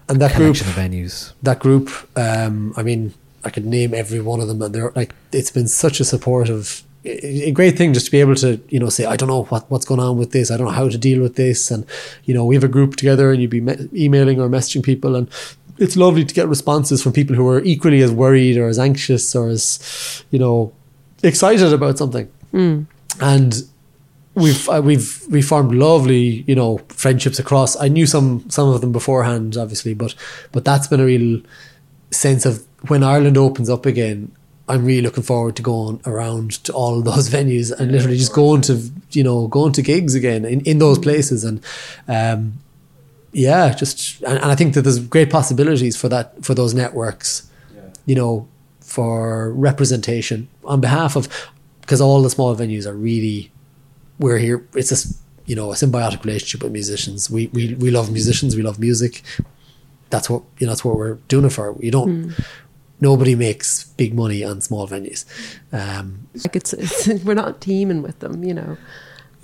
and 0.09 0.17
that 0.23 0.33
a 0.35 0.37
group 0.37 0.57
of 0.61 0.75
venues. 0.83 1.33
that 1.43 1.59
group 1.59 1.87
um, 2.17 2.73
I 2.81 2.83
mean 2.89 3.13
I 3.47 3.51
could 3.55 3.67
name 3.67 3.91
every 4.03 4.21
one 4.21 4.41
of 4.43 4.49
them, 4.49 4.63
and 4.63 4.73
they're 4.75 4.93
like 5.01 5.13
it's 5.39 5.53
been 5.59 5.69
such 5.69 6.01
a 6.01 6.05
supportive. 6.05 6.67
A 7.07 7.51
great 7.51 7.77
thing 7.77 7.93
just 7.93 8.07
to 8.07 8.13
be 8.13 8.21
able 8.21 8.35
to, 8.37 8.61
you 8.71 8.81
know, 8.81 8.89
say 8.89 9.05
I 9.05 9.17
don't 9.17 9.29
know 9.29 9.45
what 9.45 9.71
what's 9.71 9.85
going 9.85 10.01
on 10.01 10.17
with 10.17 10.33
this. 10.33 10.51
I 10.51 10.57
don't 10.57 10.67
know 10.67 10.73
how 10.73 10.89
to 10.89 10.97
deal 10.97 11.21
with 11.21 11.37
this, 11.37 11.71
and 11.71 11.85
you 12.25 12.33
know, 12.33 12.47
we 12.47 12.55
have 12.55 12.65
a 12.65 12.69
group 12.69 12.97
together, 12.97 13.31
and 13.31 13.43
you'd 13.43 13.51
be 13.51 13.61
me- 13.61 13.89
emailing 13.95 14.41
or 14.41 14.49
messaging 14.49 14.83
people, 14.83 15.15
and 15.15 15.29
it's 15.79 15.97
lovely 15.97 16.25
to 16.25 16.35
get 16.35 16.49
responses 16.49 17.03
from 17.03 17.13
people 17.13 17.37
who 17.37 17.47
are 17.49 17.61
equally 17.63 18.01
as 18.01 18.13
worried 18.13 18.57
or 18.57 18.69
as 18.69 18.79
anxious 18.79 19.35
or 19.35 19.49
as, 19.49 20.25
you 20.31 20.39
know, 20.39 20.73
excited 21.23 21.73
about 21.73 21.99
something. 21.99 22.31
Mm. 22.53 22.87
And 23.21 23.63
we've 24.35 24.69
uh, 24.69 24.83
we've 24.85 25.25
we 25.31 25.43
formed 25.43 25.75
lovely 25.75 26.45
you 26.47 26.55
know 26.55 26.79
friendships 26.89 27.39
across. 27.39 27.77
I 27.81 27.89
knew 27.89 28.07
some 28.07 28.49
some 28.49 28.69
of 28.69 28.81
them 28.81 28.93
beforehand, 28.93 29.57
obviously, 29.57 29.95
but 29.95 30.15
but 30.53 30.65
that's 30.65 30.87
been 30.87 31.01
a 31.01 31.05
real 31.05 31.41
sense 32.11 32.47
of 32.47 32.65
when 32.89 33.03
Ireland 33.03 33.37
opens 33.37 33.71
up 33.71 33.87
again. 33.87 34.33
I'm 34.69 34.85
really 34.85 35.03
looking 35.03 35.23
forward 35.23 35.57
to 35.57 35.63
going 35.63 36.01
around 36.07 36.53
to 36.65 36.73
all 36.73 37.03
those 37.03 37.29
venues 37.37 37.71
and 37.73 37.93
literally 37.93 38.17
just 38.17 38.35
going 38.35 38.63
to 38.63 38.91
you 39.11 39.23
know 39.23 39.47
going 39.49 39.73
to 39.75 39.83
gigs 39.83 40.15
again 40.15 40.45
in, 40.45 40.61
in 40.63 40.79
those 40.79 40.99
places. 40.99 41.45
And 41.45 41.65
um 42.09 42.55
yeah 43.33 43.75
just 43.75 44.23
and, 44.23 44.39
and 44.39 44.51
I 44.51 44.55
think 44.55 44.75
that 44.75 44.83
there's 44.83 45.01
great 45.01 45.29
possibilities 45.29 45.97
for 45.97 46.09
that 46.09 46.45
for 46.45 46.55
those 46.55 46.73
networks 46.73 47.51
you 48.07 48.15
know 48.15 48.47
for 48.81 49.53
representation 49.53 50.49
on 50.65 50.81
behalf 50.81 51.17
of 51.17 51.29
because 51.81 52.01
all 52.01 52.23
the 52.23 52.31
small 52.31 52.55
venues 52.55 52.87
are 52.87 52.95
really 52.95 53.51
we're 54.21 54.39
here 54.39 54.65
it's 54.75 54.93
a 54.93 55.15
you 55.47 55.55
know 55.55 55.73
a 55.73 55.75
symbiotic 55.75 56.25
relationship 56.25 56.63
with 56.63 56.73
musicians. 56.73 57.31
We 57.31 57.49
we, 57.49 57.75
we 57.75 57.91
love 57.91 58.11
musicians 58.11 58.57
we 58.57 58.63
love 58.63 58.79
music. 58.79 59.23
That's 60.11 60.31
what 60.31 60.43
you 60.59 60.67
know 60.67 60.73
that's 60.73 60.85
what 60.85 60.97
we're 60.97 61.15
doing 61.29 61.45
it 61.45 61.51
for. 61.51 61.77
You 61.81 61.91
don't 61.91 62.35
nobody 63.09 63.35
makes 63.47 63.67
big 64.03 64.13
money 64.23 64.41
on 64.51 64.55
small 64.69 64.85
venues 64.95 65.23
um 65.81 66.07
Like 66.45 66.57
it's, 66.61 66.73
it's 66.83 66.97
we're 67.27 67.41
not 67.45 67.61
teeming 67.67 68.01
with 68.07 68.19
them, 68.25 68.35
you 68.49 68.55
know. 68.61 68.73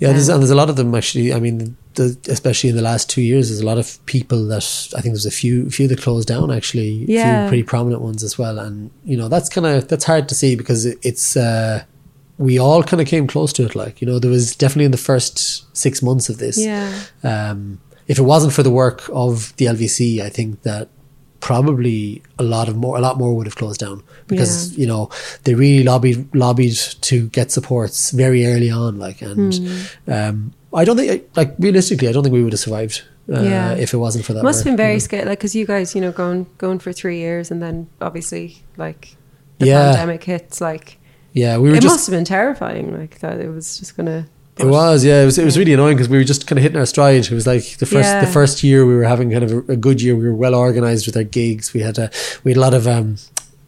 yeah, 0.03 0.11
there's, 0.13 0.29
and 0.29 0.39
there's 0.41 0.55
a 0.57 0.61
lot 0.63 0.69
of 0.71 0.75
them 0.79 0.89
actually. 0.99 1.27
I 1.37 1.39
mean, 1.45 1.57
the, 1.99 2.05
especially 2.35 2.69
in 2.73 2.75
the 2.81 2.87
last 2.91 3.05
two 3.13 3.21
years, 3.31 3.43
there's 3.49 3.63
a 3.67 3.69
lot 3.71 3.77
of 3.83 3.87
people 4.15 4.39
that 4.53 4.65
I 4.97 4.99
think 5.01 5.11
there's 5.13 5.31
a 5.35 5.37
few 5.41 5.55
few 5.77 5.87
that 5.91 5.99
closed 6.05 6.27
down 6.33 6.47
actually. 6.57 6.91
A 7.03 7.05
Yeah. 7.17 7.23
few 7.25 7.49
pretty 7.49 7.63
prominent 7.73 8.01
ones 8.09 8.21
as 8.29 8.33
well, 8.41 8.55
and 8.65 8.75
you 9.11 9.17
know 9.19 9.27
that's 9.33 9.49
kind 9.55 9.67
of 9.67 9.75
that's 9.91 10.05
hard 10.11 10.25
to 10.31 10.35
see 10.41 10.51
because 10.61 10.81
it, 10.89 10.97
it's 11.09 11.27
uh, 11.37 11.83
we 12.47 12.53
all 12.65 12.81
kind 12.89 12.99
of 13.03 13.07
came 13.13 13.25
close 13.27 13.51
to 13.57 13.63
it. 13.67 13.73
Like 13.83 13.95
you 14.01 14.07
know, 14.09 14.17
there 14.19 14.31
was 14.37 14.45
definitely 14.63 14.85
in 14.91 14.95
the 14.99 15.05
first 15.11 15.35
six 15.85 16.01
months 16.01 16.29
of 16.31 16.35
this. 16.43 16.57
Yeah. 16.57 16.87
Um, 17.31 17.59
if 18.11 18.17
it 18.21 18.25
wasn't 18.33 18.53
for 18.57 18.63
the 18.63 18.73
work 18.83 18.99
of 19.25 19.53
the 19.57 19.65
LVC, 19.75 19.99
I 20.27 20.29
think 20.37 20.49
that 20.63 20.85
probably 21.41 22.21
a 22.39 22.43
lot 22.43 22.69
of 22.69 22.75
more 22.77 22.97
a 22.97 23.01
lot 23.01 23.17
more 23.17 23.35
would 23.35 23.47
have 23.47 23.55
closed 23.55 23.79
down 23.79 24.01
because 24.27 24.77
you 24.77 24.87
know 24.87 25.09
they 25.43 25.53
really 25.55 25.83
lobbied 25.83 26.19
lobbied 26.33 26.77
to 27.01 27.27
get 27.29 27.51
supports 27.51 28.11
very 28.11 28.45
early 28.45 28.69
on 28.71 28.97
like 28.99 29.21
and 29.21 29.53
Hmm. 29.55 30.11
um 30.17 30.53
i 30.73 30.85
don't 30.85 30.97
think 30.97 31.27
like 31.35 31.53
realistically 31.59 32.07
i 32.07 32.11
don't 32.13 32.23
think 32.23 32.33
we 32.33 32.43
would 32.43 32.53
have 32.53 32.59
survived 32.59 33.03
uh, 33.33 33.41
Yeah. 33.41 33.73
if 33.73 33.93
it 33.93 33.97
wasn't 33.97 34.23
for 34.25 34.33
that 34.33 34.43
Must 34.43 34.59
have 34.59 34.65
been 34.65 34.77
very 34.77 34.93
you 34.93 34.95
know. 34.95 35.07
scary, 35.07 35.25
like 35.25 35.39
because 35.39 35.55
you 35.55 35.65
guys, 35.65 35.95
you 35.95 36.01
know, 36.01 36.11
going 36.11 36.47
going 36.57 36.79
for 36.79 36.91
three 36.93 37.17
years 37.17 37.51
and 37.51 37.61
then 37.61 37.87
obviously 38.01 38.45
like 38.77 39.15
the 39.59 39.67
Yeah. 39.67 39.83
pandemic 39.91 40.23
hits. 40.23 40.59
Like 40.59 40.97
yeah 41.33 41.57
we 41.61 41.69
were 41.69 41.75
it 41.77 41.81
just 41.81 41.93
must 41.93 42.05
have 42.07 42.15
been 42.17 42.25
terrifying. 42.25 42.85
Like 42.99 43.19
that, 43.19 43.39
it 43.39 43.49
was 43.49 43.77
just 43.79 43.95
gonna. 43.95 44.25
It 44.61 44.67
was, 44.67 45.03
yeah. 45.03 45.23
It 45.23 45.25
was. 45.25 45.37
It 45.37 45.45
was 45.45 45.57
really 45.57 45.73
annoying 45.73 45.97
because 45.97 46.09
we 46.09 46.17
were 46.17 46.23
just 46.23 46.47
kind 46.47 46.57
of 46.57 46.63
hitting 46.63 46.77
our 46.77 46.85
stride. 46.85 47.25
It 47.25 47.31
was 47.31 47.47
like 47.47 47.77
the 47.77 47.85
first, 47.85 48.09
Yeah. 48.09 48.25
the 48.25 48.31
first 48.31 48.63
year 48.63 48.85
we 48.85 48.95
were 48.95 49.03
having 49.03 49.31
kind 49.31 49.43
of 49.43 49.51
a, 49.51 49.73
a 49.73 49.75
good 49.75 50.01
year. 50.01 50.15
We 50.15 50.25
were 50.25 50.35
well 50.35 50.55
organized 50.55 51.05
with 51.07 51.17
our 51.17 51.23
gigs. 51.23 51.73
We 51.73 51.81
had 51.81 51.97
a, 51.97 52.09
we 52.43 52.51
had 52.51 52.57
a 52.57 52.61
lot 52.61 52.73
of, 52.73 52.87
um, 52.87 53.17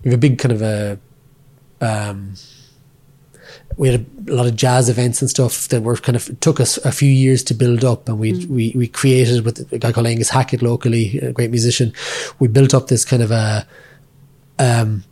we 0.03 0.11
have 0.11 0.17
a 0.17 0.21
big 0.21 0.37
kind 0.39 0.51
of 0.51 0.61
a, 0.61 0.99
um, 1.81 2.35
we 3.77 3.87
had 3.89 4.05
a, 4.27 4.33
lot 4.33 4.45
of 4.45 4.55
jazz 4.55 4.87
events 4.87 5.21
and 5.21 5.29
stuff 5.29 5.67
that 5.69 5.81
were 5.81 5.97
kind 5.97 6.15
of 6.15 6.39
took 6.39 6.59
us 6.59 6.77
a 6.85 6.91
few 6.91 7.09
years 7.09 7.43
to 7.45 7.53
build 7.53 7.83
up, 7.83 8.07
and 8.07 8.19
we 8.19 8.45
we 8.45 8.71
we 8.75 8.87
created 8.87 9.43
with 9.45 9.71
a 9.73 9.79
guy 9.79 9.91
called 9.91 10.05
Angus 10.05 10.29
Hackett 10.29 10.61
locally, 10.61 11.17
a 11.19 11.31
great 11.31 11.49
musician. 11.49 11.91
We 12.39 12.47
built 12.47 12.73
up 12.73 12.87
this 12.87 13.03
kind 13.03 13.23
of 13.23 13.31
a, 13.31 13.65
um, 14.59 15.03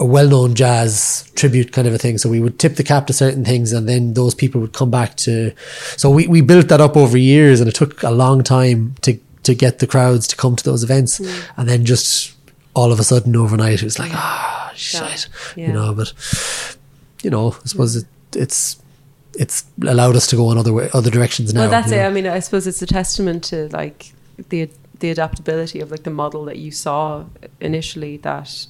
a 0.00 0.04
well-known 0.04 0.54
jazz 0.54 1.30
tribute 1.34 1.72
kind 1.72 1.88
of 1.88 1.94
a 1.94 1.98
thing. 1.98 2.18
So 2.18 2.28
we 2.28 2.40
would 2.40 2.58
tip 2.58 2.76
the 2.76 2.84
cap 2.84 3.06
to 3.08 3.12
certain 3.12 3.44
things, 3.44 3.72
and 3.72 3.88
then 3.88 4.14
those 4.14 4.34
people 4.34 4.60
would 4.60 4.72
come 4.72 4.90
back 4.90 5.16
to. 5.16 5.52
So 5.96 6.08
we, 6.10 6.26
we 6.28 6.40
built 6.40 6.68
that 6.68 6.80
up 6.80 6.96
over 6.96 7.16
years, 7.18 7.60
and 7.60 7.68
it 7.68 7.74
took 7.74 8.02
a 8.02 8.10
long 8.10 8.42
time 8.44 8.94
to 9.02 9.18
to 9.44 9.54
get 9.54 9.78
the 9.78 9.86
crowds 9.86 10.26
to 10.28 10.36
come 10.36 10.56
to 10.56 10.64
those 10.64 10.82
events, 10.84 11.20
and 11.56 11.68
then 11.68 11.84
just 11.84 12.34
all 12.74 12.92
of 12.92 13.00
a 13.00 13.04
sudden 13.04 13.34
overnight, 13.34 13.82
it 13.82 13.84
was 13.84 13.98
like 13.98 14.12
ah 14.14 14.72
shit, 14.76 15.28
Yeah. 15.56 15.68
you 15.68 15.72
know. 15.72 15.94
But 15.94 16.12
you 17.22 17.30
know, 17.30 17.52
I 17.64 17.66
suppose 17.66 17.96
it, 17.96 18.06
it's 18.36 18.80
it's 19.36 19.64
allowed 19.82 20.16
us 20.16 20.26
to 20.28 20.36
go 20.36 20.50
in 20.52 20.58
other 20.58 20.72
way, 20.72 20.90
other 20.94 21.10
directions 21.10 21.52
now. 21.54 21.62
well, 21.62 21.70
that's 21.70 21.90
it. 21.90 21.96
know. 21.96 22.06
I 22.06 22.10
mean, 22.10 22.26
I 22.26 22.38
suppose 22.40 22.66
it's 22.66 22.82
a 22.82 22.86
testament 22.86 23.42
to 23.44 23.68
like 23.70 24.12
the 24.50 24.68
the 25.00 25.10
adaptability 25.10 25.80
of 25.80 25.90
like 25.90 26.02
the 26.04 26.10
model 26.10 26.44
that 26.44 26.58
you 26.58 26.70
saw 26.70 27.24
initially 27.60 28.16
that 28.18 28.66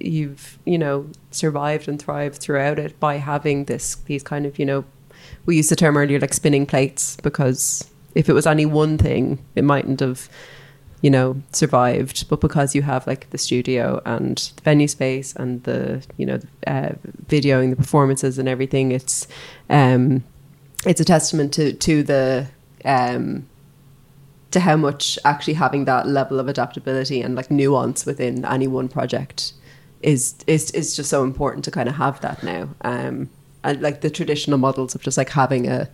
you've 0.00 0.58
you 0.64 0.78
know 0.78 1.06
survived 1.30 1.88
and 1.88 2.00
thrived 2.00 2.36
throughout 2.36 2.78
it 2.78 2.98
by 3.00 3.16
having 3.16 3.64
this 3.64 3.96
these 4.06 4.22
kind 4.22 4.44
of 4.46 4.58
you 4.58 4.66
know 4.66 4.84
we 5.46 5.56
used 5.56 5.70
the 5.70 5.76
term 5.76 5.96
earlier 5.96 6.18
like 6.18 6.34
spinning 6.34 6.66
plates 6.66 7.16
because 7.22 7.90
if 8.14 8.28
it 8.28 8.32
was 8.32 8.46
any 8.46 8.66
one 8.66 8.98
thing 8.98 9.38
it 9.54 9.64
mightn't 9.64 10.00
have 10.00 10.28
you 11.04 11.10
know 11.10 11.36
survived. 11.52 12.30
But 12.30 12.40
because 12.40 12.74
you 12.74 12.80
have 12.80 13.06
like 13.06 13.28
the 13.28 13.36
studio 13.36 14.00
and 14.06 14.38
the 14.56 14.62
venue 14.62 14.88
space 14.88 15.34
and 15.36 15.62
the 15.64 16.02
you 16.16 16.24
know 16.24 16.40
uh, 16.66 16.92
videoing 17.26 17.68
the 17.68 17.76
performances 17.76 18.38
and 18.38 18.48
everything 18.48 18.90
it's 18.90 19.28
um 19.68 20.24
it's 20.86 21.02
a 21.02 21.04
testament 21.04 21.52
to 21.54 21.74
to 21.74 22.02
the 22.02 22.46
um 22.86 23.46
to 24.50 24.60
how 24.60 24.76
much 24.76 25.18
actually 25.26 25.54
having 25.54 25.84
that 25.84 26.06
level 26.06 26.40
of 26.40 26.48
adaptability 26.48 27.20
and 27.20 27.34
like 27.34 27.50
nuance 27.50 28.06
within 28.06 28.42
any 28.46 28.66
one 28.66 28.88
project 28.88 29.52
is 30.12 30.34
is 30.46 30.70
is 30.72 30.94
just 30.96 31.08
so 31.10 31.24
important 31.24 31.64
to 31.64 31.70
kind 31.70 31.88
of 31.88 31.94
have 31.96 32.20
that 32.20 32.42
now 32.42 32.68
um 32.82 33.28
and 33.64 33.80
like 33.82 34.00
the 34.02 34.10
traditional 34.10 34.58
models 34.58 34.94
of 34.94 35.00
just 35.02 35.16
like 35.18 35.30
having 35.30 35.66
a 35.68 35.88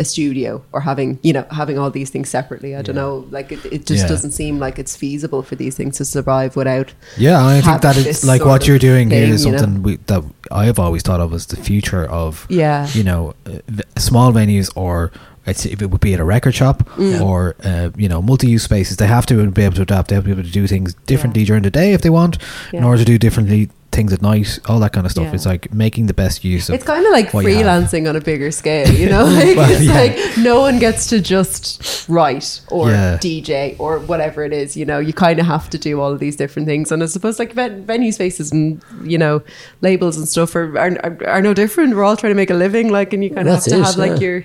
a 0.00 0.04
studio 0.04 0.62
or 0.72 0.80
having 0.80 1.18
you 1.24 1.32
know 1.32 1.44
having 1.50 1.76
all 1.76 1.90
these 1.90 2.08
things 2.14 2.28
separately 2.28 2.76
i 2.76 2.82
don't 2.82 2.94
know 2.94 3.26
like 3.32 3.50
it, 3.50 3.58
it 3.76 3.84
just 3.84 4.02
Yeah. 4.04 4.08
doesn't 4.12 4.30
seem 4.30 4.60
like 4.60 4.78
it's 4.78 4.94
feasible 4.96 5.42
for 5.42 5.56
these 5.56 5.74
things 5.74 5.96
to 5.98 6.04
survive 6.04 6.54
without 6.54 6.88
Yeah, 7.16 7.44
I 7.44 7.60
think 7.60 7.82
that 7.82 7.96
it's 7.96 8.24
like 8.24 8.44
what 8.44 8.68
you're 8.68 8.78
doing 8.90 9.10
here 9.10 9.24
thing, 9.24 9.34
is 9.34 9.44
you 9.44 9.52
know? 9.52 9.80
we, 9.86 9.96
that 10.06 10.22
I 10.52 10.66
have 10.66 10.78
always 10.78 11.02
thought 11.02 11.20
of 11.20 11.32
as 11.34 11.46
the 11.46 11.56
future 11.56 12.04
of, 12.22 12.46
Yeah. 12.48 12.86
you 12.98 13.02
know, 13.02 13.34
uh, 13.44 13.58
small 13.96 14.32
venues 14.32 14.70
or 14.76 15.10
it's, 15.48 15.66
if 15.66 15.82
it 15.82 15.86
would 15.90 16.00
be 16.00 16.14
at 16.14 16.20
a 16.20 16.24
record 16.24 16.54
shop 16.54 16.82
Mm. 16.96 17.20
or 17.20 17.54
uh, 17.64 17.90
you 17.96 18.08
know 18.08 18.20
multi-use 18.22 18.62
spaces. 18.62 18.96
They 18.96 19.06
have 19.06 19.26
to 19.26 19.50
be 19.50 19.62
able 19.62 19.76
to 19.76 19.82
adapt. 19.82 20.08
They 20.08 20.14
have 20.14 20.24
to 20.24 20.28
be 20.28 20.32
able 20.32 20.42
to 20.44 20.50
do 20.50 20.66
things 20.66 20.94
differently 21.06 21.44
during 21.44 21.62
the 21.62 21.70
day 21.70 21.92
if 21.92 22.02
they 22.02 22.10
want, 22.10 22.38
in 22.72 22.84
order 22.84 22.98
to 22.98 23.04
do 23.04 23.18
differently 23.18 23.70
things 23.98 24.12
at 24.12 24.22
night. 24.22 24.58
All 24.68 24.78
that 24.84 24.92
kind 24.92 25.04
of 25.06 25.10
stuff. 25.10 25.24
Yeah. 25.26 25.34
It's 25.34 25.46
like 25.54 25.64
making 25.74 26.06
the 26.06 26.14
best 26.14 26.44
use 26.44 26.68
of. 26.68 26.74
It's 26.76 26.84
kind 26.84 27.04
of 27.04 27.10
like 27.18 27.34
what 27.34 27.44
you 27.44 27.50
have. 27.56 27.66
freelancing 27.66 28.08
on 28.08 28.14
a 28.14 28.20
bigger 28.20 28.50
scale, 28.52 28.88
you 29.02 29.08
know? 29.14 29.24
Like, 29.24 29.56
Well, 29.56 29.70
it's 29.70 29.82
yeah. 29.82 30.00
like 30.02 30.16
no 30.38 30.60
one 30.60 30.78
gets 30.78 31.08
to 31.08 31.20
just 31.20 31.68
write 32.08 32.60
or 32.70 32.90
Yeah. 32.90 33.18
DJ 33.18 33.74
or 33.78 33.98
whatever 34.10 34.44
it 34.44 34.52
is, 34.52 34.76
you 34.76 34.86
know? 34.90 34.98
You 35.08 35.12
kind 35.12 35.38
of 35.40 35.46
have 35.46 35.68
to 35.70 35.78
do 35.78 36.00
all 36.00 36.12
of 36.12 36.20
these 36.20 36.36
different 36.36 36.66
things. 36.68 36.92
And 36.92 37.02
I 37.02 37.06
suppose 37.06 37.38
like 37.40 37.52
ven- 37.54 37.84
venue 37.84 38.12
spaces 38.12 38.52
and, 38.52 38.80
you 39.02 39.18
know, 39.18 39.42
labels 39.80 40.16
and 40.16 40.28
stuff 40.28 40.54
are, 40.54 40.78
are, 40.78 40.92
are, 41.04 41.18
are 41.26 41.42
no 41.42 41.52
different. 41.54 41.96
We're 41.96 42.04
all 42.04 42.16
trying 42.16 42.30
to 42.30 42.36
make 42.42 42.50
a 42.50 42.54
living, 42.66 42.90
like, 42.90 43.12
and 43.12 43.24
you 43.24 43.30
kind 43.30 43.48
of 43.48 43.54
have 43.54 43.64
to 43.64 43.74
it, 43.78 43.82
have 43.84 43.96
like 43.96 44.20
your. 44.20 44.44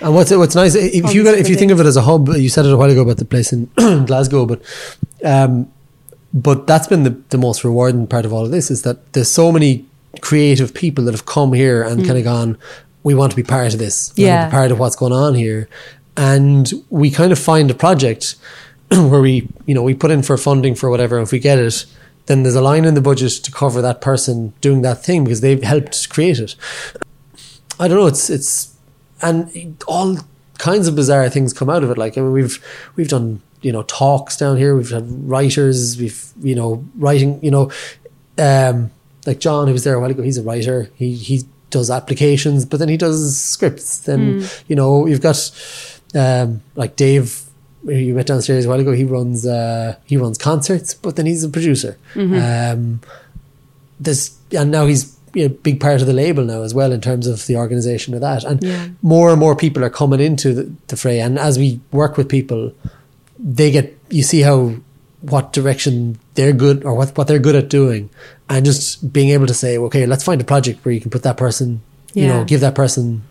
And 0.00 0.14
what's 0.14 0.30
it 0.30 0.36
what's 0.36 0.54
nice 0.54 0.74
if 0.74 1.14
you 1.14 1.24
got 1.24 1.34
if 1.38 1.48
you 1.48 1.56
think 1.56 1.70
of 1.72 1.80
it 1.80 1.86
as 1.86 1.96
a 1.96 2.02
hub, 2.02 2.28
you 2.28 2.48
said 2.48 2.66
it 2.66 2.72
a 2.72 2.76
while 2.76 2.90
ago 2.90 3.02
about 3.02 3.16
the 3.16 3.24
place 3.24 3.52
in 3.52 3.66
Glasgow, 4.06 4.44
but 4.44 4.60
um, 5.24 5.72
but 6.34 6.66
that's 6.66 6.86
been 6.88 7.04
the, 7.04 7.16
the 7.30 7.38
most 7.38 7.64
rewarding 7.64 8.06
part 8.06 8.24
of 8.26 8.32
all 8.32 8.44
of 8.44 8.50
this 8.50 8.70
is 8.70 8.82
that 8.82 9.12
there's 9.14 9.30
so 9.30 9.50
many 9.52 9.86
creative 10.20 10.74
people 10.74 11.04
that 11.04 11.12
have 11.12 11.24
come 11.26 11.52
here 11.54 11.82
and 11.82 12.00
Mm. 12.02 12.06
kind 12.06 12.18
of 12.18 12.24
gone, 12.24 12.58
we 13.04 13.14
want 13.14 13.30
to 13.30 13.36
be 13.36 13.42
part 13.44 13.72
of 13.72 13.78
this, 13.78 14.12
we 14.16 14.24
want 14.24 14.28
to 14.28 14.34
Yeah. 14.46 14.50
part 14.50 14.70
of 14.72 14.78
what's 14.78 14.96
going 14.96 15.12
on 15.12 15.34
here, 15.34 15.68
and 16.16 16.70
we 16.90 17.10
kind 17.10 17.32
of 17.32 17.38
find 17.38 17.70
a 17.70 17.74
project 17.74 18.34
where 18.90 19.20
we 19.20 19.48
you 19.66 19.74
know 19.74 19.82
we 19.82 19.94
put 19.94 20.10
in 20.10 20.22
for 20.22 20.36
funding 20.36 20.74
for 20.74 20.90
whatever, 20.90 21.16
and 21.18 21.26
if 21.26 21.32
we 21.32 21.38
get 21.38 21.58
it. 21.58 21.86
Then 22.26 22.42
there's 22.42 22.54
a 22.54 22.62
line 22.62 22.86
in 22.86 22.94
the 22.94 23.02
budget 23.02 23.32
to 23.44 23.50
cover 23.52 23.82
that 23.82 24.00
person 24.00 24.54
doing 24.62 24.80
that 24.80 25.04
thing 25.04 25.24
because 25.24 25.42
they've 25.42 25.62
helped 25.62 26.08
create 26.08 26.38
it. 26.38 26.56
I 27.78 27.86
don't 27.86 27.98
know. 27.98 28.06
It's 28.06 28.30
it's 28.30 28.74
and 29.20 29.76
all 29.86 30.16
kinds 30.58 30.88
of 30.88 30.94
bizarre 30.96 31.28
things 31.28 31.52
come 31.52 31.68
out 31.68 31.84
of 31.84 31.90
it. 31.90 31.98
Like 31.98 32.16
I 32.16 32.22
mean, 32.22 32.32
we've 32.32 32.58
we've 32.96 33.08
done 33.08 33.42
you 33.64 33.72
know 33.72 33.82
talks 33.84 34.36
down 34.36 34.56
here. 34.58 34.76
We've 34.76 34.90
had 34.98 35.06
writers. 35.28 35.98
We've 35.98 36.22
you 36.42 36.54
know 36.54 36.84
writing. 37.06 37.30
You 37.42 37.50
know, 37.50 37.64
um, 38.38 38.90
like 39.26 39.38
John 39.40 39.66
who 39.66 39.72
was 39.72 39.84
there 39.84 39.94
a 39.94 40.00
while 40.00 40.10
ago. 40.10 40.22
He's 40.22 40.38
a 40.38 40.42
writer. 40.50 40.88
He 40.94 41.14
he 41.14 41.42
does 41.70 41.90
applications, 41.90 42.64
but 42.64 42.78
then 42.78 42.88
he 42.88 42.96
does 42.96 43.18
scripts. 43.52 43.98
Then 44.08 44.20
Mm. 44.40 44.62
you 44.68 44.76
know 44.76 45.06
you've 45.06 45.22
got 45.22 45.38
um, 46.14 46.60
like 46.76 46.94
Dave. 46.96 47.40
who 47.84 47.92
You 47.92 48.14
met 48.14 48.26
downstairs 48.26 48.64
a 48.64 48.68
while 48.68 48.80
ago. 48.80 48.92
He 48.92 49.04
runs 49.04 49.44
uh, 49.46 49.96
he 50.10 50.16
runs 50.16 50.38
concerts, 50.38 50.94
but 50.94 51.16
then 51.16 51.26
he's 51.26 51.44
a 51.44 51.48
producer. 51.48 51.96
Mhm. 52.14 52.36
Um, 52.72 53.00
there's 54.00 54.36
and 54.56 54.70
now 54.70 54.86
he's 54.86 55.12
a 55.36 55.48
big 55.48 55.80
part 55.80 56.00
of 56.00 56.06
the 56.06 56.12
label 56.12 56.44
now 56.44 56.62
as 56.62 56.72
well 56.74 56.92
in 56.92 57.00
terms 57.00 57.26
of 57.26 57.46
the 57.46 57.56
organization 57.56 58.14
of 58.14 58.20
that. 58.20 58.44
And 58.44 58.62
Yeah. 58.62 58.88
more 59.02 59.30
and 59.30 59.40
more 59.40 59.56
people 59.56 59.82
are 59.84 59.90
coming 59.90 60.20
into 60.20 60.54
the, 60.54 60.70
the 60.86 60.96
fray. 60.96 61.18
And 61.20 61.38
as 61.38 61.58
we 61.58 61.80
work 61.90 62.16
with 62.16 62.28
people, 62.28 62.72
they 63.44 63.70
get 63.70 63.96
you 64.10 64.22
see 64.22 64.40
how 64.40 64.74
what 65.20 65.52
direction 65.52 66.18
they're 66.34 66.52
good 66.52 66.84
or 66.84 66.94
what, 66.94 67.16
what 67.16 67.26
they're 67.28 67.38
good 67.38 67.54
at 67.54 67.68
doing 67.68 68.10
and 68.48 68.64
just 68.66 69.12
being 69.12 69.30
able 69.30 69.46
to 69.46 69.54
say 69.54 69.76
okay 69.78 70.06
let's 70.06 70.24
find 70.24 70.40
a 70.40 70.44
project 70.44 70.84
where 70.84 70.92
you 70.92 71.00
can 71.00 71.10
put 71.10 71.22
that 71.22 71.36
person 71.36 71.80
you 72.14 72.26
know 72.26 72.44
give 72.44 72.60
that 72.60 72.74
person 72.74 73.22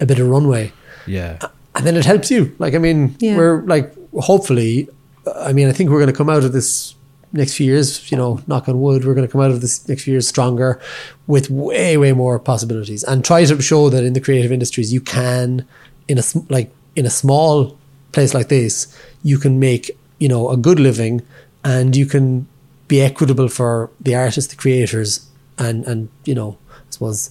a 0.00 0.06
bit 0.06 0.18
of 0.18 0.28
runway 0.28 0.72
Yeah. 1.06 1.38
and 1.74 1.86
then 1.86 1.96
it 1.96 2.04
helps 2.04 2.30
you 2.30 2.54
like 2.58 2.74
i 2.74 2.78
mean 2.78 3.16
Yeah. 3.18 3.36
we're 3.36 3.62
like 3.62 3.94
hopefully 4.14 4.88
i 5.36 5.52
mean 5.52 5.68
i 5.68 5.72
think 5.72 5.90
we're 5.90 5.98
going 6.00 6.12
to 6.12 6.16
come 6.16 6.30
out 6.30 6.44
of 6.44 6.52
this 6.52 6.94
next 7.34 7.54
few 7.54 7.66
years 7.66 8.10
you 8.10 8.16
know 8.16 8.40
knock 8.46 8.68
on 8.68 8.80
wood 8.80 9.04
we're 9.04 9.14
going 9.14 9.26
to 9.26 9.32
come 9.32 9.40
out 9.40 9.50
of 9.50 9.60
this 9.60 9.86
next 9.88 10.02
few 10.04 10.12
years 10.12 10.28
stronger 10.28 10.80
with 11.26 11.48
way 11.50 11.96
way 11.96 12.12
more 12.12 12.38
possibilities 12.38 13.02
and 13.04 13.24
try 13.24 13.44
to 13.44 13.60
show 13.62 13.88
that 13.90 14.04
in 14.04 14.12
the 14.12 14.20
creative 14.20 14.52
industries 14.52 14.92
you 14.92 15.00
can 15.00 15.66
in 16.08 16.18
a 16.18 16.22
like 16.50 16.70
in 16.96 17.04
a 17.06 17.10
small 17.10 17.78
place 18.12 18.34
like 18.34 18.48
this 18.48 18.86
you 19.22 19.38
can 19.38 19.58
make 19.58 19.90
you 20.18 20.28
know 20.28 20.50
a 20.50 20.56
good 20.56 20.78
living 20.78 21.22
and 21.64 21.96
you 21.96 22.06
can 22.06 22.46
be 22.88 23.00
equitable 23.00 23.48
for 23.48 23.90
the 24.00 24.14
artists 24.14 24.50
the 24.52 24.56
creators 24.56 25.28
and 25.58 25.84
and 25.86 26.08
you 26.24 26.34
know 26.34 26.56
i 26.70 26.90
suppose 26.90 27.30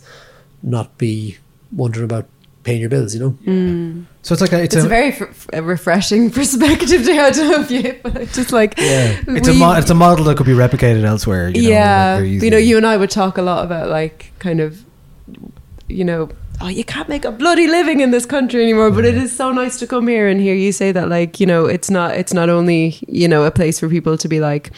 not 0.64 0.98
be 0.98 1.38
wondering 1.72 2.06
about 2.06 2.26
paying 2.64 2.80
your 2.82 2.90
bills 2.90 3.14
you 3.14 3.20
know 3.20 3.32
Mm. 3.46 4.06
So 4.24 4.34
it's 4.34 4.42
like 4.42 4.52
a, 4.54 4.62
It's, 4.62 4.76
it's, 4.76 4.84
a, 4.84 4.88
a, 4.88 4.90
very 4.90 5.10
f- 5.10 5.50
a 5.52 5.64
refreshing 5.64 6.30
perspective 6.40 7.06
to 7.06 7.14
have 7.16 7.34
to 7.34 7.44
have 7.44 7.72
you, 7.72 8.00
but 8.04 8.18
it's 8.18 8.36
just 8.36 8.52
like 8.52 8.78
yeah. 8.78 9.20
it's 9.28 9.48
a 9.48 9.54
mo- 9.54 9.74
it's 9.74 9.90
a 9.90 9.96
model 9.96 10.26
that 10.26 10.38
could 10.38 10.46
be 10.46 10.54
replicated 10.54 11.04
elsewhere. 11.04 11.50
You 11.50 11.64
know, 11.64 11.70
yeah, 11.70 12.20
you 12.20 12.52
know, 12.52 12.58
you 12.58 12.78
and 12.78 12.86
I 12.86 12.98
would 12.98 13.10
talk 13.10 13.40
a 13.40 13.42
lot 13.42 13.66
about 13.66 13.90
like 13.90 14.32
kind 14.38 14.60
of, 14.60 14.86
you 15.88 16.06
know, 16.06 16.30
oh, 16.62 16.68
you 16.68 16.84
can't 16.84 17.10
make 17.10 17.26
a 17.26 17.32
bloody 17.32 17.68
living 17.68 18.00
in 18.00 18.12
this 18.12 18.26
country 18.26 18.62
anymore. 18.62 18.92
But 18.92 19.06
it 19.06 19.16
is 19.16 19.36
so 19.36 19.52
nice 19.52 19.80
to 19.80 19.88
come 19.88 20.08
here 20.08 20.28
and 20.28 20.40
hear 20.40 20.56
you 20.56 20.72
say 20.72 20.92
that, 20.92 21.10
like, 21.10 21.40
you 21.40 21.46
know, 21.46 21.66
it's 21.66 21.90
not 21.90 22.16
it's 22.16 22.34
not 22.34 22.50
only 22.50 23.00
you 23.08 23.28
know 23.28 23.44
a 23.44 23.52
place 23.52 23.80
for 23.80 23.90
people 23.90 24.18
to 24.18 24.28
be 24.28 24.40
like. 24.40 24.72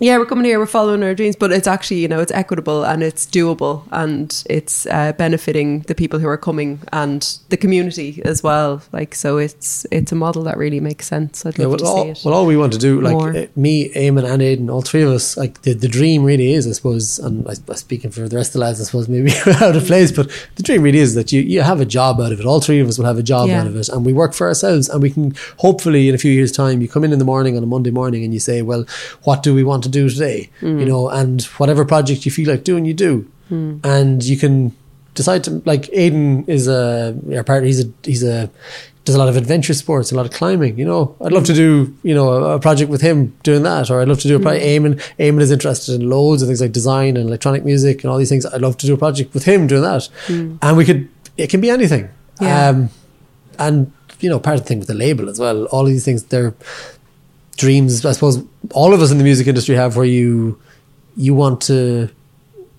Yeah, 0.00 0.18
we're 0.18 0.26
coming 0.26 0.44
here, 0.44 0.58
we're 0.58 0.66
following 0.66 1.04
our 1.04 1.14
dreams, 1.14 1.36
but 1.36 1.52
it's 1.52 1.68
actually, 1.68 2.00
you 2.00 2.08
know, 2.08 2.18
it's 2.18 2.32
equitable 2.32 2.82
and 2.84 3.00
it's 3.00 3.24
doable 3.26 3.84
and 3.92 4.42
it's 4.50 4.86
uh, 4.86 5.12
benefiting 5.12 5.80
the 5.82 5.94
people 5.94 6.18
who 6.18 6.26
are 6.26 6.36
coming 6.36 6.80
and 6.92 7.22
the 7.50 7.56
community 7.56 8.20
as 8.24 8.42
well. 8.42 8.82
Like, 8.90 9.14
so 9.14 9.38
it's 9.38 9.86
it's 9.92 10.10
a 10.10 10.16
model 10.16 10.42
that 10.44 10.56
really 10.58 10.80
makes 10.80 11.06
sense. 11.06 11.46
I'd 11.46 11.56
Yeah, 11.56 11.66
love 11.66 11.70
well, 11.70 11.78
to 11.78 11.84
all, 11.86 12.02
see 12.02 12.10
it. 12.10 12.20
well, 12.24 12.34
all 12.34 12.44
we 12.46 12.56
want 12.56 12.72
to 12.72 12.78
do, 12.80 13.00
like 13.00 13.12
more. 13.12 13.36
uh, 13.36 13.46
me, 13.54 13.88
Eamon, 13.90 14.24
and 14.28 14.42
Aidan, 14.42 14.68
all 14.68 14.82
three 14.82 15.02
of 15.02 15.10
us, 15.10 15.36
like 15.36 15.62
the, 15.62 15.74
the 15.74 15.86
dream 15.86 16.24
really 16.24 16.52
is, 16.52 16.66
I 16.66 16.72
suppose, 16.72 17.20
and 17.20 17.46
I, 17.46 17.52
I'm 17.68 17.76
speaking 17.76 18.10
for 18.10 18.28
the 18.28 18.34
rest 18.36 18.48
of 18.48 18.54
the 18.54 18.58
lads, 18.60 18.80
I 18.80 18.84
suppose, 18.84 19.08
maybe 19.08 19.30
out 19.62 19.76
of 19.76 19.84
place, 19.84 20.10
but 20.10 20.28
the 20.56 20.64
dream 20.64 20.82
really 20.82 20.98
is 20.98 21.14
that 21.14 21.30
you, 21.30 21.40
you 21.40 21.62
have 21.62 21.80
a 21.80 21.84
job 21.86 22.20
out 22.20 22.32
of 22.32 22.40
it. 22.40 22.46
All 22.46 22.60
three 22.60 22.80
of 22.80 22.88
us 22.88 22.98
will 22.98 23.06
have 23.06 23.18
a 23.18 23.22
job 23.22 23.48
Yeah. 23.48 23.60
out 23.60 23.68
of 23.68 23.76
it, 23.76 23.88
and 23.90 24.04
we 24.04 24.12
work 24.12 24.34
for 24.34 24.48
ourselves, 24.48 24.88
and 24.88 25.00
we 25.00 25.10
can 25.10 25.34
hopefully 25.58 26.08
in 26.08 26.16
a 26.16 26.18
few 26.18 26.32
years' 26.32 26.50
time, 26.50 26.82
you 26.82 26.88
come 26.88 27.04
in 27.04 27.12
in 27.12 27.20
the 27.20 27.24
morning 27.24 27.56
on 27.56 27.62
a 27.62 27.66
Monday 27.66 27.92
morning 27.92 28.24
and 28.24 28.34
you 28.34 28.40
say, 28.40 28.60
well, 28.60 28.84
what 29.22 29.44
do 29.44 29.54
we 29.54 29.62
want 29.62 29.83
to 29.84 29.88
do 29.88 30.08
today? 30.10 30.50
Mm. 30.60 30.80
You 30.80 30.86
know, 30.86 31.08
and 31.08 31.42
whatever 31.58 31.84
project 31.84 32.26
you 32.26 32.32
feel 32.32 32.48
like 32.50 32.64
doing, 32.64 32.84
you 32.84 32.94
do, 32.94 33.26
Mm. 33.50 33.80
and 33.84 34.22
you 34.24 34.36
can 34.36 34.72
decide 35.14 35.44
to 35.44 35.62
like 35.64 35.82
Aiden 35.92 36.48
is 36.48 36.66
a 36.66 37.14
our 37.36 37.44
partner. 37.44 37.66
He's 37.66 37.84
a 37.84 37.88
he's 38.02 38.22
a 38.24 38.50
does 39.04 39.14
a 39.14 39.18
lot 39.18 39.28
of 39.28 39.36
adventure 39.36 39.74
sports, 39.74 40.10
a 40.12 40.14
lot 40.16 40.24
of 40.24 40.32
climbing. 40.32 40.78
You 40.78 40.86
know, 40.86 41.14
I'd 41.22 41.30
love 41.30 41.44
to 41.44 41.52
do 41.52 41.94
you 42.02 42.14
know 42.14 42.28
a, 42.32 42.54
a 42.56 42.58
project 42.58 42.90
with 42.90 43.02
him 43.02 43.36
doing 43.42 43.62
that, 43.64 43.90
or 43.90 44.00
I'd 44.00 44.08
love 44.08 44.20
to 44.20 44.28
do 44.28 44.36
a 44.36 44.40
project. 44.40 44.64
Eamon 44.64 44.94
Eamon 45.20 45.42
is 45.42 45.50
interested 45.50 46.00
in 46.00 46.08
loads 46.08 46.40
of 46.42 46.48
things 46.48 46.60
like 46.62 46.72
design 46.72 47.16
and 47.18 47.28
electronic 47.28 47.64
music 47.66 48.02
and 48.02 48.10
all 48.10 48.16
these 48.18 48.30
things. 48.30 48.46
I'd 48.46 48.62
love 48.62 48.76
to 48.78 48.86
do 48.86 48.94
a 48.94 48.96
project 48.98 49.34
with 49.34 49.44
him 49.44 49.66
doing 49.66 49.82
that, 49.82 50.08
Mm. 50.28 50.58
and 50.62 50.76
we 50.76 50.84
could. 50.86 51.08
It 51.36 51.50
can 51.50 51.60
be 51.60 51.68
anything. 51.70 52.08
Yeah. 52.40 52.68
Um, 52.70 52.88
and 53.58 53.92
you 54.20 54.30
know, 54.30 54.40
part 54.40 54.56
of 54.56 54.62
the 54.62 54.68
thing 54.68 54.78
with 54.78 54.88
the 54.88 54.94
label 54.94 55.28
as 55.28 55.38
well. 55.38 55.66
All 55.66 55.82
of 55.82 55.88
these 55.92 56.04
things, 56.06 56.22
they're 56.24 56.54
dreams. 57.56 58.04
I 58.04 58.12
suppose 58.12 58.42
all 58.72 58.92
of 58.94 59.00
us 59.02 59.10
in 59.10 59.18
the 59.18 59.24
music 59.24 59.46
industry 59.46 59.74
have 59.76 59.96
where 59.96 60.06
you 60.06 60.58
you 61.16 61.34
want 61.34 61.60
to 61.62 62.08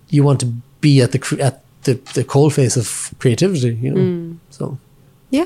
you 0.09 0.23
want 0.23 0.39
to 0.41 0.45
be 0.81 1.01
at 1.01 1.11
the 1.11 1.19
cre- 1.19 1.41
at 1.41 1.63
the 1.83 1.93
the 2.13 2.23
coal 2.23 2.49
face 2.49 2.75
of 2.77 3.13
creativity. 3.19 3.75
You 3.81 3.91
know, 3.91 4.01
Mm. 4.01 4.37
so 4.49 4.77
yeah, 5.29 5.45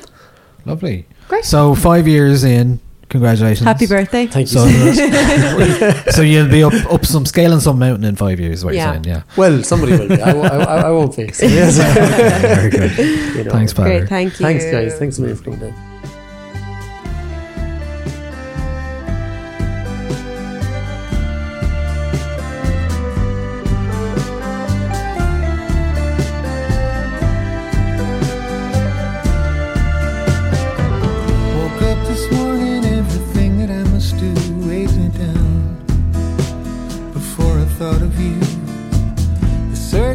lovely. 0.66 1.06
Great. 1.28 1.44
So 1.44 1.74
five 1.74 2.08
years 2.08 2.42
in, 2.44 2.80
congratulations. 3.08 3.64
Happy 3.64 3.86
birthday. 3.86 4.26
Thank 4.26 4.48
So, 4.48 4.66
so 6.10 6.22
you'll 6.22 6.48
be 6.50 6.62
up 6.64 6.72
up 6.92 7.04
some 7.06 7.24
scale 7.24 7.44
scaling 7.50 7.60
some 7.60 7.78
mountain 7.78 8.04
in 8.04 8.16
five 8.16 8.40
years. 8.40 8.58
is 8.60 8.64
What 8.64 8.74
Yeah. 8.74 8.84
you're 8.84 8.92
saying? 8.94 9.04
Yeah. 9.04 9.22
Well, 9.36 9.62
somebody 9.62 9.92
will 9.96 10.08
be. 10.08 10.20
I, 10.20 10.30
I, 10.32 10.76
I 10.88 10.90
won't 10.90 11.16
be. 11.16 11.30
So, 11.32 11.46
yes. 11.46 11.76
Very 12.42 12.70
good. 12.70 12.98
You 13.36 13.44
know. 13.44 13.50
Thanks, 13.52 13.72
Peadar. 13.72 13.84
Great, 13.84 14.08
thank 14.08 14.40
you. 14.40 14.44
Thanks, 14.46 14.64
guys. 14.64 14.98
Thanks 14.98 15.18
a 15.18 15.20
million 15.20 15.36
for 15.38 15.44
coming 15.44 15.60
down. 15.60 15.89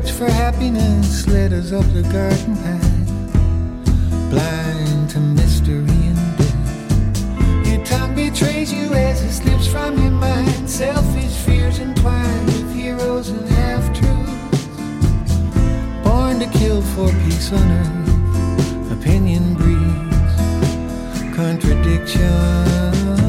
Search 0.02 0.12
for 0.12 0.30
happiness 0.30 1.26
led 1.28 1.54
us 1.54 1.72
up 1.72 1.86
the 1.94 2.02
garden 2.04 2.56
path, 2.64 4.30
blind 4.30 5.10
to 5.10 5.20
mystery 5.20 6.00
and 6.12 6.38
death. 6.38 7.68
Your 7.68 7.86
tongue 7.86 8.14
betrays 8.14 8.74
you 8.74 8.94
as 8.94 9.22
it 9.24 9.32
slips 9.32 9.68
from 9.68 9.98
your 10.02 10.12
mind. 10.12 10.70
Selfish 10.70 11.36
fears 11.46 11.80
entwined 11.80 12.46
with 12.48 12.74
heroes 12.74 13.30
and 13.30 13.48
half 13.48 13.86
truths. 13.98 15.36
Born 16.04 16.40
to 16.40 16.48
kill 16.58 16.82
for 16.82 17.10
peace 17.24 17.54
on 17.54 17.72
earth, 17.82 18.92
opinion 18.92 19.54
breeds 19.54 21.36
contradiction. 21.36 23.25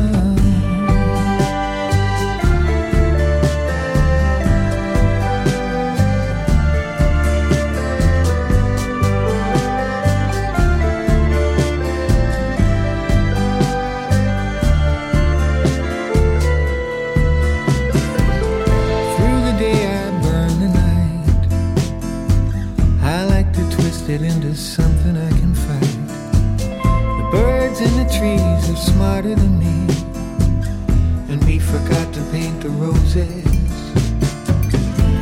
Are 28.76 28.82
smarter 28.82 29.34
than 29.34 29.58
me, 29.58 29.86
and 31.30 31.42
we 31.44 31.58
forgot 31.58 32.12
to 32.12 32.20
paint 32.30 32.60
the 32.60 32.68
roses. 32.68 33.44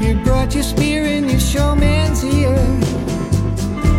You 0.03 0.17
brought 0.25 0.55
your 0.55 0.65
spear 0.65 1.05
and 1.05 1.31
your 1.31 1.41
showman's 1.41 2.25
ear. 2.25 2.57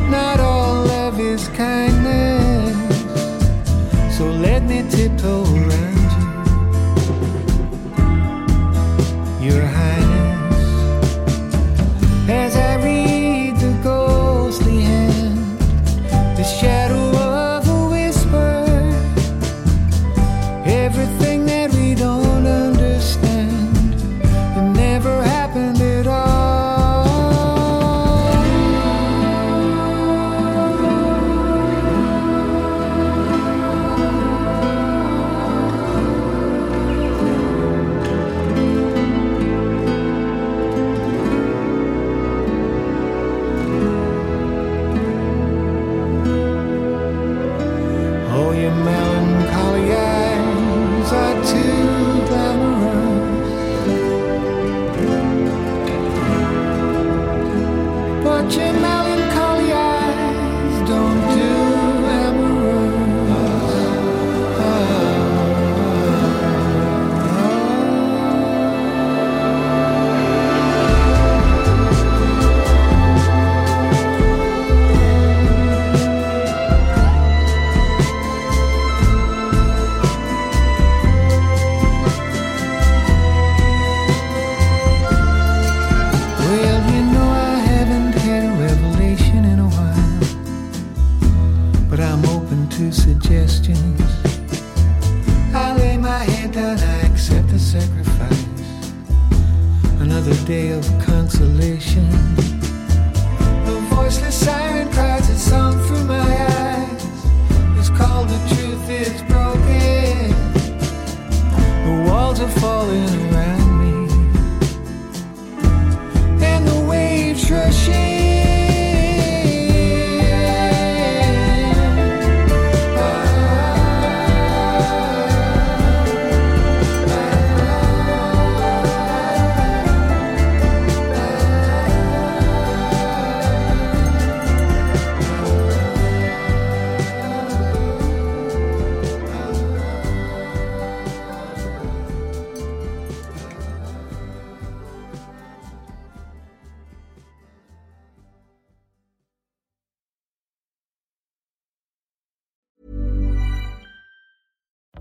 Not 0.09 0.39
all 0.39 0.83
love 0.85 1.19
is 1.19 1.47
kindness, 1.49 2.75
so 4.17 4.25
let 4.25 4.63
me 4.63 4.83
tiptoe 4.89 5.43
around 5.43 5.84